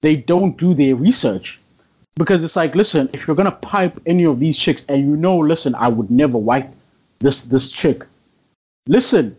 [0.00, 1.60] they don't do their research
[2.16, 5.38] because it's like, listen, if you're gonna pipe any of these chicks, and you know,
[5.38, 6.68] listen, I would never wipe
[7.20, 8.04] this this chick.
[8.86, 9.36] Listen,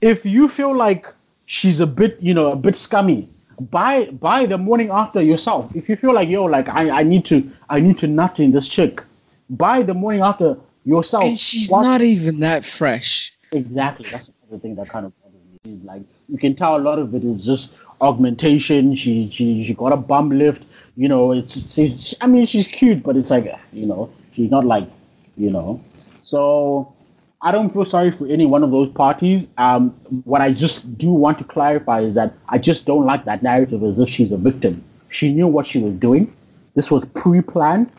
[0.00, 1.06] if you feel like
[1.46, 3.28] she's a bit, you know, a bit scummy,
[3.60, 5.74] buy buy the morning after yourself.
[5.74, 8.52] If you feel like yo, like I, I need to I need to nut in
[8.52, 9.02] this chick,
[9.50, 11.24] buy the morning after yourself.
[11.24, 13.32] And she's Watch- not even that fresh.
[13.52, 14.04] exactly.
[14.04, 15.72] That's the thing that kind of bothers me.
[15.72, 17.68] Is like you can tell a lot of it is just
[18.00, 18.94] augmentation.
[18.96, 20.62] She she she got a bum lift.
[20.96, 24.64] You know, it's, it's I mean she's cute, but it's like you know she's not
[24.64, 24.88] like
[25.36, 25.80] you know.
[26.22, 26.92] So
[27.40, 29.46] I don't feel sorry for any one of those parties.
[29.58, 29.90] Um,
[30.24, 33.82] what I just do want to clarify is that I just don't like that narrative
[33.84, 34.82] as if she's a victim.
[35.10, 36.32] She knew what she was doing.
[36.74, 37.90] This was pre-planned.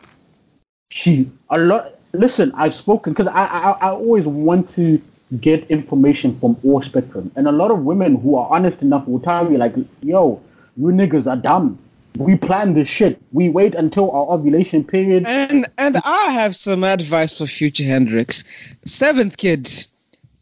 [0.90, 1.92] She a lot.
[2.12, 5.00] Listen, I've spoken because I, I I always want to
[5.40, 9.20] get information from all spectrum, and a lot of women who are honest enough will
[9.20, 10.42] tell me like, "Yo,
[10.76, 11.78] you niggas are dumb.
[12.16, 13.20] We plan this shit.
[13.32, 15.24] We wait until our ovulation period.
[15.26, 18.74] And and I have some advice for Future Hendrix.
[18.84, 19.68] Seventh kid,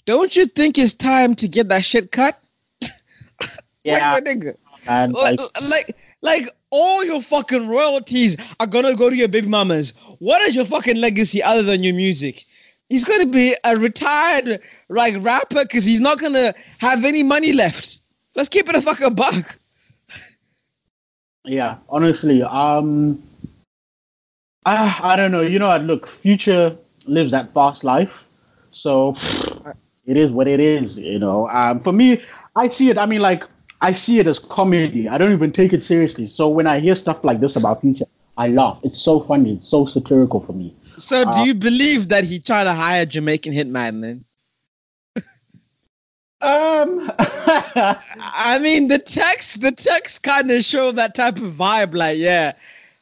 [0.07, 2.35] don't you think it's time to get that shit cut?
[3.85, 4.55] Yeah, like, nigga.
[4.91, 9.49] and Like, like, like, like all your fucking royalties are gonna go to your baby
[9.49, 9.95] mamas.
[10.19, 12.45] What is your fucking legacy other than your music?
[12.91, 14.59] He's gonna be a retired
[14.89, 18.01] like rapper because he's not gonna have any money left.
[18.35, 19.59] Let's keep it a fucking buck.
[21.49, 23.23] Yeah, honestly, um,
[24.65, 25.41] I, I don't know.
[25.41, 26.77] You know, what, look, Future
[27.07, 28.11] lives that fast life,
[28.71, 29.17] so
[30.07, 30.97] it is what it is.
[30.97, 32.21] You know, um, for me,
[32.55, 32.99] I see it.
[32.99, 33.45] I mean, like,
[33.81, 35.09] I see it as comedy.
[35.09, 36.27] I don't even take it seriously.
[36.27, 38.07] So when I hear stuff like this about Future,
[38.37, 38.81] I laugh.
[38.83, 39.55] It's so funny.
[39.55, 40.75] It's so satirical for me.
[40.97, 44.25] So do you believe that he tried to hire Jamaican hitman then?
[46.41, 51.95] Um, I mean, the text, the text kind of show that type of vibe.
[51.95, 52.53] Like, yeah,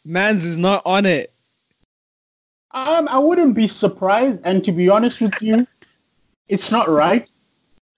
[0.05, 1.31] man's is not on it.
[2.73, 5.67] Um, I wouldn't be surprised, and to be honest with you,
[6.49, 7.29] it's not right.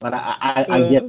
[0.00, 1.02] But I, I, I get,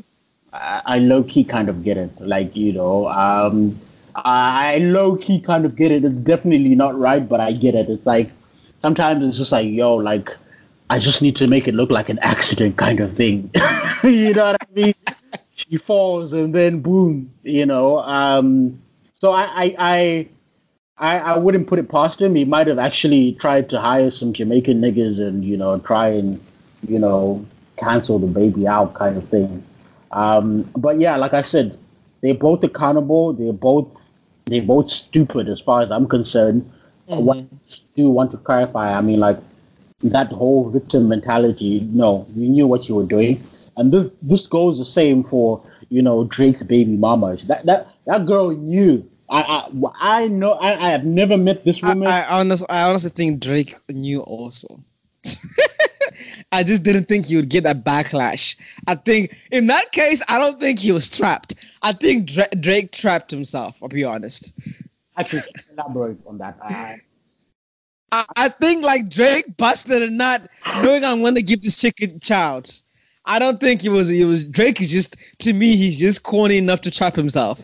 [0.53, 2.09] I, I low key kind of get it.
[2.19, 3.79] Like you know, um,
[4.15, 6.03] I low key kind of get it.
[6.03, 7.89] It's definitely not right, but I get it.
[7.89, 8.31] It's like
[8.81, 10.35] sometimes it's just like, yo, like
[10.89, 13.51] I just need to make it look like an accident kind of thing.
[14.03, 14.93] you know what I mean?
[15.55, 17.99] she falls and then boom, you know.
[17.99, 18.79] Um,
[19.13, 20.27] so I, I, I,
[20.97, 22.35] I, I wouldn't put it past him.
[22.35, 26.39] He might have actually tried to hire some Jamaican niggas and you know try and
[26.87, 27.45] you know
[27.77, 29.63] cancel the baby out kind of thing.
[30.11, 31.77] Um, but yeah, like I said,
[32.21, 33.33] they're both accountable.
[33.33, 33.95] They're both
[34.45, 36.69] they're both stupid as far as I'm concerned.
[37.05, 37.45] What I
[37.95, 39.37] do want to clarify, I mean, like
[40.03, 41.87] that whole victim mentality.
[41.91, 43.41] No, you knew what you were doing,
[43.77, 47.47] and this this goes the same for you know Drake's baby mamas.
[47.47, 49.07] That that that girl knew.
[49.29, 50.53] I I, I know.
[50.53, 52.07] I, I have never met this I, woman.
[52.07, 54.79] I honestly, I honestly think Drake knew also.
[56.51, 58.79] I just didn't think he would get that backlash.
[58.87, 61.55] I think in that case, I don't think he was trapped.
[61.81, 63.81] I think Dra- Drake trapped himself.
[63.83, 64.87] I'll be honest.
[65.15, 65.41] Actually,
[65.73, 66.57] elaborate on that.
[66.61, 66.97] I,
[68.11, 70.41] I, I think like Drake busted a not,
[70.83, 72.71] knowing I'm gonna give this chick a child.
[73.25, 76.57] I don't think it was it was Drake is just to me he's just corny
[76.57, 77.59] enough to trap himself.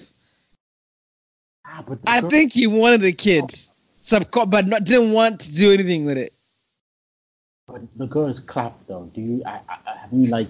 [1.65, 3.45] ah, but I girl- think he wanted the kid,
[4.03, 6.34] subco- but not didn't want to do anything with it.
[7.67, 9.09] But the girls is clapped though.
[9.13, 9.41] Do you?
[9.45, 10.47] I, I, I mean, like,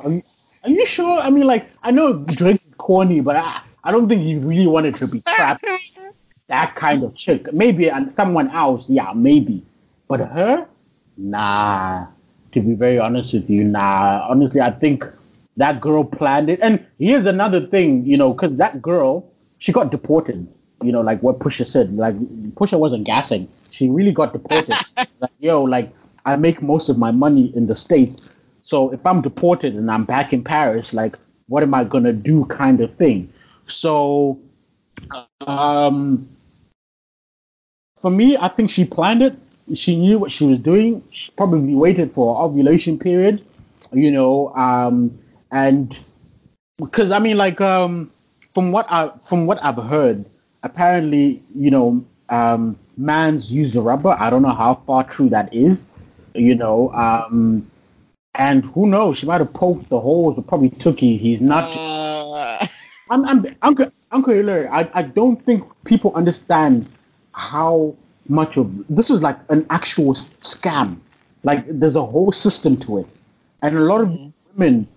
[0.00, 0.22] are you,
[0.64, 1.18] are you sure?
[1.20, 4.66] I mean, like, I know Drake is corny, but I, I don't think he really
[4.66, 5.64] wanted to be trapped.
[6.48, 7.52] that kind of chick.
[7.52, 9.62] Maybe and someone else, yeah, maybe.
[10.08, 10.66] But her,
[11.16, 12.06] nah.
[12.52, 14.26] To be very honest with you, nah.
[14.28, 15.04] Honestly, I think
[15.56, 16.60] that girl planned it.
[16.62, 20.46] And here's another thing, you know, because that girl, she got deported.
[20.82, 21.92] You know, like what Pusha said.
[21.94, 22.14] Like
[22.54, 23.48] Pusha wasn't gassing.
[23.70, 24.74] She really got deported.
[25.20, 25.90] like, yo, like
[26.24, 28.30] I make most of my money in the states.
[28.62, 31.16] So if I'm deported and I'm back in Paris, like
[31.48, 32.44] what am I gonna do?
[32.46, 33.32] Kind of thing.
[33.68, 34.38] So,
[35.46, 36.28] um,
[38.00, 39.34] for me, I think she planned it.
[39.74, 41.02] She knew what she was doing.
[41.10, 43.44] She probably waited for ovulation period,
[43.92, 45.18] you know, um,
[45.50, 45.98] and
[46.78, 48.10] because I mean, like, um,
[48.54, 50.24] from what I from what I've heard,
[50.62, 54.16] apparently, you know, um, man's use the rubber.
[54.18, 55.78] I don't know how far true that is,
[56.34, 57.66] you know, um,
[58.34, 59.18] and who knows?
[59.18, 61.16] She might have poked the holes, but probably took he.
[61.16, 61.64] He's not.
[61.74, 62.66] Uh,
[63.10, 64.68] I'm, I'm Uncle Uncle Hilary.
[64.68, 66.86] I, I don't think people understand
[67.36, 67.94] how
[68.28, 70.96] much of this is like an actual scam.
[71.44, 73.06] Like there's a whole system to it,
[73.62, 74.58] and a lot of mm-hmm.
[74.58, 74.88] women.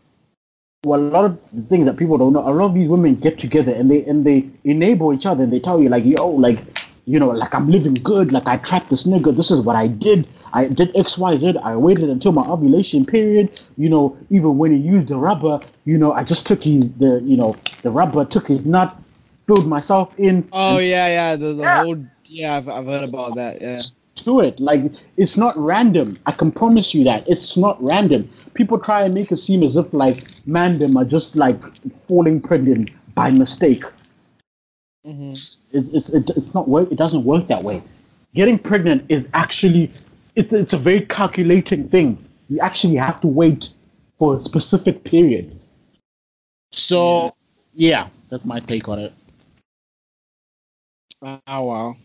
[0.85, 2.39] Well, a lot of the things that people don't know.
[2.39, 5.51] A lot of these women get together and they and they enable each other and
[5.51, 6.59] they tell you like, yo, like,
[7.05, 8.31] you know, like I'm living good.
[8.31, 9.35] Like I trapped this nigga.
[9.35, 10.25] This is what I did.
[10.53, 11.57] I did X, Y, Z.
[11.61, 13.51] I waited until my ovulation period.
[13.77, 17.19] You know, even when he used the rubber, you know, I just took his the
[17.25, 18.95] you know the rubber, took his nut,
[19.49, 20.47] filled myself in.
[20.53, 21.83] oh yeah, yeah, the, the Yeah.
[21.83, 23.53] whole yeah, I've, I've heard about that.
[23.61, 23.81] Yeah.
[24.25, 24.59] to it.
[24.59, 24.83] Like
[25.17, 26.07] it's not random.
[26.27, 28.29] I can promise you that it's not random.
[28.53, 30.17] People try and make it seem as if like
[30.55, 31.57] mandem are just like
[32.07, 33.83] falling pregnant by mistake.
[35.07, 35.31] Mhm.
[35.31, 36.91] It's it's it, it's not work.
[36.91, 37.81] It doesn't work that way.
[38.35, 39.83] Getting pregnant is actually
[40.35, 42.17] it's it's a very calculating thing.
[42.49, 43.69] You actually have to wait
[44.19, 45.45] for a specific period.
[46.71, 47.33] So
[47.73, 49.13] yeah, that's my take on it.
[51.21, 51.95] Oh wow.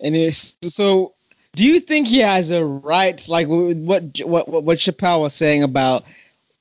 [0.00, 1.12] Anyways, so
[1.54, 5.62] do you think he has a right, like what what what, what Chappelle was saying
[5.62, 6.02] about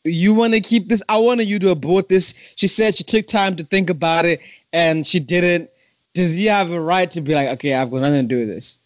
[0.04, 1.02] you want to keep this?
[1.08, 2.54] I wanted you to abort this.
[2.58, 4.40] She said she took time to think about it
[4.72, 5.70] and she didn't.
[6.14, 8.50] does he have a right to be like, okay, I've got nothing to do with
[8.50, 8.80] this?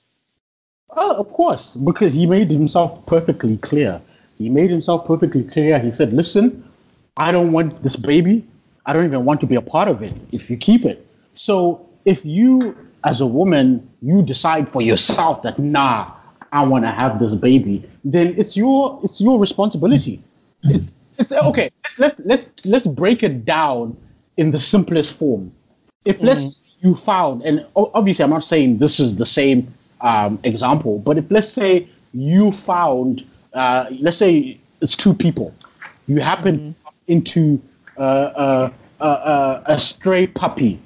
[0.92, 4.02] Oh, of course, because he made himself perfectly clear.
[4.38, 5.80] He made himself perfectly clear.
[5.80, 6.64] He said, "Listen,
[7.18, 8.46] I don't want this baby.
[8.86, 10.14] I don't even want to be a part of it.
[10.32, 11.06] If you keep it,
[11.36, 12.76] so if you,
[13.08, 16.12] as a woman, you decide for yourself that nah,
[16.52, 20.22] I want to have this baby, then it's your it's your responsibility.
[20.64, 21.72] It's, it's okay.
[21.98, 23.96] Let's let's let's break it down
[24.36, 25.54] in the simplest form.
[26.04, 29.68] If let's you found, and obviously I'm not saying this is the same
[30.02, 35.56] um, example, but if let's say you found, uh, let's say it's two people,
[36.08, 36.76] you happen
[37.08, 37.62] into
[37.98, 40.80] uh, uh, uh, uh, a stray puppy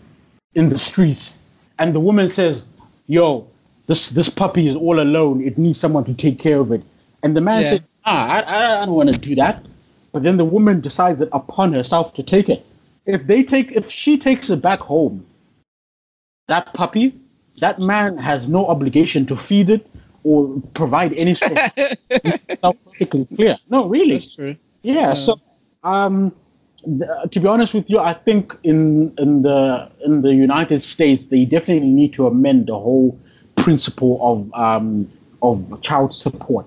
[0.54, 1.41] in the streets,
[1.82, 2.64] and the woman says,
[3.08, 3.48] "Yo,
[3.88, 5.42] this this puppy is all alone.
[5.50, 6.84] It needs someone to take care of it."
[7.24, 7.70] And the man Yeah.
[7.72, 9.66] says, "Ah, I, I, I don't want to do that."
[10.14, 12.66] But then the woman decides it upon herself to take it.
[13.06, 15.26] If they take, if she takes it back home,
[16.48, 17.14] that puppy,
[17.64, 19.88] that man has no obligation to feed it
[20.24, 23.58] or provide any sort of perfectly clear.
[23.70, 24.18] No, really.
[24.20, 24.56] That's true.
[24.84, 25.14] Yeah.
[25.14, 25.40] So,
[25.84, 26.32] um,
[26.84, 31.46] to be honest with you, I think in in the in the United States they
[31.46, 33.18] definitely need to amend the whole
[33.56, 35.08] principle of um,
[35.42, 36.66] of child support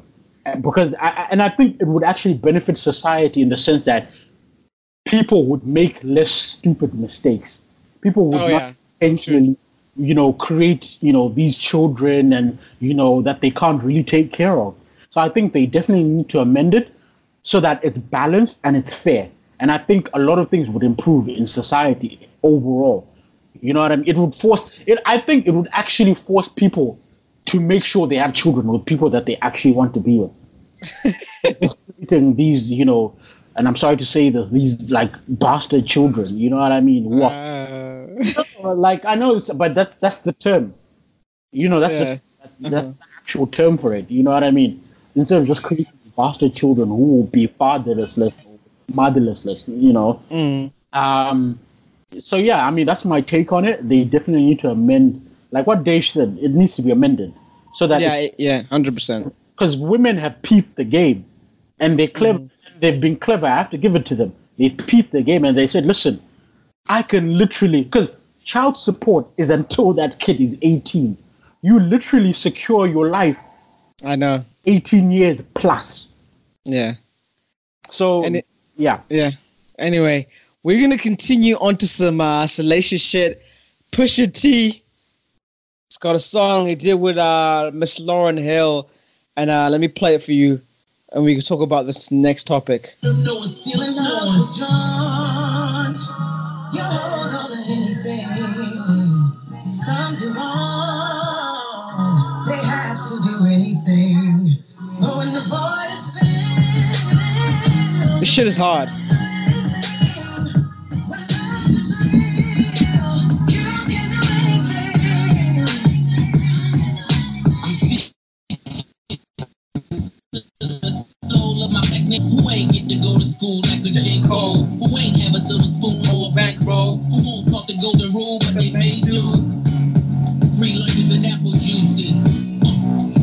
[0.61, 4.09] because I, and I think it would actually benefit society in the sense that
[5.05, 7.61] people would make less stupid mistakes.
[8.01, 8.73] People would Oh, not yeah.
[9.01, 9.57] intentionally,
[9.97, 14.33] you know, create you know these children and you know that they can't really take
[14.33, 14.75] care of.
[15.11, 16.93] So I think they definitely need to amend it
[17.43, 19.29] so that it's balanced and it's fair.
[19.65, 23.09] And I think a lot of things would improve in society overall.
[23.63, 24.07] You know what I mean?
[24.07, 24.99] It would force it.
[25.07, 26.99] I think it would actually force people
[27.47, 31.77] to make sure they have children with people that they actually want to be with.
[31.97, 33.17] Creating these, you know,
[33.57, 36.37] and I'm sorry to say this, these like bastard children.
[36.37, 37.05] You know what I mean?
[37.05, 37.33] What?
[37.33, 38.07] Uh,
[38.75, 40.75] like I know, but that that's the term.
[41.53, 42.17] You know, that's Yeah.
[42.43, 44.11] the, that, that's the actual term for it.
[44.11, 44.85] You know what I mean?
[45.15, 48.19] Instead of just creating bastard children who will be fatherless,
[48.93, 50.21] motherless, you know.
[50.31, 51.59] mm, Um,
[52.19, 53.89] so yeah, I mean that's my take on it.
[53.89, 55.21] They definitely need to amend,
[55.51, 57.33] like what Dave said, it needs to be amended
[57.75, 59.35] so that yeah, yeah, hundred percent.
[59.57, 61.25] because women have peeped the game
[61.81, 62.79] and they clever Mm-hmm.
[62.81, 65.57] they've been clever i have to give it to them they peeped the game and
[65.59, 66.21] they said listen
[66.89, 68.09] i can literally because
[68.45, 71.17] child support is until that kid is 18
[71.63, 73.37] you literally secure your life
[74.05, 74.45] I know.
[74.67, 76.09] 18 years plus
[76.65, 76.93] Yeah,
[77.91, 79.31] so And it- yeah yeah.
[79.79, 80.27] Anyway,
[80.63, 83.43] we're gonna continue on to some uh, salacious shit.
[83.93, 84.83] Pusha T.
[85.89, 88.89] It's got a song he did with uh Miss Lauryn Hill,
[89.37, 90.61] and uh, let me play it for you,
[91.13, 92.95] and we can talk about this next topic.
[108.35, 108.85] Juices, uh,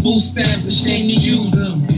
[0.02, 1.91] food stamps, a shame to use them.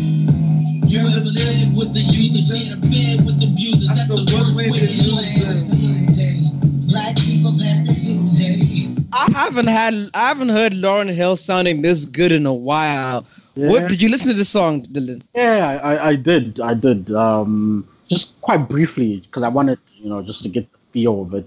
[4.33, 6.53] Abusers, that's, the worst way to lose us.
[6.91, 9.07] Black people past the due day.
[9.13, 13.25] I haven't had I haven't heard Lauryn Hill sounding this good in a while.
[13.55, 15.21] What did you listen to the song, Dylan?
[15.35, 20.09] yeah I, I, I did i did um just quite briefly because i wanted you
[20.09, 21.45] know just to get the feel of it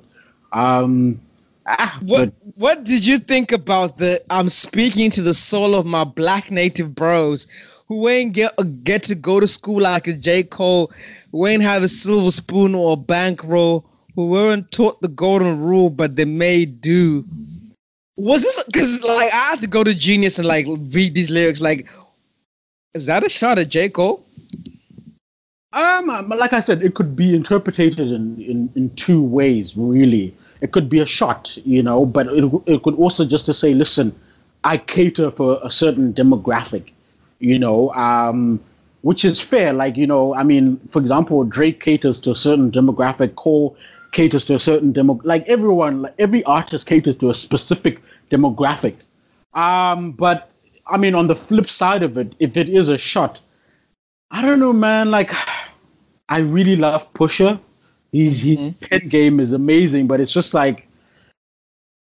[0.53, 1.21] um
[1.67, 4.21] ah, What but- What did you think about the?
[4.31, 7.47] I'm speaking to the soul of my black native bros
[7.89, 8.53] who ain't get
[8.85, 10.91] get to go to school like a J Cole,
[11.37, 13.85] who ain't have a silver spoon or a bankroll,
[14.15, 17.23] who weren't taught the golden rule, but they may do.
[18.17, 21.61] Was this because like I had to go to Genius and like read these lyrics?
[21.61, 21.87] Like,
[22.95, 24.25] is that a shot at J Cole?
[25.75, 30.35] Um, um, like I said, it could be interpreted in, in, in two ways, really.
[30.63, 33.75] It could be a shot, you know, but it, it could also just to say,
[33.75, 34.15] listen,
[34.65, 36.93] I cater for a certain demographic,
[37.41, 38.59] you know, um,
[39.03, 39.73] which is fair.
[39.73, 43.77] Like, you know, I mean, for example, Drake caters to a certain demographic, Cole
[44.13, 48.01] caters to a certain demo, like everyone, like every artist caters to a specific
[48.31, 48.97] demographic.
[49.55, 50.51] Um, but
[50.87, 53.41] I mean, on the flip side of it, if it is a shot,
[54.31, 55.11] I don't know, man.
[55.11, 55.33] Like,
[56.29, 57.61] I really love Pusha.
[58.13, 60.86] His his pen game is amazing, but it's just like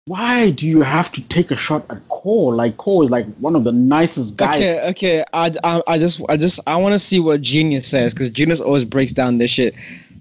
[0.08, 2.56] why do you have to take a shot at Cole?
[2.56, 4.56] Like Cole is like one of the nicest guys.
[4.56, 5.24] Okay, okay.
[5.34, 8.62] I, I, I just, I just, I want to see what Genius says because Genius
[8.62, 9.76] always breaks down this shit.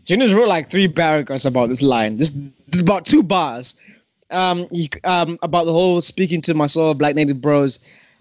[0.05, 2.37] Genius wrote like three paragraphs about this line, just
[2.81, 4.01] about two bars,
[4.31, 7.79] um, he, um, about the whole speaking to my soul black native bros.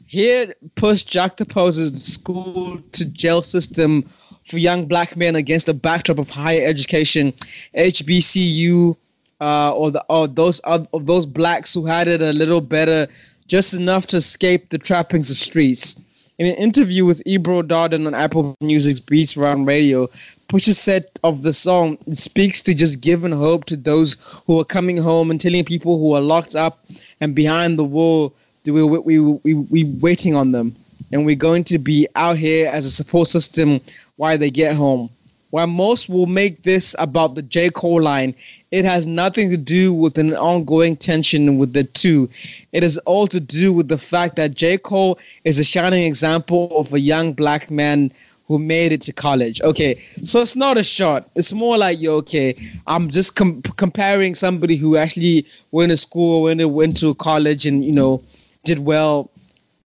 [0.08, 5.74] Here, Push Jack juxtaposes the school to jail system for young black men against the
[5.74, 7.32] backdrop of higher education,
[7.74, 8.96] HBCU,
[9.42, 13.08] uh, or the or those of those blacks who had it a little better,
[13.48, 16.02] just enough to escape the trappings of streets.
[16.38, 20.08] In an interview with Ebro Darden on Apple Music's Beats Around Radio,
[20.50, 24.66] Pusha said of the song, it speaks to just giving hope to those who are
[24.66, 26.80] coming home and telling people who are locked up
[27.22, 28.34] and behind the wall
[28.66, 30.76] that we we we we waiting on them,
[31.14, 33.80] and we're going to be out here as a support system
[34.18, 35.10] while they get home.
[35.56, 37.70] While most will make this about the J.
[37.70, 38.36] Cole line,
[38.72, 42.30] it has nothing to do with an ongoing tension with the two.
[42.74, 44.78] It is all to do with the fact that J.
[44.78, 48.12] Cole is a shining example of a young black man
[48.48, 49.62] who made it to college.
[49.62, 51.30] Okay, so it's not a shot.
[51.36, 52.54] It's more like, yo, okay,
[52.86, 57.66] I'm just com- comparing somebody who actually went to school, went to, went to college,
[57.66, 58.22] and, you know,
[58.66, 59.32] did well.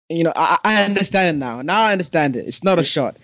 [0.07, 1.63] You know, I, I understand it now.
[1.63, 2.45] Now I understand it.
[2.45, 3.17] It's not a shot.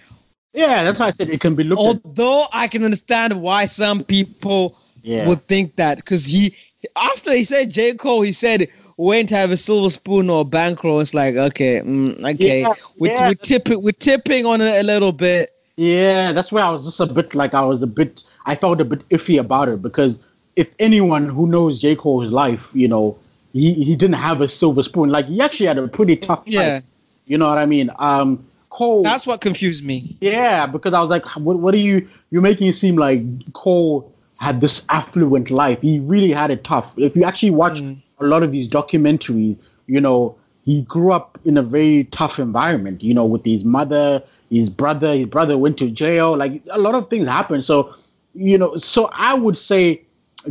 [0.54, 2.02] Yeah, that's why I said it can be looked at.
[2.06, 5.28] Although I can understand why some people Yeah.
[5.28, 6.54] would think that because he
[6.96, 8.68] after he said J Cole, he said
[8.98, 11.00] went to have a silver spoon or a bankroll.
[11.00, 13.28] It's like okay, mm, okay, Yeah, we're, yeah.
[13.30, 15.50] we're tipping we're tipping on it a little bit.
[15.76, 18.80] Yeah, that's where I was just a bit like I was a bit I felt
[18.80, 20.16] a bit iffy about it because
[20.56, 21.96] if anyone who knows J.
[21.96, 23.18] Cole's life, you know,
[23.54, 25.10] he, he didn't have a silver spoon.
[25.10, 26.60] Like he actually had a pretty tough Yeah.
[26.76, 26.84] life.
[27.26, 27.90] You know what I mean?
[27.98, 30.18] Um Cole That's what confused me.
[30.20, 32.08] Yeah, because I was like, what, what are you?
[32.32, 33.22] You're making it seem like
[33.54, 35.80] Cole had this affluent life.
[35.82, 36.92] He really had it tough.
[36.98, 38.02] If you actually watch mm.
[38.20, 40.36] a lot of these documentaries, you know,
[40.66, 43.04] he grew up in a very tough environment.
[43.04, 45.16] You know, with his mother, his brother.
[45.16, 46.36] His brother went to jail.
[46.36, 47.64] Like a lot of things happened.
[47.64, 47.94] So,
[48.34, 50.02] you know, so I would say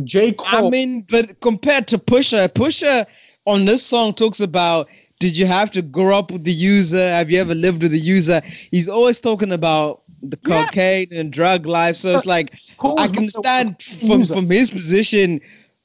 [0.05, 0.31] J.
[0.31, 0.67] Cole.
[0.67, 3.05] I mean, but compared to Pusha, Pusha
[3.45, 4.87] on this song talks about
[5.23, 6.97] did you have to grow up with the user?
[7.19, 8.41] Have you ever lived with the user?
[8.71, 10.65] He's always talking about the Yeah.
[10.65, 11.95] cocaine and drug life.
[11.95, 12.51] So it's like
[13.03, 15.39] I can stand from from his position.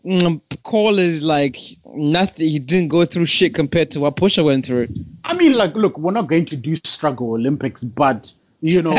[0.05, 1.57] Mm, Cole is like
[1.95, 2.49] nothing.
[2.49, 4.89] He didn't go through shit compared to what Pusha went through.
[5.25, 8.97] I mean, like, look, we're not going to do struggle Olympics, but you know,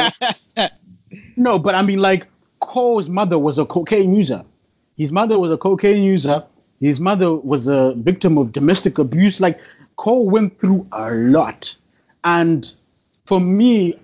[1.36, 2.28] no, but I mean, like,
[2.61, 4.41] Cole's mother was a cocaine user.
[4.98, 6.44] His mother was a cocaine user.
[6.82, 9.40] His mother was a victim of domestic abuse.
[9.41, 9.60] Like,
[9.99, 11.76] Cole went through a lot,
[12.23, 12.73] and
[13.26, 13.99] for me,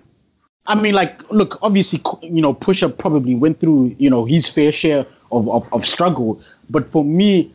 [0.66, 4.72] I mean, like, look, obviously, you know, Pusha probably went through, you know, his fair
[4.72, 6.38] share of, of, of struggle.
[6.68, 7.50] But for me,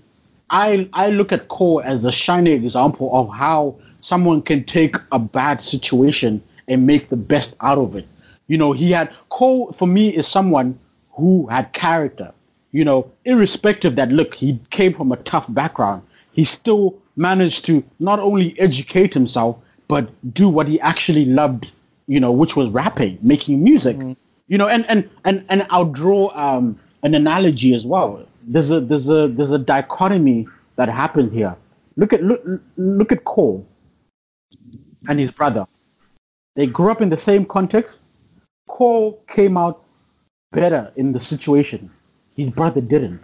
[0.50, 5.20] I I look at Cole as a shining example of how someone can take a
[5.20, 8.08] bad situation and make the best out of it.
[8.48, 10.80] You know, he had Cole for me is someone
[11.12, 12.34] who had character.
[12.72, 16.02] You know, irrespective that look, he came from a tough background.
[16.34, 19.58] He still managed to not only educate himself
[19.88, 21.72] but do what he actually loved.
[22.08, 23.96] You know, which was rapping, making music.
[24.48, 28.26] You know, and and and and I'll draw um, an analogy as well.
[28.44, 31.56] There's a there's a there's a dichotomy that happens here.
[31.96, 32.42] Look at look
[32.76, 33.66] look at Cole
[35.08, 35.66] and his brother.
[36.56, 37.98] They grew up in the same context.
[38.68, 39.82] Cole came out
[40.52, 41.90] better in the situation.
[42.36, 43.22] His brother didn't.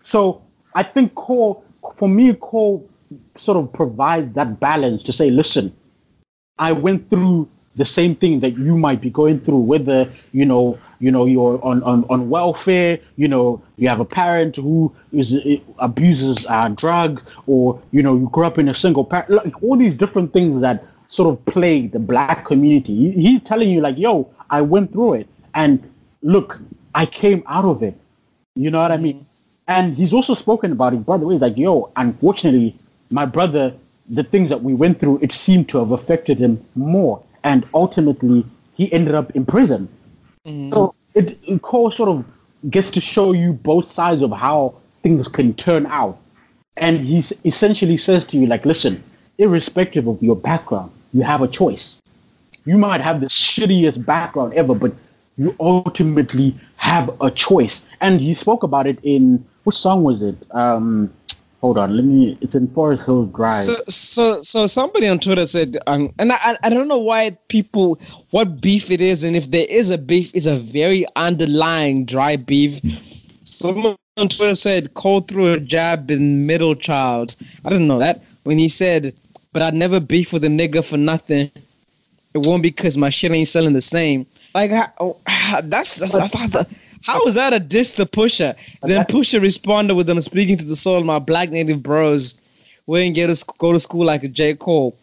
[0.00, 0.42] So
[0.74, 1.64] I think Cole,
[2.00, 2.88] for me, Cole
[3.36, 5.70] sort of provides that balance to say, listen,
[6.58, 7.46] I went through
[7.76, 11.62] the same thing that you might be going through, whether you know, you know, you're
[11.62, 15.34] on on, on welfare, you know, you have a parent who is
[15.78, 19.76] abuses uh, drug, or you know, you grew up in a single parent, like all
[19.76, 23.10] these different things that sort of plague the black community.
[23.10, 25.82] He's telling you like, yo, I went through it, and
[26.22, 26.58] look,
[26.94, 27.94] I came out of it.
[28.54, 29.26] You know what I mean?
[29.70, 31.30] And he's also spoken about it, his brother.
[31.30, 32.74] He's like, yo, unfortunately,
[33.10, 33.72] my brother,
[34.08, 37.22] the things that we went through, it seemed to have affected him more.
[37.44, 38.44] And ultimately,
[38.74, 39.88] he ended up in prison.
[40.44, 40.74] Mm.
[40.74, 42.26] So it, it sort of
[42.68, 44.74] gets to show you both sides of how
[45.04, 46.18] things can turn out.
[46.76, 49.00] And he essentially says to you, like, listen,
[49.38, 52.02] irrespective of your background, you have a choice.
[52.64, 54.94] You might have the shittiest background ever, but
[55.36, 57.82] you ultimately have a choice.
[58.00, 60.34] And he spoke about it in which song was it?
[60.50, 61.12] Um,
[61.60, 62.36] hold on, let me.
[62.40, 63.62] It's in Forest Hills Drive.
[63.62, 68.00] So, so, so somebody on Twitter said, um, and I, I- don't know why people,
[68.32, 72.34] what beef it is, and if there is a beef, it's a very underlying dry
[72.34, 72.80] beef.
[73.44, 77.36] Someone on Twitter said Cole threw a jab in middle child.
[77.64, 79.14] I didn't know that when he said,
[79.52, 81.48] "But I'd never beef with a nigga for nothing.
[82.34, 85.16] It won't be because my shit ain't selling the same." Like how,
[85.62, 88.54] that's, that's, that's how is that a diss to Pusha?
[88.82, 92.40] Then Pusha responded with them speaking to the soul of my black native bros.
[92.86, 94.96] We didn't get to go to school like a J Cole.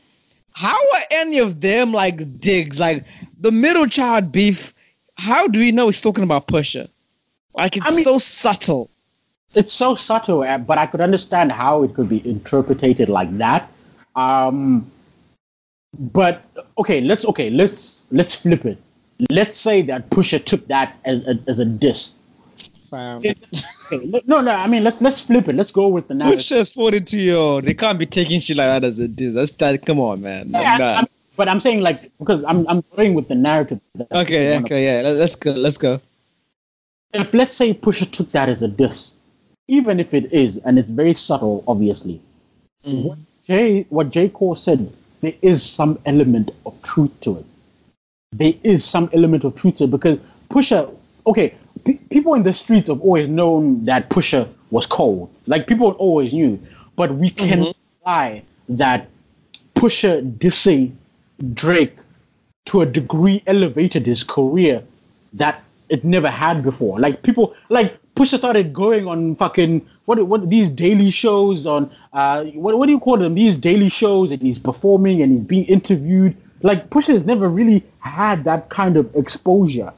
[0.55, 2.79] How are any of them like digs?
[2.79, 3.03] Like
[3.39, 4.73] the middle child beef.
[5.17, 6.89] How do we know he's talking about Pusha?
[7.55, 8.89] Like it's I mean- so subtle.
[9.55, 13.71] it's so subtle, uh, but I could understand how it could be interpreted like that.
[14.15, 14.91] Um,
[15.99, 16.43] but
[16.77, 18.77] okay, let's okay, let's let's flip it.
[19.29, 22.11] Let's say that Pusha took that as a, as a diss.
[22.93, 23.35] Okay,
[24.25, 25.55] no, no, I mean let's let's flip it.
[25.55, 26.39] Let's go with the narrative.
[26.39, 27.63] Pusha's 42 year old.
[27.65, 29.33] They can't be taking shit like that as a diss.
[29.33, 29.85] That's that.
[29.85, 30.49] Come on, man.
[30.51, 30.85] Yeah, nah.
[30.93, 33.79] I'm- but I'm saying like because I'm I'm going with the narrative.
[34.11, 35.01] Okay, yeah, okay, yeah.
[35.03, 35.51] Let- Let's go.
[35.51, 36.01] Let's go.
[37.13, 39.11] if let's say Pusha took that as a diss,
[39.67, 42.19] even if it is, and it's very subtle, obviously,
[42.85, 43.09] mm-hmm.
[43.09, 44.91] what J what J Cole said,
[45.21, 47.45] there is some element of truth to it.
[48.33, 50.93] There is some element of truth to it because Pusha,
[51.25, 51.55] okay,
[51.85, 55.33] pe- people in the streets have always known that Pusha was cold.
[55.47, 56.59] Like people always knew,
[56.97, 57.73] but we can
[58.05, 59.07] lie that
[59.75, 60.91] Pusha dissing
[61.53, 61.95] Drake
[62.65, 64.83] to a degree elevated his career
[65.33, 66.99] that it never had before.
[66.99, 72.43] Like people, like Pusha started going on fucking what what these daily shows on uh
[72.43, 73.35] what what do you call them?
[73.35, 76.35] These daily shows and he's performing and he's being interviewed.
[76.61, 79.93] Like Pusha has never really had that kind of exposure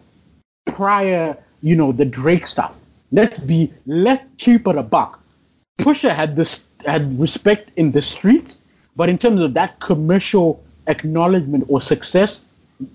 [0.65, 2.75] prior, you know, the Drake stuff.
[3.11, 5.21] Let's be let's keep it a buck.
[5.79, 8.57] Pusha had this had respect in the streets,
[8.95, 12.41] but in terms of that commercial acknowledgement or success,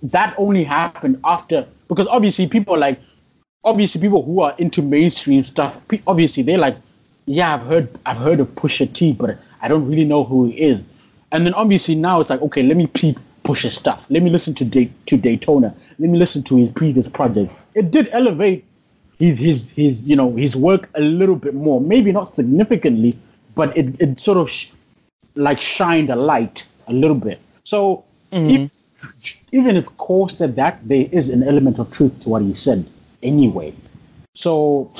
[0.02, 3.00] that only happened after because obviously people like
[3.64, 6.76] obviously people who are into mainstream stuff obviously they're like
[7.26, 10.52] yeah i've heard i've heard of pusha t but i don't really know who he
[10.54, 10.80] is
[11.32, 14.54] and then obviously now it's like okay let me peep pusha stuff let me listen
[14.54, 18.64] to Day- to daytona let me listen to his previous project it did elevate
[19.18, 23.14] his his his you know his work a little bit more maybe not significantly
[23.54, 24.68] but it, it sort of sh-
[25.36, 28.64] like shined a light a little bit so mm-hmm.
[28.64, 28.70] if,
[29.52, 32.84] even if Cole said that, there is an element of truth to what he said
[33.22, 33.72] anyway.
[34.34, 34.90] So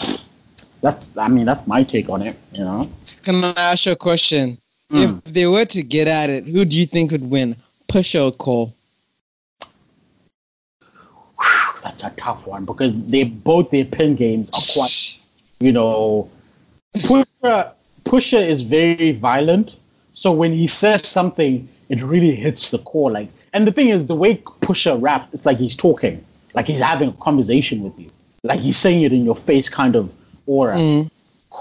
[0.80, 2.88] that's I mean that's my take on it, you know.
[3.22, 4.58] Can I ask you a question?
[4.90, 5.24] If mm.
[5.24, 7.56] they were to get at it, who do you think would win?
[7.94, 8.74] Pusha or Cole?
[11.84, 15.20] That's a tough one because they both their pen games are quite
[15.60, 16.28] you know
[16.96, 17.70] Pusha
[18.04, 19.76] Pusha is very violent.
[20.12, 23.12] So when he says something, it really hits the core.
[23.12, 26.24] Like and the thing is the way Pusha raps, it's like he's talking.
[26.52, 28.10] Like he's having a conversation with you.
[28.42, 30.12] Like he's saying it in your face kind of
[30.46, 30.76] aura.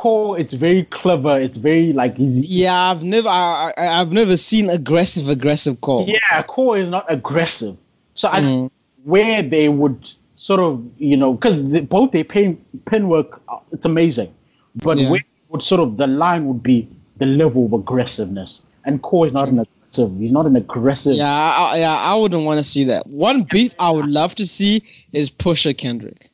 [0.04, 1.40] Cole, it's very clever.
[1.40, 6.06] It's very like he's Yeah, I've never, I, I, I've never seen aggressive, aggressive Cole.
[6.10, 7.78] yeah, Cole is not aggressive.
[8.14, 8.70] So I Mhm.
[9.06, 9.98] where they would
[10.36, 11.56] sort of you know because
[11.88, 14.30] both they pen pen work uh, it's amazing,
[14.76, 15.10] but Yeah.
[15.10, 16.86] where would sort of the line would be
[17.22, 20.10] the level of aggressiveness, and Cole is not an aggressive.
[20.20, 21.16] He's not an aggressive.
[21.16, 23.08] Yeah, I, I- yeah, I wouldn't want to see that.
[23.08, 26.30] One beef I would love to see is Pusha Kendrick.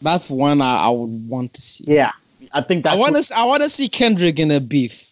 [0.00, 1.84] That's one I, I would want to see.
[1.86, 2.12] Yeah,
[2.52, 5.10] I think that's I want to, I want to see Kendrick in a beef,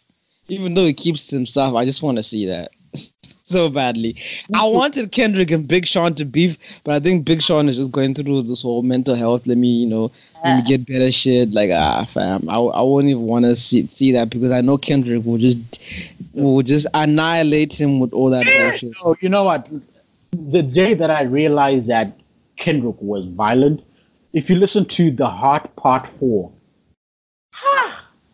[0.49, 1.75] even though he keeps to himself.
[1.75, 2.71] I just want to see that
[3.23, 4.17] so badly.
[4.55, 7.93] I wanted Kendrick and Big Sean to beef, but I think Big Sean is just
[7.93, 9.47] going through this whole mental health.
[9.47, 10.13] Let me, you know,
[10.45, 11.51] let me get better shit.
[11.51, 14.79] Like ah, fam, I, I wouldn't even want to see see that because I know
[14.79, 18.97] Kendrick will just will just annihilate him with all that bullshit.
[19.03, 19.69] Oh, you know what?
[20.33, 22.19] The day that I realized that
[22.57, 23.83] Kendrick was violent,
[24.37, 26.53] if you listen to the Heart Part Four,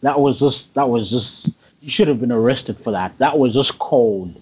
[0.02, 3.16] that was just that was just you should have been arrested for that.
[3.18, 4.34] That was just cold,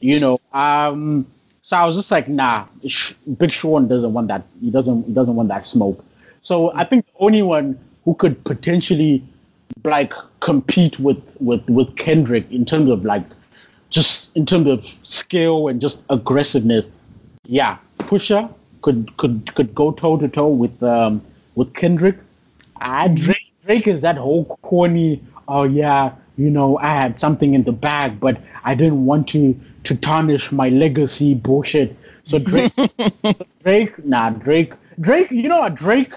[0.00, 0.38] you know.
[0.52, 1.24] Um,
[1.62, 2.66] so I was just like, nah,
[3.38, 4.42] Big Sean doesn't want that.
[4.60, 5.06] He doesn't.
[5.06, 6.04] He doesn't want that smoke.
[6.42, 9.22] So I think the only one who could potentially
[9.84, 13.24] like compete with with with Kendrick in terms of like
[13.88, 16.84] just in terms of skill and just aggressiveness,
[17.46, 18.52] yeah, Pusha
[18.84, 21.22] could could could go toe to toe with um
[21.54, 22.18] with Kendrick.
[22.82, 25.22] Ah, Drake Drake is that whole corny.
[25.48, 29.58] Oh yeah, you know I had something in the bag, but I didn't want to
[29.84, 31.96] to tarnish my legacy bullshit.
[32.26, 32.72] So Drake,
[33.64, 35.30] Drake, nah, Drake, Drake.
[35.30, 36.12] You know what, Drake?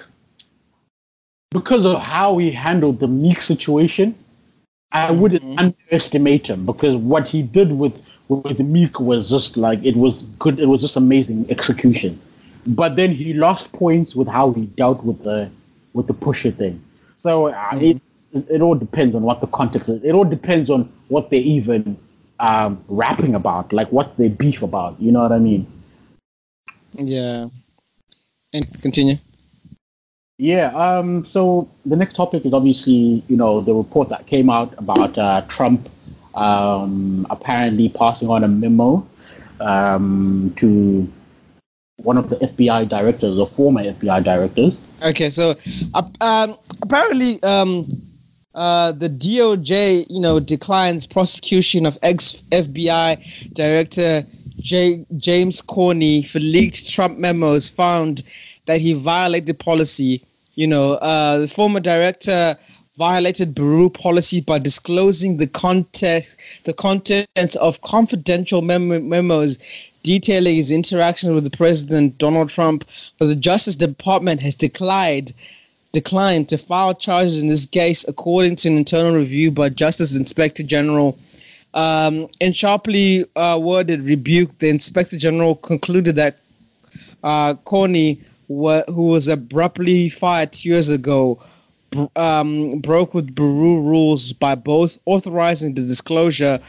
[1.52, 4.14] Because of how he handled the Meek situation,
[4.91, 7.95] I wouldn't underestimate him because what he did with
[8.27, 10.60] with Meek was just like it was good.
[10.60, 12.19] It was just amazing execution.
[12.68, 15.49] But then he lost points with how he dealt with the
[15.94, 16.84] with the Pusha thing.
[17.15, 18.02] So uh, it
[18.34, 20.03] it all depends on what the context is.
[20.03, 21.98] It all depends on what they're even
[22.39, 24.99] um, rapping about, like what's their beef about.
[24.99, 25.65] You know what I mean?
[26.94, 27.48] Yeah.
[28.53, 29.15] And continue.
[30.38, 30.68] Yeah.
[30.76, 31.26] Um.
[31.26, 35.41] So the next topic is obviously, you know, the report that came out about uh,
[35.48, 35.89] Trump
[36.35, 39.06] um, apparently passing on a memo
[39.60, 41.11] um, to
[41.98, 44.78] one of the FBI directors or former FBI directors.
[45.06, 45.53] Okay, so
[45.94, 47.86] uh, um, apparently, um,
[48.56, 54.24] uh, the DOJ, you know, declines prosecution of ex FBI director
[54.60, 58.24] J- James Comey for leaked Trump memos found
[58.65, 60.24] that he violated policy.
[60.56, 62.56] You know, uh, the former director
[62.98, 70.72] violated Bureau policy by disclosing the context, the contents of confidential mem- memos detailing his
[70.72, 72.86] interaction with the president Donald Trump.
[73.20, 75.34] But the Justice Department has declined
[75.92, 80.64] declined to file charges in this case, according to an internal review by Justice Inspector
[80.64, 81.18] General.
[81.74, 86.38] Um, in sharply uh, worded rebuke, the Inspector General concluded that
[87.24, 87.56] uh,
[88.48, 91.40] wa- who was abruptly fired two years ago,
[92.15, 96.60] um, broke with Bureau rules by both authorizing the disclosure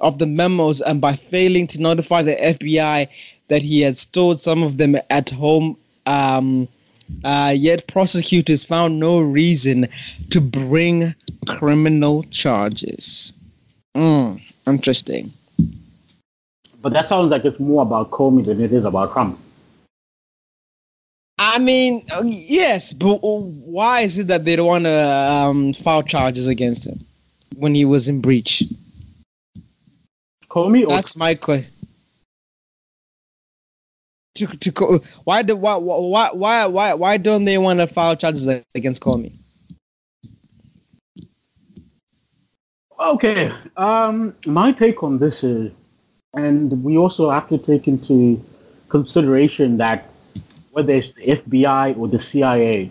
[0.00, 3.08] of the memos and by failing to notify the FBI
[3.48, 5.76] that he had stored some of them at home.
[6.06, 6.68] Um,
[7.24, 9.86] uh, yet prosecutors found no reason
[10.30, 11.14] to bring
[11.46, 13.32] criminal charges.
[13.96, 15.32] Mm, interesting.
[16.80, 19.38] But that sounds like it's more about Comey than it is about Trump.
[21.38, 26.02] I mean, uh, yes, but why is it that they don't want to um, file
[26.02, 26.98] charges against him
[27.56, 28.64] when he was in breach?
[30.48, 31.74] Comey That's my question.
[34.36, 38.46] To, to why do why why why why why don't they want to file charges
[38.74, 39.32] against Comey?
[43.00, 43.52] Okay.
[43.76, 45.72] Um, my take on this is,
[46.34, 48.40] and we also have to take into
[48.88, 50.07] consideration that
[50.78, 52.88] whether it's the FBI or the CIA,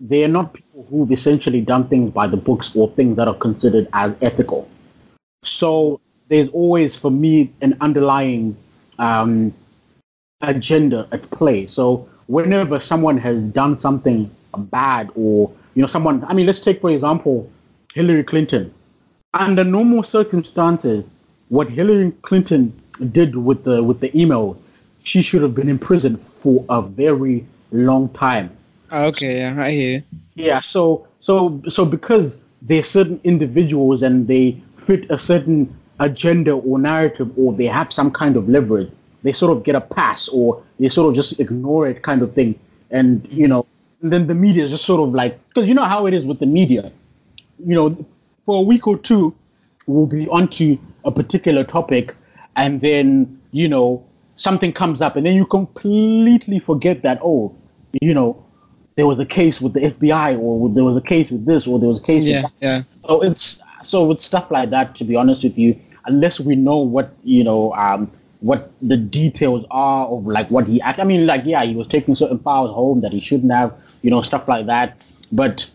[0.00, 3.38] they are not people who've essentially done things by the books or things that are
[3.46, 4.68] considered as ethical.
[5.44, 8.56] So there's always, for me, an underlying
[8.98, 9.54] um,
[10.40, 11.68] agenda at play.
[11.68, 14.28] So whenever someone has done something
[14.58, 17.48] bad, or you know, someone, I mean, let's take for example
[17.94, 18.74] Hillary Clinton
[19.34, 21.04] under normal circumstances,
[21.48, 22.72] what Hillary Clinton
[23.12, 24.60] did with the with the email,
[25.04, 28.50] she should have been in prison for a very long time.
[28.92, 30.04] Okay, yeah, I hear.
[30.34, 36.78] Yeah, so so so because they're certain individuals and they fit a certain agenda or
[36.78, 38.90] narrative or they have some kind of leverage,
[39.22, 42.34] they sort of get a pass or they sort of just ignore it kind of
[42.34, 42.58] thing.
[42.90, 43.66] And you know,
[44.02, 46.24] and then the media is just sort of like because you know how it is
[46.24, 46.90] with the media.
[47.58, 48.06] You know,
[48.46, 49.34] for a week or two,
[49.86, 52.14] we'll be onto a particular topic,
[52.56, 54.04] and then you know
[54.36, 57.54] something comes up, and then you completely forget that oh,
[58.00, 58.44] you know,
[58.96, 61.78] there was a case with the FBI, or there was a case with this, or
[61.78, 62.22] there was a case.
[62.22, 62.82] Yeah, yeah.
[63.06, 64.94] So it's so with stuff like that.
[64.96, 69.66] To be honest with you, unless we know what you know, um, what the details
[69.70, 70.80] are of like what he.
[70.80, 73.74] act- I mean, like yeah, he was taking certain powers home that he shouldn't have.
[74.02, 75.00] You know, stuff like that.
[75.32, 75.66] But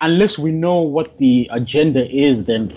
[0.00, 2.72] unless we know what the agenda is, then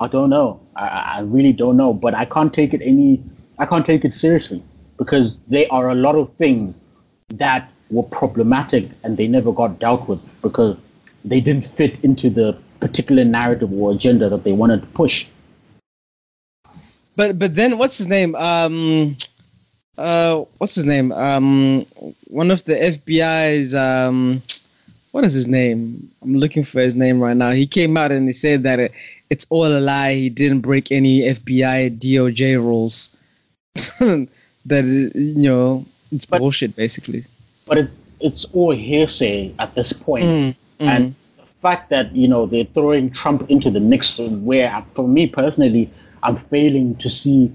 [0.00, 0.60] I don't know.
[0.74, 1.94] I, I really don't know.
[1.94, 3.22] But I can't take it any.
[3.58, 4.62] I can't take it seriously
[5.00, 6.74] because there are a lot of things
[7.30, 10.76] that were problematic and they never got dealt with because
[11.24, 15.26] they didn't fit into the particular narrative or agenda that they wanted to push.
[17.16, 18.34] But but then what's his name?
[18.34, 19.16] Um,
[19.96, 21.12] uh, what's his name?
[21.12, 21.82] Um,
[22.28, 24.42] one of the FBI's um,
[25.12, 26.10] what is his name?
[26.22, 27.50] I'm looking for his name right now.
[27.50, 28.92] He came out and he said that it,
[29.30, 30.12] it's all a lie.
[30.12, 33.16] He didn't break any FBI DOJ rules.
[34.66, 34.84] that
[35.14, 37.24] you know it's But- bullshit basically.
[37.66, 40.24] But it, it's all hearsay at this point.
[40.24, 40.56] Mm, mm.
[40.80, 45.26] And the fact that, you know, they're throwing Trump into the mix where, for me
[45.26, 45.90] personally,
[46.22, 47.52] I'm failing to see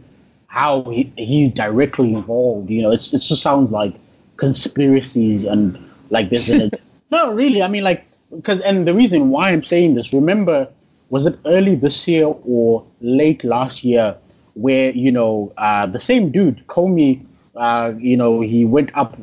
[0.47, 2.69] how he, he's directly involved.
[2.69, 3.93] You know, it's, it just sounds like
[4.37, 5.77] conspiracies and
[6.09, 6.71] like there's an.
[7.11, 7.61] no, really.
[7.61, 10.67] I mean, like, because, and the reason why I'm saying this, remember,
[11.09, 14.15] was it early this year or late last year
[14.55, 17.23] where, you know, uh, the same dude, Comey,
[17.55, 19.17] uh, you know, he went up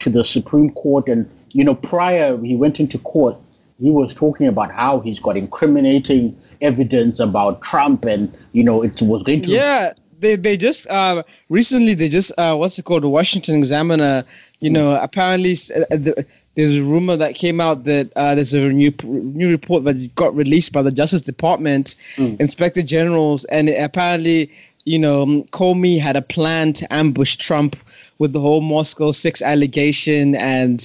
[0.00, 3.36] to the Supreme Court and, you know, prior he went into court,
[3.78, 9.00] he was talking about how he's got incriminating evidence about Trump and, you know, it
[9.02, 13.02] was going to Yeah, they they just uh recently they just uh what's it called
[13.02, 14.24] the Washington Examiner
[14.60, 18.68] you know apparently uh, the, there's a rumor that came out that uh, there's a
[18.72, 21.96] new new report that got released by the Justice Department
[22.40, 24.50] Inspector Generals and apparently
[24.86, 27.76] you know Comey had a plan to ambush Trump
[28.18, 30.80] with the whole Moscow Six allegation and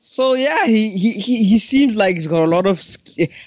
[0.00, 2.80] so yeah, he, he he he seems like he's got a lot of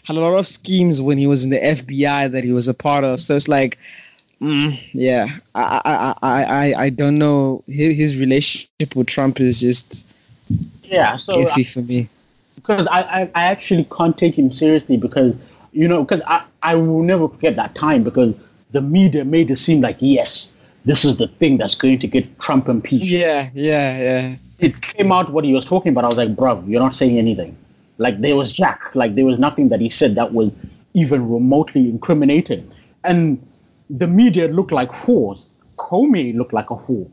[0.06, 2.74] had a lot of schemes when he was in the FBI that he was a
[2.74, 3.20] part of.
[3.20, 3.80] So it's like,
[4.40, 7.64] mm, yeah, I I I I I don't know.
[7.68, 10.06] His, his relationship with Trump is just
[10.84, 12.10] Yeah, so iffy for me.
[12.56, 15.36] because I, I, I actually can't take him seriously because
[15.72, 18.36] you know because I, I will never forget that time because
[18.72, 20.49] the media made it seem like yes
[20.84, 23.11] this is the thing that's going to get Trump impeached.
[23.11, 24.35] Yeah, yeah, yeah.
[24.60, 26.06] It came out what he was talking about.
[26.06, 27.57] I was like, bro, you're not saying anything.
[27.98, 28.81] Like there was Jack.
[28.95, 30.52] Like there was nothing that he said that was
[30.93, 32.69] even remotely incriminating.
[33.03, 33.45] And
[33.89, 35.48] the media looked like fools.
[35.77, 37.11] Comey looked like a fool.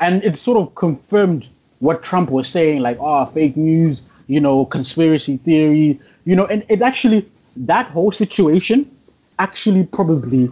[0.00, 1.46] And it sort of confirmed
[1.80, 6.64] what Trump was saying, like, oh, fake news, you know, conspiracy theory, you know, and
[6.68, 8.90] it actually, that whole situation
[9.38, 10.50] actually probably,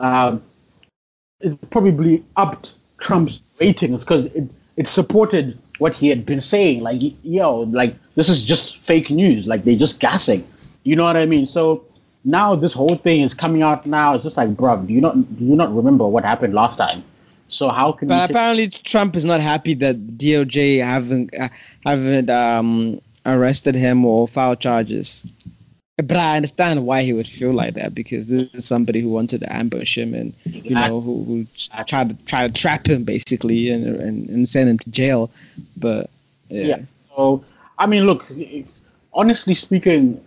[0.00, 0.42] um,
[1.40, 4.44] it probably upped Trump's ratings because it,
[4.76, 6.82] it supported what he had been saying.
[6.82, 9.46] Like, yo, like, this is just fake news.
[9.46, 10.46] Like, they're just gassing.
[10.84, 11.46] You know what I mean?
[11.46, 11.84] So
[12.24, 14.14] now this whole thing is coming out now.
[14.14, 17.02] It's just like, bruv, do you not, do you not remember what happened last time?
[17.48, 21.48] So how can But apparently, Trump is not happy that DOJ haven't uh,
[21.84, 25.32] haven't um, arrested him or filed charges.
[25.96, 29.40] But I understand why he would feel like that because this is somebody who wanted
[29.40, 31.46] to ambush him and you know who, who
[31.86, 35.30] tried to try to trap him basically and, and and send him to jail.
[35.78, 36.10] But
[36.48, 36.78] yeah, Yeah.
[37.16, 37.44] So,
[37.78, 38.82] I mean, look, it's,
[39.14, 40.20] honestly speaking,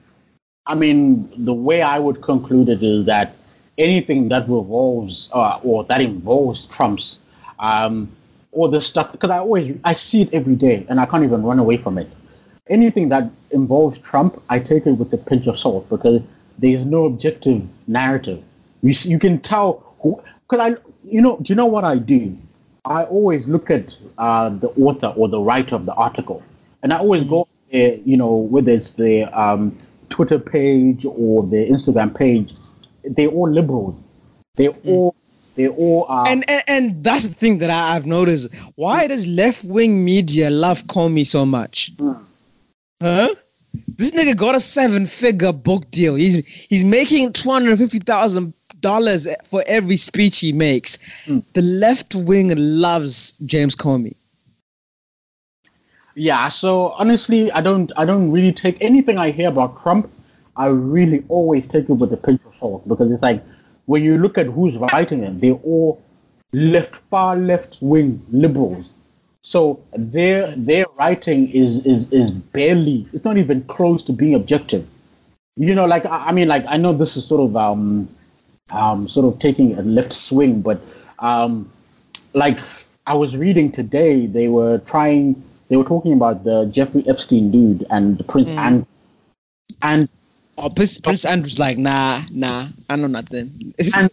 [0.66, 3.36] I mean, the way I would conclude it is that
[3.78, 7.20] anything that revolves uh, or that involves Trump's
[7.60, 8.12] um,
[8.52, 11.44] or the stuff, because I always I see it every day and I can't even
[11.44, 12.10] run away from it.
[12.68, 16.22] Anything that involves Trump, I take it with a pinch of salt because
[16.58, 18.44] there is no objective narrative.
[18.82, 22.38] You you can tell who because I you know do you know what I do?
[22.86, 26.44] I always look at uh, the author or the writer of the article,
[26.82, 29.78] and I always go there, you know, whether it's the um,
[30.10, 32.54] Twitter page or the Instagram page.
[33.04, 33.96] They're all liberals.
[34.56, 35.16] They're all
[35.56, 38.72] they're all uh, and, and and that's the thing that I, I've noticed.
[38.76, 41.92] Why does left wing media love Comey so much?
[43.02, 43.30] Huh?
[43.98, 46.16] This nigga got a seven figure book deal.
[46.16, 51.26] He's he's making two hundred fifty thousand dollars for every speech he makes.
[51.26, 51.40] Hmm.
[51.54, 54.16] The left wing loves James Comey.
[56.16, 60.12] Yeah, so honestly, I don't I don't really take anything I hear about Trump.
[60.58, 63.42] I really always take it with a pinch of salt because it's like
[63.86, 66.04] when you look at who's writing it, they're all
[66.52, 68.90] left, far left wing liberals.
[69.50, 74.86] So their their writing is is is barely it's not even close to being objective.
[75.56, 78.08] You know, like I, I mean, like I know this is sort of um
[78.70, 80.80] um sort of taking a left swing, but
[81.18, 81.68] um
[82.36, 82.60] like
[83.08, 87.88] I was reading today, they were trying, they were talking about the Jeffrey Epstein dude
[87.90, 88.86] and the Prince Andrew,
[89.82, 90.08] and
[90.60, 93.50] Oh, Prince, Prince Andrew's like, nah, nah, I know nothing.
[93.96, 94.12] and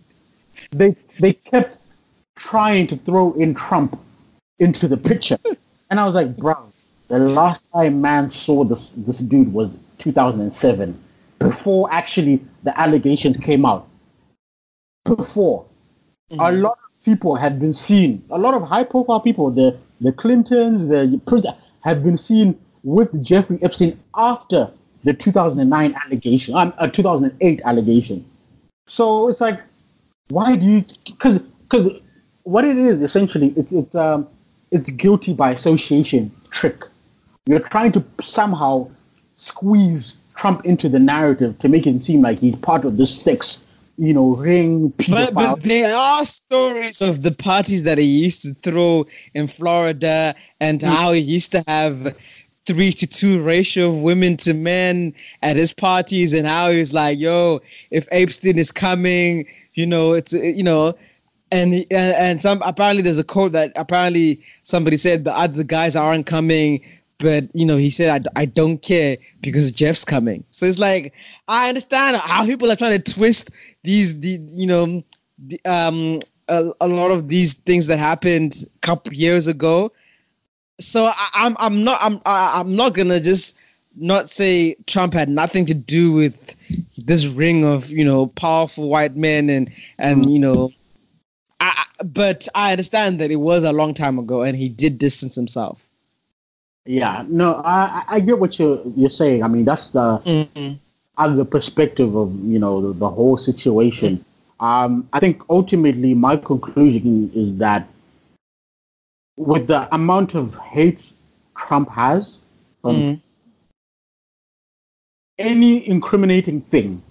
[0.73, 1.77] they they kept
[2.37, 4.01] trying to throw in Trump
[4.59, 5.39] into the picture,
[5.91, 6.55] and I was like, bro,
[7.09, 10.99] the last time man saw this this dude was 2007,
[11.39, 13.87] before actually the allegations came out.
[15.05, 15.65] Before,
[16.39, 20.13] a lot of people had been seen, a lot of high profile people, the the
[20.13, 21.47] Clintons, the Prince,
[21.83, 24.71] have been seen with Jeffrey Epstein after
[25.05, 28.25] the 2009 allegation, um, uh, 2008 allegation.
[28.87, 29.61] So it's like,
[30.29, 30.85] why do you?
[31.05, 32.01] Because because
[32.43, 34.29] what it is essentially, it's it's um
[34.71, 36.85] it's guilty by association trick.
[37.47, 38.91] You're trying to somehow
[39.35, 43.65] squeeze Trump into the narrative to make him seem like he's part of this six,
[43.99, 44.89] you know, ring.
[45.09, 50.35] But, but there are stories of the parties that he used to throw in Florida
[50.61, 50.89] and mm.
[50.89, 52.15] how he used to have
[52.67, 56.93] three to two ratio of women to men at his parties and how he was
[56.93, 57.61] like, yo,
[57.91, 60.93] if Epstein is coming, you know, it's, you know,
[61.53, 65.97] and and, and some apparently there's a quote that apparently somebody said the other guys
[65.97, 66.83] aren't coming
[67.19, 70.45] but you know he said I, I don't care because jeff's coming.
[70.51, 71.15] So it's like
[71.49, 73.51] i understand how people are trying to twist
[73.85, 75.03] these the you know
[75.39, 79.91] the, um a, a lot of these things that happened a couple years ago.
[80.79, 83.59] So I, i'm i'm not i'm I, i'm not gonna just
[83.97, 86.55] not say trump had nothing to do with
[87.07, 90.86] this ring of you know powerful white men and and you know I, I-
[92.05, 95.89] but I understand that it was a long time ago, and he did distance himself.
[96.85, 99.43] Yeah, no, I I- get what you're you're saying.
[99.43, 100.79] I mean, that's the Mhm.
[101.19, 104.25] other perspective of you know the, the whole situation.
[104.61, 107.89] Um, I think ultimately my conclusion is that
[109.37, 111.01] with the amount of hate
[111.57, 112.37] Trump has,
[112.85, 113.21] um, Mhm.
[115.39, 117.03] any incriminating thing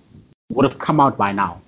[0.51, 1.61] would have come out by now.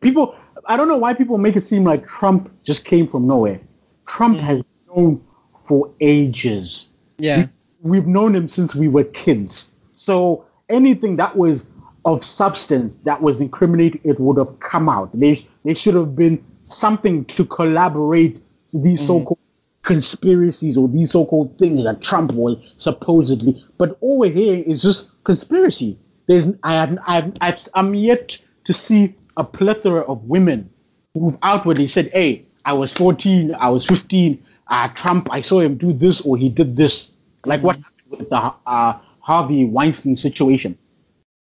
[0.00, 0.34] People,
[0.66, 3.60] I don't know why people make it seem like Trump just came from nowhere.
[4.06, 4.40] Trump mm.
[4.40, 5.22] has known
[5.66, 6.86] for ages.
[7.18, 7.44] Yeah,
[7.82, 9.66] We've known him since we were kids.
[9.96, 11.66] So anything that was
[12.04, 15.10] of substance that was incriminating, it would have come out.
[15.12, 18.40] There, there should have been something to collaborate
[18.72, 19.06] these mm.
[19.06, 19.38] so-called
[19.82, 23.62] conspiracies or these so-called things that Trump was supposedly.
[23.78, 25.96] But all we're hearing is just conspiracy.
[26.26, 30.68] There's, I have, I have, I've, I'm yet to see a plethora of women
[31.14, 34.42] who've outwardly said, "Hey, I was 14, I was 15.
[34.68, 37.10] Uh, Trump, I saw him do this or he did this."
[37.46, 40.78] Like what happened with the uh, Harvey Weinstein situation.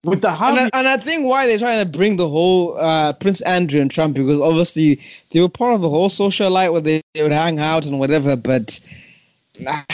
[0.04, 2.78] With the and Harvey, I, and I think why they're trying to bring the whole
[2.78, 5.00] uh, Prince Andrew and Trump because obviously
[5.32, 8.36] they were part of the whole socialite where they, they would hang out and whatever,
[8.36, 8.80] but.
[9.68, 9.86] ah,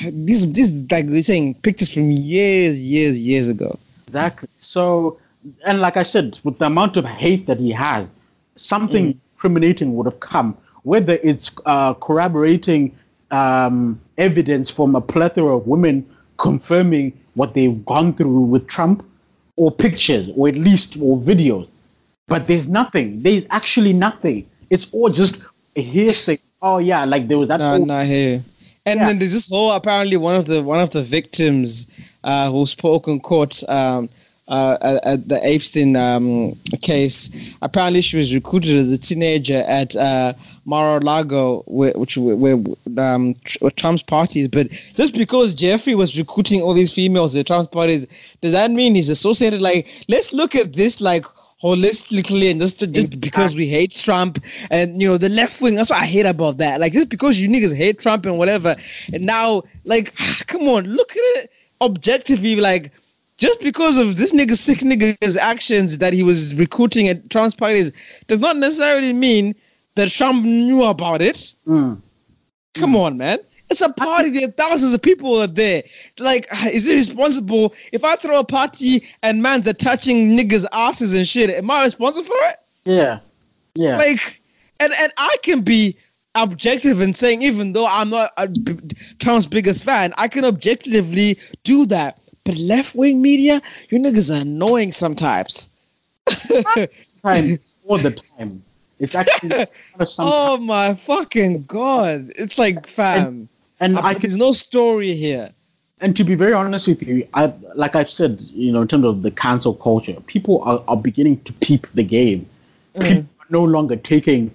[0.00, 3.78] this, these, like we're saying, pictures from years, years, years ago.
[4.06, 4.48] Exactly.
[4.60, 5.18] So,
[5.64, 8.06] and like I said, with the amount of hate that he has,
[8.56, 10.56] something incriminating would have come.
[10.82, 12.96] Whether it's uh, corroborating
[13.30, 16.06] um, evidence from a plethora of women
[16.38, 19.04] confirming what they've gone through with Trump,
[19.56, 21.68] or pictures, or at least or videos.
[22.28, 23.22] But there's nothing.
[23.22, 24.46] There's actually nothing.
[24.70, 25.36] It's all just
[25.74, 26.38] hearsay.
[26.62, 27.58] Oh yeah, like there was that.
[27.58, 28.42] No, not here.
[28.86, 29.06] And Yeah.
[29.06, 33.08] then there's this whole apparently one of the one of the victims uh, who spoke
[33.08, 34.08] in court um,
[34.48, 37.56] uh, at, the Epstein um, case.
[37.62, 40.32] Apparently, she was recruited as a teenager at uh,
[40.64, 42.58] Mar-a-Lago, where, which where
[42.98, 44.48] um, Tr- Trump's parties.
[44.48, 48.94] But just because Jeffrey was recruiting all these females at Trump's parties, does that mean
[48.94, 49.60] he's associated?
[49.60, 51.24] Like, let's look at this like
[51.62, 54.38] holistically and just just because we hate Trump
[54.70, 55.74] and you know the left wing.
[55.74, 56.80] That's what I hate about that.
[56.80, 58.74] Like just because you niggas hate Trump and whatever,
[59.12, 60.14] and now like
[60.46, 61.50] come on, look at it
[61.80, 62.56] objectively.
[62.56, 62.92] Like
[63.38, 68.24] just because of this nigga sick nigga's actions that he was recruiting at Trump's parties
[68.26, 69.54] does not necessarily mean
[69.94, 71.36] that Trump knew about it.
[71.66, 72.00] Mm.
[72.74, 73.38] Come on, man.
[73.70, 74.30] It's a party.
[74.30, 75.82] There are thousands of people are there.
[76.18, 81.14] Like, is it responsible if I throw a party and man's are touching niggas' asses
[81.14, 81.50] and shit?
[81.50, 82.56] Am I responsible for it?
[82.84, 83.20] Yeah,
[83.74, 83.98] yeah.
[83.98, 84.20] Like,
[84.80, 85.96] and and I can be
[86.34, 88.48] objective in saying, even though I'm not a
[89.18, 92.18] Trump's biggest fan, I can objectively do that.
[92.48, 93.60] But left wing media,
[93.90, 95.68] you niggas are annoying sometimes.
[97.22, 98.62] time all the time.
[98.98, 99.50] It's actually
[100.18, 102.30] oh my fucking god!
[102.36, 103.50] It's like, fam,
[103.80, 105.50] and I- I can there's no story here.
[106.00, 109.04] And to be very honest with you, I like I've said, you know, in terms
[109.04, 112.46] of the cancel culture, people are, are beginning to peep the game.
[112.96, 113.08] Uh-huh.
[113.08, 114.54] People are no longer taking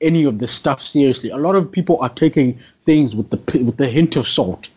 [0.00, 1.28] any of this stuff seriously.
[1.28, 4.68] A lot of people are taking things with the with the hint of salt.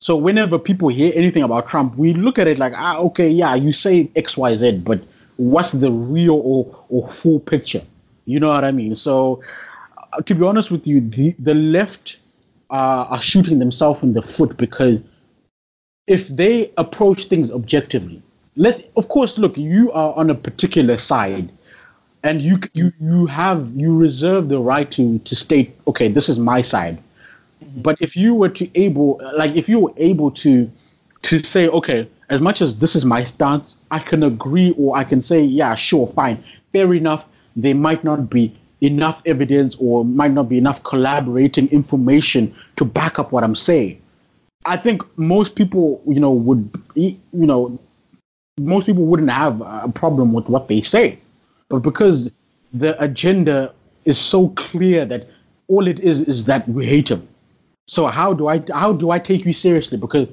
[0.00, 3.54] So whenever people hear anything about Trump, we look at it like, ah, okay, yeah,
[3.54, 5.00] you say X, Y, Z, but
[5.36, 7.82] what's the real or, or full picture?
[8.24, 8.94] You know what I mean?
[8.94, 9.42] So,
[10.12, 12.16] uh, to be honest with you, the, the left
[12.70, 15.02] uh, are shooting themselves in the foot because
[16.06, 18.22] if they approach things objectively,
[18.56, 21.50] let's of course look, you are on a particular side,
[22.22, 26.38] and you you you have you reserve the right to to state, okay, this is
[26.38, 26.98] my side.
[27.76, 30.70] But if you were to able like if you were able to
[31.22, 35.04] to say, okay, as much as this is my stance, I can agree or I
[35.04, 36.42] can say, yeah, sure, fine,
[36.72, 37.24] fair enough.
[37.56, 43.18] There might not be enough evidence or might not be enough collaborating information to back
[43.18, 44.00] up what I'm saying.
[44.64, 47.78] I think most people, you know, would, you know,
[48.58, 51.18] most people wouldn't have a problem with what they say.
[51.68, 52.30] But because
[52.72, 53.72] the agenda
[54.04, 55.28] is so clear that
[55.68, 57.26] all it is is that we hate him.
[57.90, 59.98] So how do I how do I take you seriously?
[59.98, 60.28] Because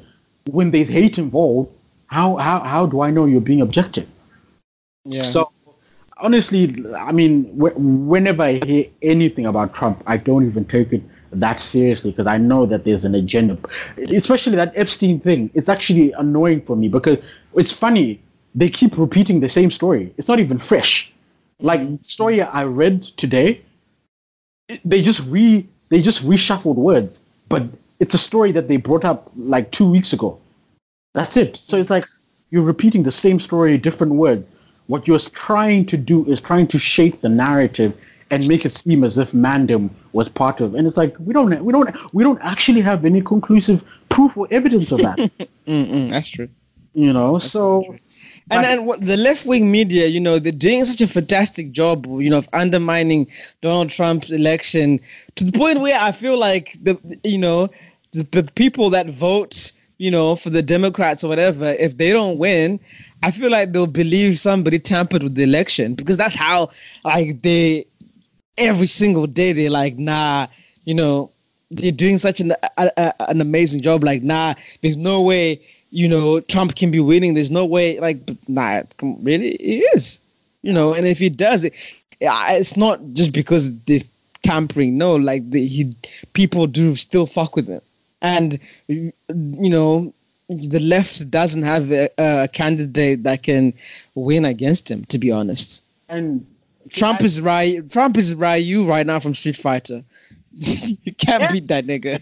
[0.45, 1.71] when there's hate involved,
[2.05, 4.07] how how how do I know you're being objective?
[5.05, 5.23] Yeah.
[5.23, 5.51] So
[6.17, 6.63] honestly,
[6.95, 7.75] I mean, wh-
[8.13, 11.01] whenever I hear anything about Trump, I don't even take it
[11.31, 13.57] that seriously because I know that there's an agenda.
[14.21, 15.49] Especially that Epstein thing.
[15.55, 17.17] It's actually annoying for me because
[17.55, 18.19] it's funny.
[18.53, 20.13] They keep repeating the same story.
[20.17, 21.11] It's not even fresh.
[21.59, 23.61] Like the story I read today,
[24.85, 27.63] they just re they just reshuffled words, but
[27.99, 30.39] it's a story that they brought up like two weeks ago.
[31.13, 31.57] That's it.
[31.57, 32.05] So it's like
[32.49, 34.45] you're repeating the same story, different word.
[34.87, 37.97] What you're trying to do is trying to shape the narrative
[38.29, 40.75] and make it seem as if Mandem was part of.
[40.75, 44.47] And it's like we don't we don't we don't actually have any conclusive proof or
[44.51, 45.49] evidence of that.
[45.65, 46.49] That's true.
[46.93, 47.95] you know, so
[48.49, 52.05] And then what, the left wing media, you know, they're doing such a fantastic job,
[52.05, 53.27] you know, of undermining
[53.61, 54.99] Donald Trump's election
[55.35, 57.67] to the point where I feel like the, you know,
[58.13, 62.37] the, the people that vote, you know, for the Democrats or whatever, if they don't
[62.37, 62.79] win,
[63.23, 66.69] I feel like they'll believe somebody tampered with the election because that's how,
[67.03, 67.85] like, they
[68.57, 70.47] every single day they're like, nah,
[70.85, 71.31] you know,
[71.69, 74.03] they're doing such an a, a, an amazing job.
[74.03, 75.59] Like, nah, there's no way,
[75.91, 77.33] you know, Trump can be winning.
[77.33, 80.21] There's no way, like, nah, really, it is,
[80.61, 80.93] you know.
[80.93, 81.73] And if he does it,
[82.19, 83.99] it's not just because they're
[84.43, 84.97] tampering.
[84.97, 85.93] No, like the he,
[86.33, 87.81] people do still fuck with him,
[88.21, 88.57] and
[88.87, 90.13] you know.
[90.49, 93.73] The left doesn't have a, a candidate that can
[94.15, 95.03] win against him.
[95.09, 96.45] To be honest, and
[96.89, 97.91] Trump is right.
[97.91, 100.03] Trump is Ryu right now from Street Fighter.
[101.05, 101.51] you can't Yeah.
[101.51, 102.17] beat that nigga.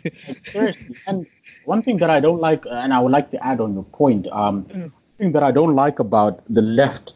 [0.47, 0.95] Seriously.
[1.07, 1.25] And
[1.65, 3.83] one thing that I don't like, uh, and I would like to add on your
[3.83, 4.91] point, um, mm.
[5.17, 7.13] thing that I don't like about the left,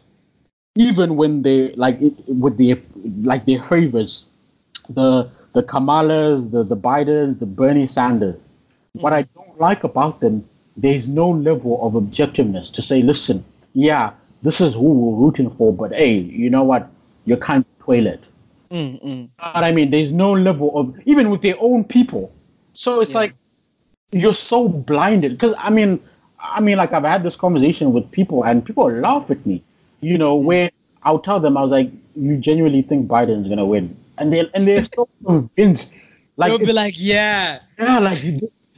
[0.76, 2.78] even when they like it, with the
[3.22, 4.26] like their favors,
[4.88, 8.36] the the Kamalas, the the Bidens, the Bernie Sanders.
[8.96, 9.02] Mm.
[9.02, 10.44] What I don't like about them,
[10.76, 13.44] there's no level of objectiveness to say, listen,
[13.74, 16.88] yeah, this is who we're rooting for, but hey, you know what?
[17.26, 18.22] You're kind of toilet.
[18.70, 19.28] Mm, mm.
[19.38, 22.32] But I mean, there's no level of even with their own people.
[22.74, 23.18] So it's Yeah.
[23.18, 23.34] like
[24.12, 25.32] you're so blinded.
[25.32, 26.00] Because I mean,
[26.38, 29.62] I mean, like I've had this conversation with people, and people laugh at me.
[30.00, 30.70] You know, where
[31.02, 34.64] I'll tell them, I was like, "You genuinely think Biden's gonna win?" And they and
[34.66, 35.88] they're so convinced.
[36.36, 37.58] Like They'll be like, yeah.
[37.78, 38.18] yeah, like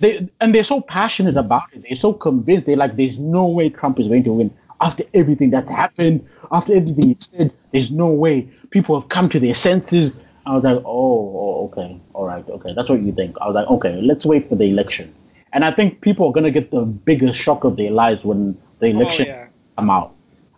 [0.01, 1.85] they and they're so passionate about it.
[1.86, 2.66] They're so convinced.
[2.66, 4.51] They're like, "There's no way Trump is going to win."
[4.81, 8.48] After everything that's happened, after everything he said, there's no way.
[8.72, 10.10] People have come to their senses.
[10.44, 13.54] I was like, "Oh, oh, okay, all right, okay, that's what you think." I was
[13.54, 15.14] like, "Okay, let's wait for the election."
[15.52, 18.86] And I think people are gonna get the biggest shock of their lives when the
[18.88, 19.46] election yeah.
[19.76, 20.12] come out.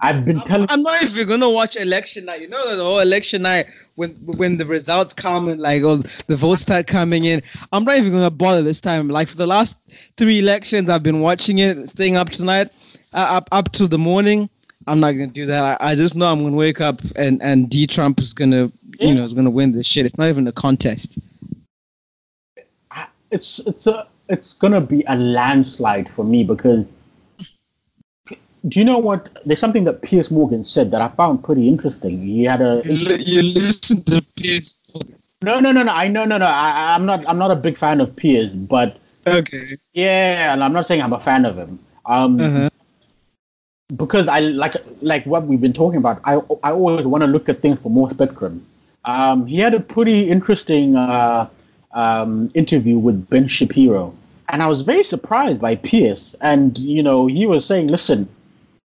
[0.05, 0.67] I've been telling.
[0.71, 2.43] I'm not even gonna watch election night.
[2.43, 3.67] You know the whole election night
[3.97, 7.41] when when the results come and like oh the votes start coming in.
[7.73, 9.09] I'm not even gonna bother this time.
[9.09, 9.79] Like for the last
[10.19, 12.69] three elections, I've been watching it, staying up tonight,
[13.15, 14.51] uh, up up till the morning.
[14.87, 15.81] I'm not gonna do that.
[15.81, 18.71] I, I just know I'm gonna wake up and and D Trump is gonna
[19.01, 20.07] you know is gonna win this shit.
[20.07, 21.19] It's not even a contest.
[23.31, 26.87] it's it's a it's gonna be a landslide for me because
[28.69, 32.21] do you know what there's something that Piers Morgan said that I found pretty interesting.
[32.23, 34.75] He had a You listen to Piers.
[35.43, 37.77] no no no no I no no no I, I'm not I'm not a big
[37.77, 39.73] fan of Piers, but Okay.
[39.95, 41.79] yeah, and I'm not saying I'm a fan of him.
[42.05, 42.69] Um, Uh-huh.
[43.95, 46.19] Because I like like what we've been talking about.
[46.25, 48.65] I I always want to look at things from more spectrum.
[49.05, 51.51] Um, he had a pretty interesting uh,
[51.93, 54.15] um, interview with Ben Shapiro,
[54.49, 56.35] and I was very surprised by Piers.
[56.41, 58.27] And you know, he was saying, "Listen,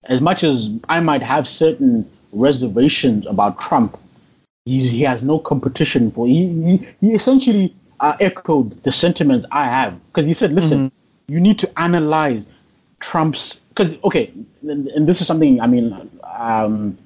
[0.05, 3.99] as much as I might have certain reservations about Trump,
[4.65, 6.25] he, he has no competition for.
[6.25, 10.91] He he, he essentially uh, echoed the sentiments I have because he said, "Listen,
[11.27, 12.43] you need to analyze
[12.99, 14.31] Trump's because okay,
[14.63, 15.93] and, this is something I mean
[16.23, 16.97] um,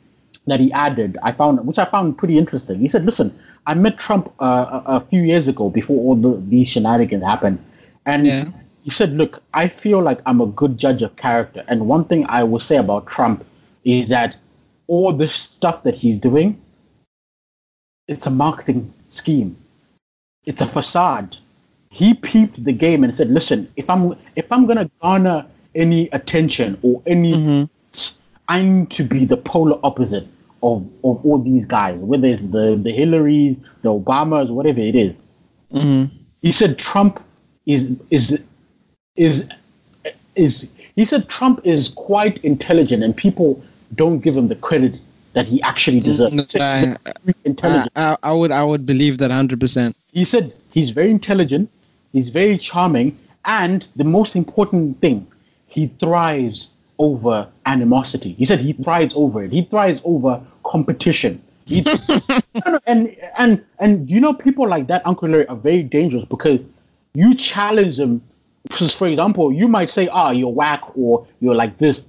[0.48, 1.18] that he added.
[1.24, 2.80] I found which I found pretty interesting.
[2.80, 3.38] He said, "Listen,
[3.68, 7.60] I met Trump uh, a, a few years ago before all the, these shenanigans happened,
[8.06, 8.46] and Yeah.
[8.84, 12.26] he said, look, I feel like I'm a good judge of character, and one thing
[12.28, 13.46] I will say about Trump
[13.84, 14.38] is that
[14.88, 16.60] all this stuff that he's doing,
[18.08, 19.58] it's a marketing scheme."
[20.46, 21.38] it's a facade.
[21.92, 26.78] He peeped the game and said, "Listen, if I'm if I'm gonna garner any attention
[26.82, 28.16] or any, mm-hmm.
[28.48, 30.28] I need to be the polar opposite
[30.64, 35.16] of of all these guys, whether it's the the Hillarys, the Obamas, whatever it is."
[35.74, 36.16] Mm-hmm.
[36.42, 37.24] He said Trump
[37.66, 38.40] is is
[39.16, 39.50] is
[40.36, 43.64] is he said Trump is quite intelligent and people
[43.96, 45.00] don't give him the credit
[45.34, 46.34] that he actually mm, deserves.
[46.34, 47.92] He said he's very intelligent.
[47.96, 49.96] I, I, I would I would believe that hundred percent.
[50.12, 51.70] he said he's very intelligent,
[52.12, 55.28] he's very charming, and the most important thing,
[55.72, 58.34] he thrives over animosity.
[58.34, 59.52] He said he thrives over it.
[59.52, 61.42] He thrives over competition.
[61.66, 61.86] He,
[62.86, 66.60] and and and you know people like that, Uncle Larry, are very dangerous because
[67.14, 68.22] you challenge them.
[68.64, 72.04] Because for example, you might say, "Ah, you're whack," or "You're like this."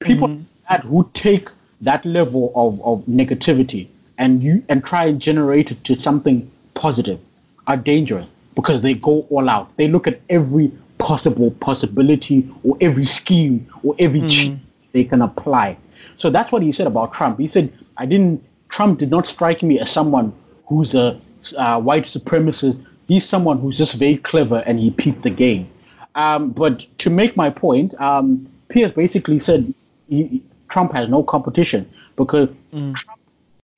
[0.00, 0.38] People like
[0.68, 1.48] that who take
[1.80, 3.88] that level of, of negativity
[4.18, 7.20] and you and try and generate it to something positive
[7.66, 9.74] are dangerous because they go all out.
[9.76, 14.56] They look at every possible possibility or every scheme or every cheat
[14.92, 15.76] they can apply.
[16.18, 17.38] So that's what he said about Trump.
[17.38, 20.32] He said, I didn't Trump did not strike me as someone
[20.66, 21.20] who's a
[21.56, 22.84] uh, white supremacist.
[23.06, 25.68] He's someone who's just very clever and he peeped the game.
[26.14, 29.72] Um, but to make my point, um, Piers basically said
[30.08, 32.48] he, Trump has no competition because
[32.94, 33.20] Trump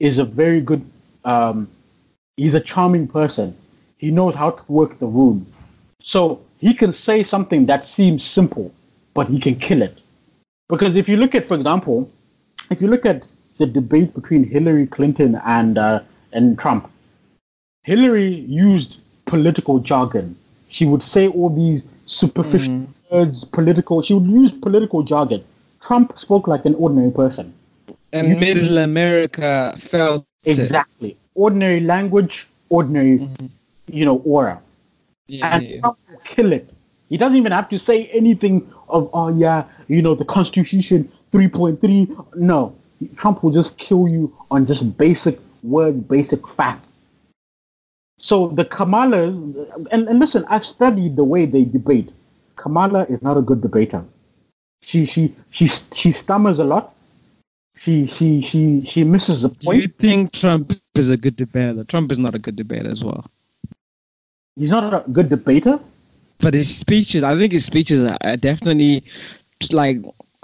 [0.01, 0.83] is a very good.
[1.25, 1.69] Um,
[2.37, 3.55] he's a charming person.
[3.99, 5.47] He knows how to work the room.
[6.03, 8.73] So he can say something that seems simple,
[9.15, 10.01] but he can kill it.
[10.69, 12.11] Because if you look at, for example,
[12.73, 13.29] if you look at
[13.59, 16.01] the debate between Hillary Clinton and uh,
[16.33, 16.91] and Trump,
[17.85, 18.31] Hillary
[18.71, 20.37] used political jargon.
[20.69, 24.03] She would say all these superficial words, political.
[24.03, 25.45] She would use political jargon.
[25.87, 27.55] Trump spoke like an ordinary person.
[28.13, 30.59] And Middle America felt it.
[30.59, 31.17] Exactly.
[31.35, 33.29] Ordinary language, ordinary,
[33.87, 34.61] you know, aura.
[35.29, 35.81] Yeah, and yeah.
[35.81, 36.69] Trump kill it.
[37.09, 42.37] He doesn't even have to say anything of, oh yeah, you know, the Constitution 3.3.
[42.37, 42.75] No,
[43.17, 46.87] Trump will just kill you on just basic word, basic fact.
[48.19, 49.25] So the Kamala,
[49.93, 52.11] and, and listen, I've studied the way they debate.
[52.57, 54.05] Kamala is not a good debater.
[54.83, 56.95] She she she she stammers a lot.
[57.77, 59.83] She she she she misses the Do point.
[59.83, 61.85] you think Trump is a good debater?
[61.85, 63.25] Trump is not a good debater as well.
[64.57, 65.79] He's not a good debater.
[66.41, 69.03] But his speeches, I think his speeches are definitely
[69.73, 69.99] like,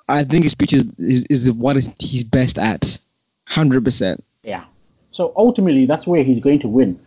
[0.09, 2.99] I think his speeches is, is what is- he's best at.
[3.49, 4.21] 100%.
[4.43, 4.65] Yeah.
[5.11, 6.99] So ultimately, that's where he's going to win.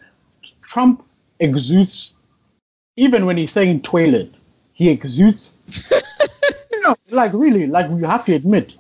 [0.62, 1.04] Trump
[1.40, 2.14] exudes,
[2.96, 4.30] even when he's saying toilet,
[4.74, 5.54] he exudes.
[6.84, 8.74] no, like really, like we have to admit,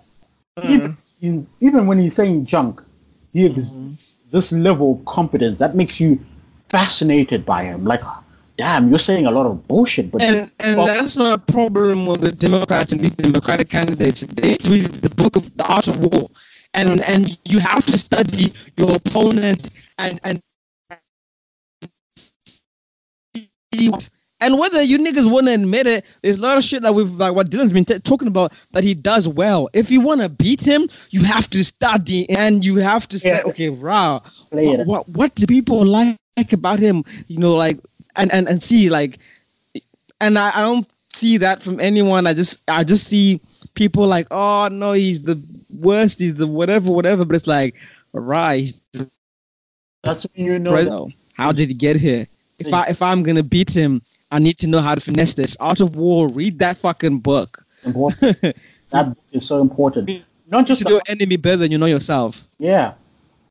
[0.57, 0.71] hmm.
[0.71, 2.81] even, in- even when he's saying junk,
[3.33, 3.59] he hmm.
[3.59, 6.19] exudes this level of confidence that makes you
[6.69, 7.85] fascinated by him.
[7.85, 8.03] Like,
[8.57, 12.21] damn, you're saying a lot of bullshit, but And and Well- that's my problem with
[12.21, 14.21] the Democrats and these Democratic candidates.
[14.21, 16.29] They read the book of the art of war,
[16.73, 20.41] and and you have to study your opponent and and
[24.41, 27.11] and whether you niggas want to admit it, there's a lot of shit that we've
[27.11, 29.69] like what Dylan's been t- talking about that he does well.
[29.73, 33.29] If you want to beat him, you have to study and you have to say,
[33.29, 33.41] Yeah.
[33.47, 34.21] okay, wow,
[34.51, 36.17] what, what what do people like
[36.51, 37.03] about him?
[37.27, 37.77] You know, like
[38.17, 39.17] and and and see like
[40.21, 42.27] and I, I don't see that from anyone.
[42.27, 43.39] I just I just see
[43.73, 45.41] people like, oh no, he's the
[45.79, 47.25] worst, he's the whatever, whatever.
[47.25, 47.75] But it's like,
[48.13, 48.69] right,
[50.03, 50.71] that's when you know.
[50.71, 51.13] that-.
[51.33, 52.25] How did he get here?
[52.59, 54.01] If I if I'm gonna beat him,
[54.31, 55.57] I need to know how to finesse this.
[55.59, 56.29] Art of War.
[56.29, 57.63] Read that fucking book.
[57.83, 58.53] that
[58.91, 60.23] book is so important.
[60.47, 62.43] Not just to the your enemy better than you know yourself.
[62.57, 62.93] Yeah.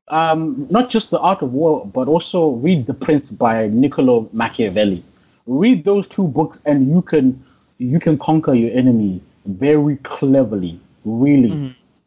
[0.07, 5.03] Um, not just The Art of War, but also read The Prince by Niccolo Machiavelli.
[5.47, 7.43] Read those two books and you can
[7.77, 11.51] you can conquer your enemy very cleverly, really.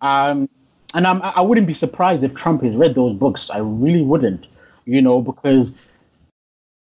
[0.01, 0.49] Um,
[0.95, 3.51] and I'm, I wouldn't be surprised if Trump has read those books.
[3.51, 4.47] I really wouldn't,
[4.87, 5.71] you know, because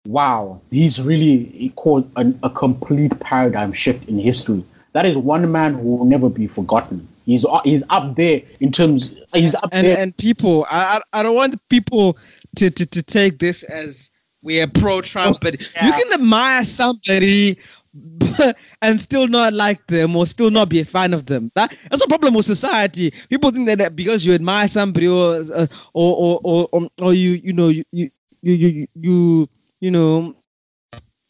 [0.08, 4.64] wow, he's really he caused an, a complete paradigm shift in history.
[4.94, 7.08] That is one man who will never be forgotten.
[7.28, 9.14] He's he's up there in terms.
[9.34, 9.98] He's up and there.
[10.00, 12.18] and people I, I I don't want people
[12.56, 14.10] to, to to take this as
[14.42, 17.58] we are pro Trump, but you can admire somebody
[18.82, 21.52] and still not like them or still not be a fan of them.
[21.54, 23.12] That that's a problem with society.
[23.30, 27.14] People think that, that because you admire somebody or uh, or, or or or or
[27.14, 28.10] you you know you you
[28.42, 29.50] you you, you
[29.82, 30.34] you know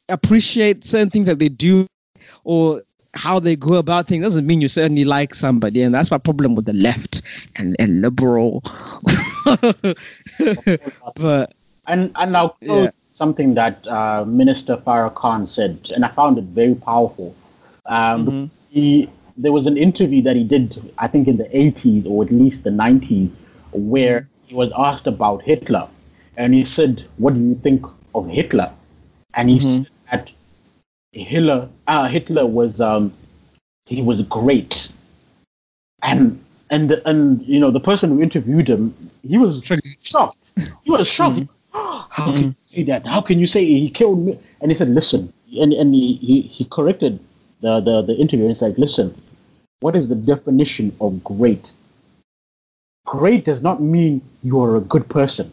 [0.09, 1.87] appreciate certain things that they do
[2.43, 2.83] or
[3.17, 6.55] how they go about things doesn't mean you certainly like somebody, and that's my problem
[6.55, 7.21] with the left
[7.57, 8.61] and, and liberal.
[11.15, 11.53] but
[11.87, 12.89] And and I'll quote Yeah.
[13.13, 17.35] something that uh, Minister Farrakhan said, and I found it very powerful.
[17.85, 22.23] Um, He there was an interview that he did, I think, in the 80s or
[22.25, 23.29] at least the 90s,
[23.71, 25.87] where he was asked about Hitler,
[26.37, 28.69] and he said, "What do you think of Hitler?"
[29.35, 29.96] And he said that
[31.23, 33.13] Hitler, uh, Hitler was um,
[33.85, 34.89] he was great,
[36.03, 38.93] and and and you know the person who interviewed him,
[39.27, 39.65] he was
[40.01, 40.37] shocked.
[40.83, 41.47] He was shocked.
[41.73, 43.05] How can you say that?
[43.05, 44.39] How can you say he killed me?
[44.59, 47.19] And he said, listen, and, and he, he, he corrected
[47.61, 49.13] the, the, the interview and said, listen,
[49.81, 51.71] what is the definition of great?
[53.05, 55.51] Great does not mean you are a good person.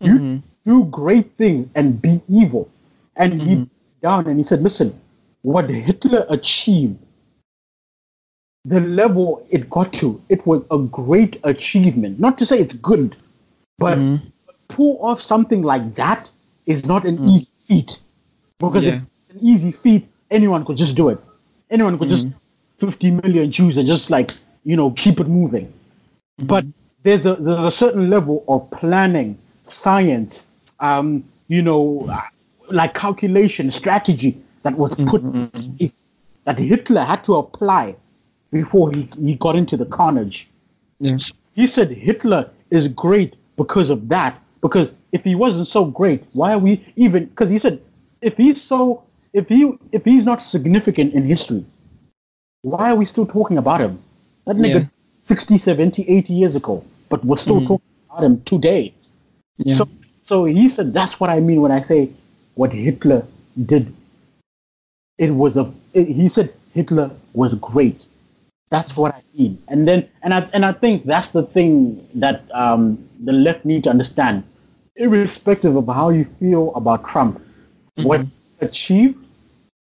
[0.00, 2.70] You do great things and be evil.
[3.16, 3.66] And he
[4.02, 4.98] down and he said, listen,
[5.42, 6.98] what Hitler achieved,
[8.64, 12.20] the level it got to, it was a great achievement.
[12.20, 13.16] Not to say it's good,
[13.78, 14.24] but mm-hmm.
[14.68, 16.30] pull off something like that
[16.66, 17.28] is not an mm.
[17.28, 17.98] easy feat.
[18.60, 18.94] Because Yeah.
[18.94, 21.18] if it's an easy feat, anyone could just do it.
[21.70, 22.86] Anyone could just mm-hmm.
[22.86, 24.30] 50 million Jews and just like,
[24.64, 25.66] you know, keep it moving.
[25.66, 26.46] Mm-hmm.
[26.46, 26.64] But
[27.02, 29.36] there's a, there's a certain level of planning,
[29.66, 30.46] science,
[30.78, 32.08] um, you know,
[32.70, 36.02] like calculation, strategy that was mm, put mm, is- mm.
[36.44, 37.94] that Hitler had to apply
[38.50, 40.48] before he, he got into the carnage.
[40.98, 41.18] Yeah.
[41.54, 44.40] He said Hitler is great because of that.
[44.60, 47.26] Because if he wasn't so great, why are we even?
[47.26, 47.80] Because he said
[48.20, 49.02] if he's so
[49.32, 51.64] if he if he's not significant in history,
[52.62, 53.98] why are we still talking about him?
[54.46, 54.86] That nigga Yeah.
[55.24, 58.92] 60, 70, 80 years ago, but we're still talking about him today.
[59.58, 59.74] Yeah.
[59.76, 59.88] So,
[60.24, 62.10] so he said that's what I mean when I say
[62.54, 63.26] what Hitler
[63.66, 63.92] did.
[65.18, 65.72] It was a.
[65.94, 68.04] it- he said Hitler was great.
[68.70, 69.62] That's what I mean.
[69.68, 73.84] And then, and I and I think that's the thing that um, the left need
[73.84, 74.44] to understand,
[74.96, 77.40] irrespective of how you feel about Trump,
[78.02, 78.22] what
[78.62, 79.18] achieved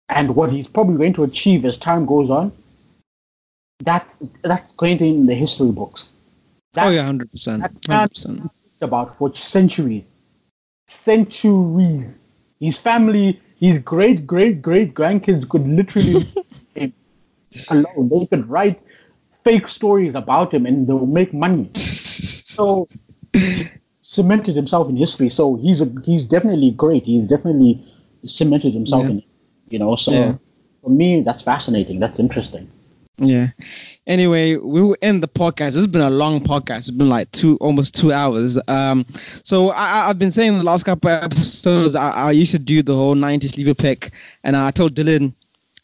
[0.09, 2.51] and what he's probably going to achieve as time goes on.
[3.85, 4.07] That
[4.43, 6.11] that's going to be in the history books.
[6.75, 8.43] That, Oh yeah, hundred percent, hundred percent.
[8.81, 10.05] about for centuries,
[10.89, 12.13] centuries.
[12.59, 16.27] His family, his great great great grandkids could literally
[17.71, 18.09] alone.
[18.09, 18.81] They could write
[19.45, 21.71] fake stories about him and they'll make money.
[21.75, 22.89] So
[23.33, 23.69] he
[24.01, 25.29] cemented himself in history.
[25.29, 27.05] So he's a, he's definitely great.
[27.05, 27.83] He's definitely
[28.25, 29.11] cemented himself Yeah.
[29.11, 29.23] in,
[29.69, 29.97] you know.
[29.97, 30.35] So Yeah.
[30.83, 32.01] for me, that's fascinating.
[32.01, 32.69] That's interesting.
[33.21, 33.49] Yeah.
[34.07, 35.67] Anyway, we will end the podcast.
[35.73, 36.79] This has been a long podcast.
[36.79, 38.59] It's been like two, almost two hours.
[38.67, 42.83] Um, so I, I've been saying the last couple episodes, I, I used to do
[42.83, 44.11] the whole '90s sleeper pick,
[44.43, 45.35] and I told Dylan,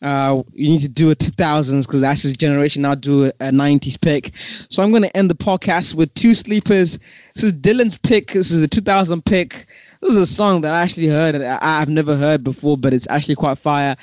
[0.02, 2.84] uh, you need to do a 2000s because that's his generation.
[2.86, 4.30] I'll do a, a 90s pick.
[4.34, 6.98] So I'm going to end the podcast with two sleepers.
[7.34, 8.28] This is Dylan's pick.
[8.28, 9.50] This is a 2000 pick.
[9.50, 13.08] This is a song that I actually heard I- I've never heard before, but it's
[13.10, 13.94] actually quite fire.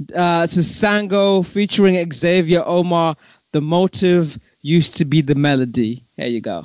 [0.00, 3.16] Uh, Sango featuring Xavier Omar.
[3.52, 6.02] The motive used to be the melody.
[6.16, 6.64] Here you go.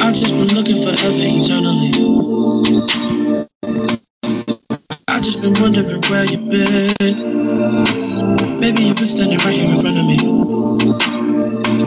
[0.00, 1.92] I've just been looking forever eternally.
[5.18, 6.94] I've just been wondering where you've been.
[8.60, 10.14] Maybe you've been standing right here in front of me.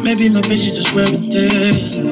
[0.04, 2.12] Maybe my is just wearing thin.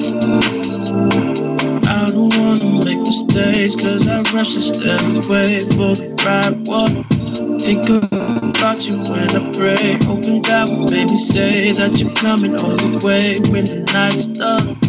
[1.91, 7.03] I don't wanna make mistakes, cause I rush to step away for the right one.
[7.59, 9.99] Think about you when I pray.
[10.07, 14.79] Hoping God will maybe say that you're coming on the way when the night's done.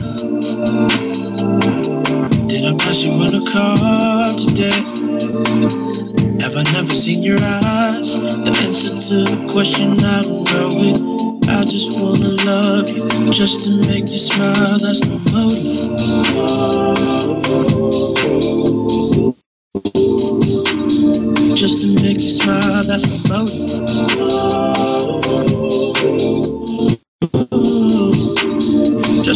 [2.47, 6.10] Did I pass you in a car today?
[6.41, 8.19] Have I never seen your eyes?
[8.21, 11.01] The answer to the question, I don't know it.
[11.49, 14.79] I just wanna love you, just to make you smile.
[14.81, 15.91] That's the motive.
[21.55, 22.85] Just to make you smile.
[22.85, 23.91] That's the motive.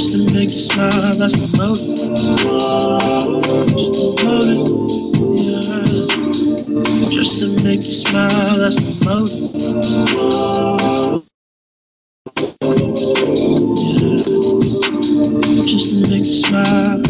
[0.05, 1.17] Just to make you smile.
[1.17, 1.97] That's the motive.
[4.29, 4.69] Just.
[5.41, 7.09] Yeah.
[7.09, 9.49] Just to make you smile, that's the motive.
[13.81, 14.21] Yeah.
[15.65, 17.01] Just to make you smile.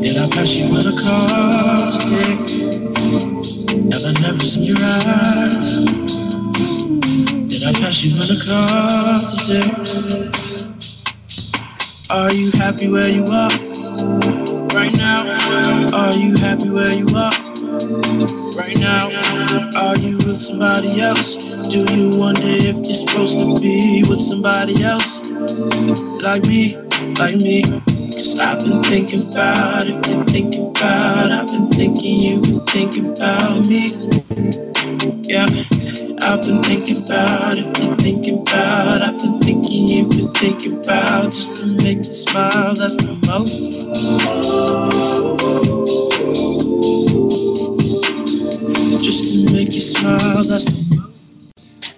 [0.00, 1.28] Did I pass you in a car?
[3.92, 6.25] Have I never seen your eyes?
[7.86, 9.70] Did I pass you in a car today?
[12.10, 13.48] Are you happy where you are?
[14.74, 15.22] right now?
[15.94, 17.30] Are you happy where you are?
[18.58, 19.06] Right now,
[19.78, 21.36] are you with somebody else?
[21.70, 25.30] Do you wonder if you're supposed to be with somebody else?
[26.24, 26.74] Like me,
[27.20, 27.62] like me.
[27.62, 33.12] Cause I've been thinking about it, been thinking about I've been thinking you've been thinking
[33.12, 34.75] about me.
[35.06, 35.46] Yeah,
[36.22, 41.26] I've been thinking about it, been thinking about I've been thinking you've been thinking about
[41.26, 43.86] just to make you smile, that's the most.
[49.04, 50.96] Just to make you smile, that's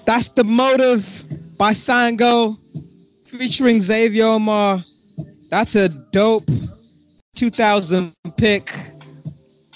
[0.05, 1.25] That's the motive
[1.57, 2.59] by Sango
[3.25, 4.81] featuring Xavier Omar.
[5.49, 6.45] That's a dope
[7.37, 8.71] 2000 pick.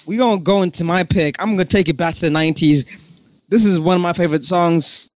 [0.04, 1.40] We gonna go into my pick.
[1.40, 3.01] I'm gonna take it back to the 90s.
[3.52, 5.10] This is one of my favorite songs.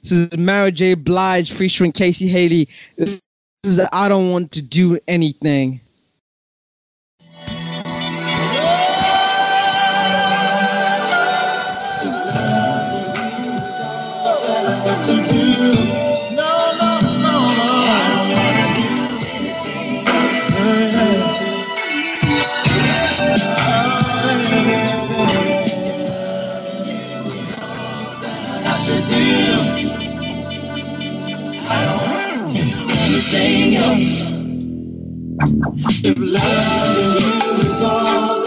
[0.00, 0.94] This is Mary J.
[0.94, 2.68] Blige featuring K-Ci Hailey.
[2.96, 3.20] This
[3.64, 5.80] is I don't want to do anything.
[15.04, 15.53] to do.
[35.40, 36.14] If you
[37.58, 38.43] is all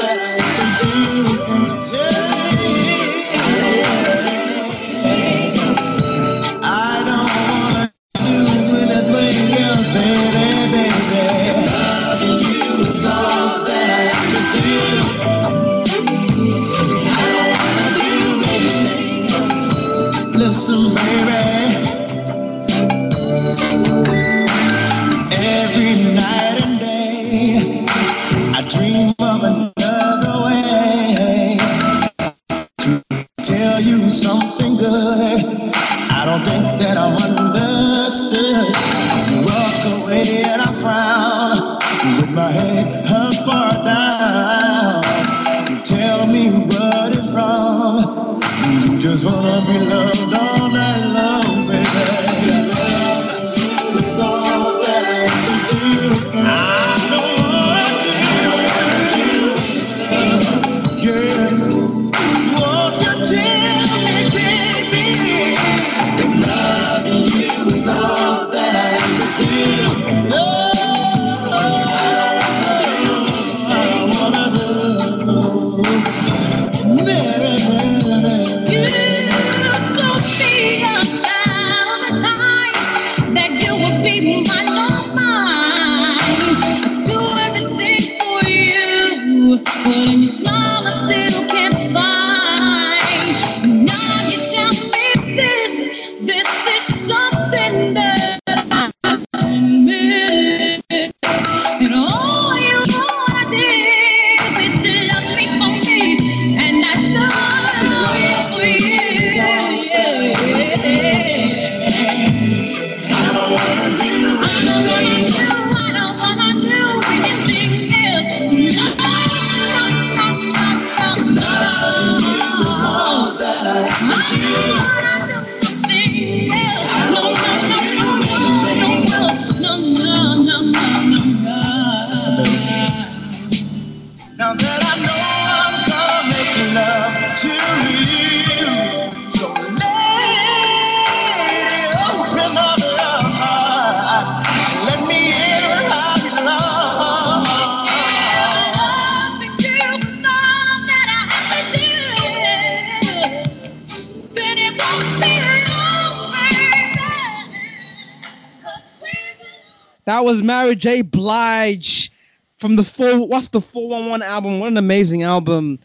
[163.37, 164.59] What's the four one one album?
[164.59, 165.77] What an amazing album.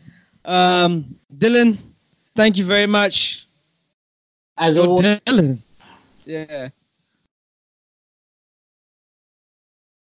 [0.42, 1.04] Um,
[1.36, 1.76] Dylan,
[2.34, 3.44] thank you very much.
[4.56, 5.62] As Yo, Dylan.
[6.24, 6.70] Yeah.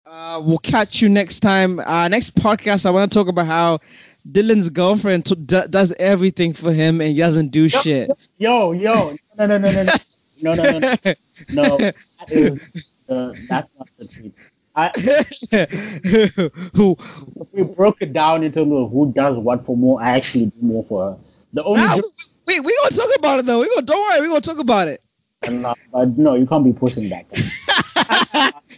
[0.06, 1.80] Uh, we'll catch you next time.
[1.80, 3.78] Uh, next podcast, I want to talk about how
[4.30, 8.08] Dylan's girlfriend t- d- does everything for him and he doesn't do shit.
[8.38, 8.92] yo, yo,
[9.36, 10.78] no, no, no, no, no, no, no, no, no.
[11.50, 11.76] no.
[11.78, 11.96] That
[12.28, 14.51] is, uh, that's not the truth.
[14.74, 14.88] I,
[16.74, 16.96] Who?
[17.52, 20.62] we broke it down in terms of who does what for more, I actually do
[20.62, 21.18] more for her.
[21.52, 23.60] The only Nah, difference, we we gonna talk about it though.
[23.60, 24.20] We gonna don't worry.
[24.22, 25.00] We gonna talk about it.
[25.50, 27.26] no, uh, no, you can't be pushing that.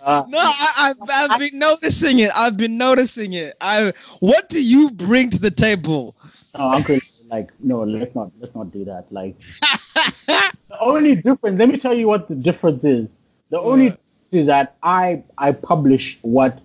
[0.05, 2.31] uh, No, I, I've, I've been noticing it.
[2.35, 3.55] I've been noticing it.
[3.61, 3.93] I.
[4.21, 6.17] What do you bring to the table?
[6.57, 6.97] no, uncle,
[7.31, 9.07] like, no, let's not, let's not do that.
[9.11, 9.39] Like,
[10.69, 11.59] the only difference.
[11.59, 13.09] Let me tell you what the difference is.
[13.51, 14.04] The only difference
[14.35, 16.61] is that I, I publish what,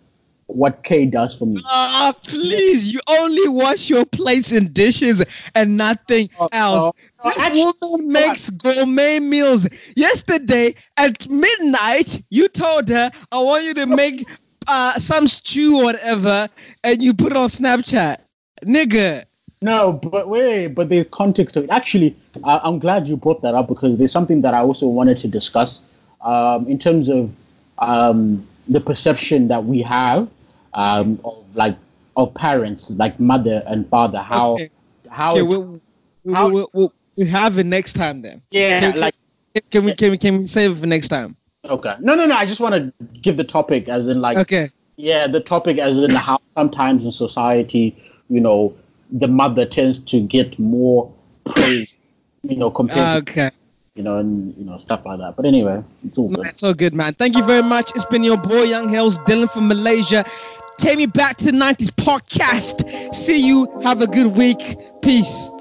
[0.48, 1.62] what Kay does for me.
[1.66, 2.92] Ah, please!
[2.92, 5.24] You only wash your plates and dishes
[5.56, 6.86] and nothing Oh, else.
[6.88, 9.68] oh, oh, this actually- woman makes gourmet meals.
[9.96, 14.26] Yesterday at midnight, you told her, "I want you to make
[14.68, 16.48] uh, some stew or whatever,"
[16.84, 18.18] and you put it on Snapchat,
[18.64, 19.26] nigga.
[19.62, 21.70] No, but wait, but there's context to it.
[21.70, 25.28] Actually, I'm glad you brought that up because there's something that I also wanted to
[25.28, 25.82] discuss
[26.22, 27.30] um, in terms of
[27.80, 30.30] um, the perception that we have
[30.74, 31.76] um, of like
[32.16, 34.20] of parents, like mother and father.
[34.20, 34.68] How Okay.
[35.10, 35.80] how Okay, we'll,
[36.24, 36.94] we'll, how- we'll, we'll,
[37.32, 38.42] have it next time then.
[38.52, 39.16] yeah, can- like
[39.72, 41.36] Can we can we can we save it for next time?
[41.66, 42.36] okay, no, no, no.
[42.36, 44.68] I just want to give the topic as in like Okay.
[44.98, 47.96] Yeah, the topic as in how sometimes in society,
[48.30, 48.76] you know,
[49.12, 51.12] the mother tends to get more
[51.46, 51.94] praise,
[52.44, 53.52] you know, compared to, Okay.
[54.00, 55.36] You know, and you know, stuff like that.
[55.36, 56.46] But anyway, it's all good.
[56.46, 57.12] That's all good, man.
[57.16, 57.92] Thank you very much.
[57.96, 60.24] It's been your boy Young Hills, Dylan from Malaysia.
[60.78, 63.14] Take me back to the 90s podcast.
[63.14, 63.68] See you.
[63.84, 64.78] Have a good week.
[65.02, 65.52] Peace.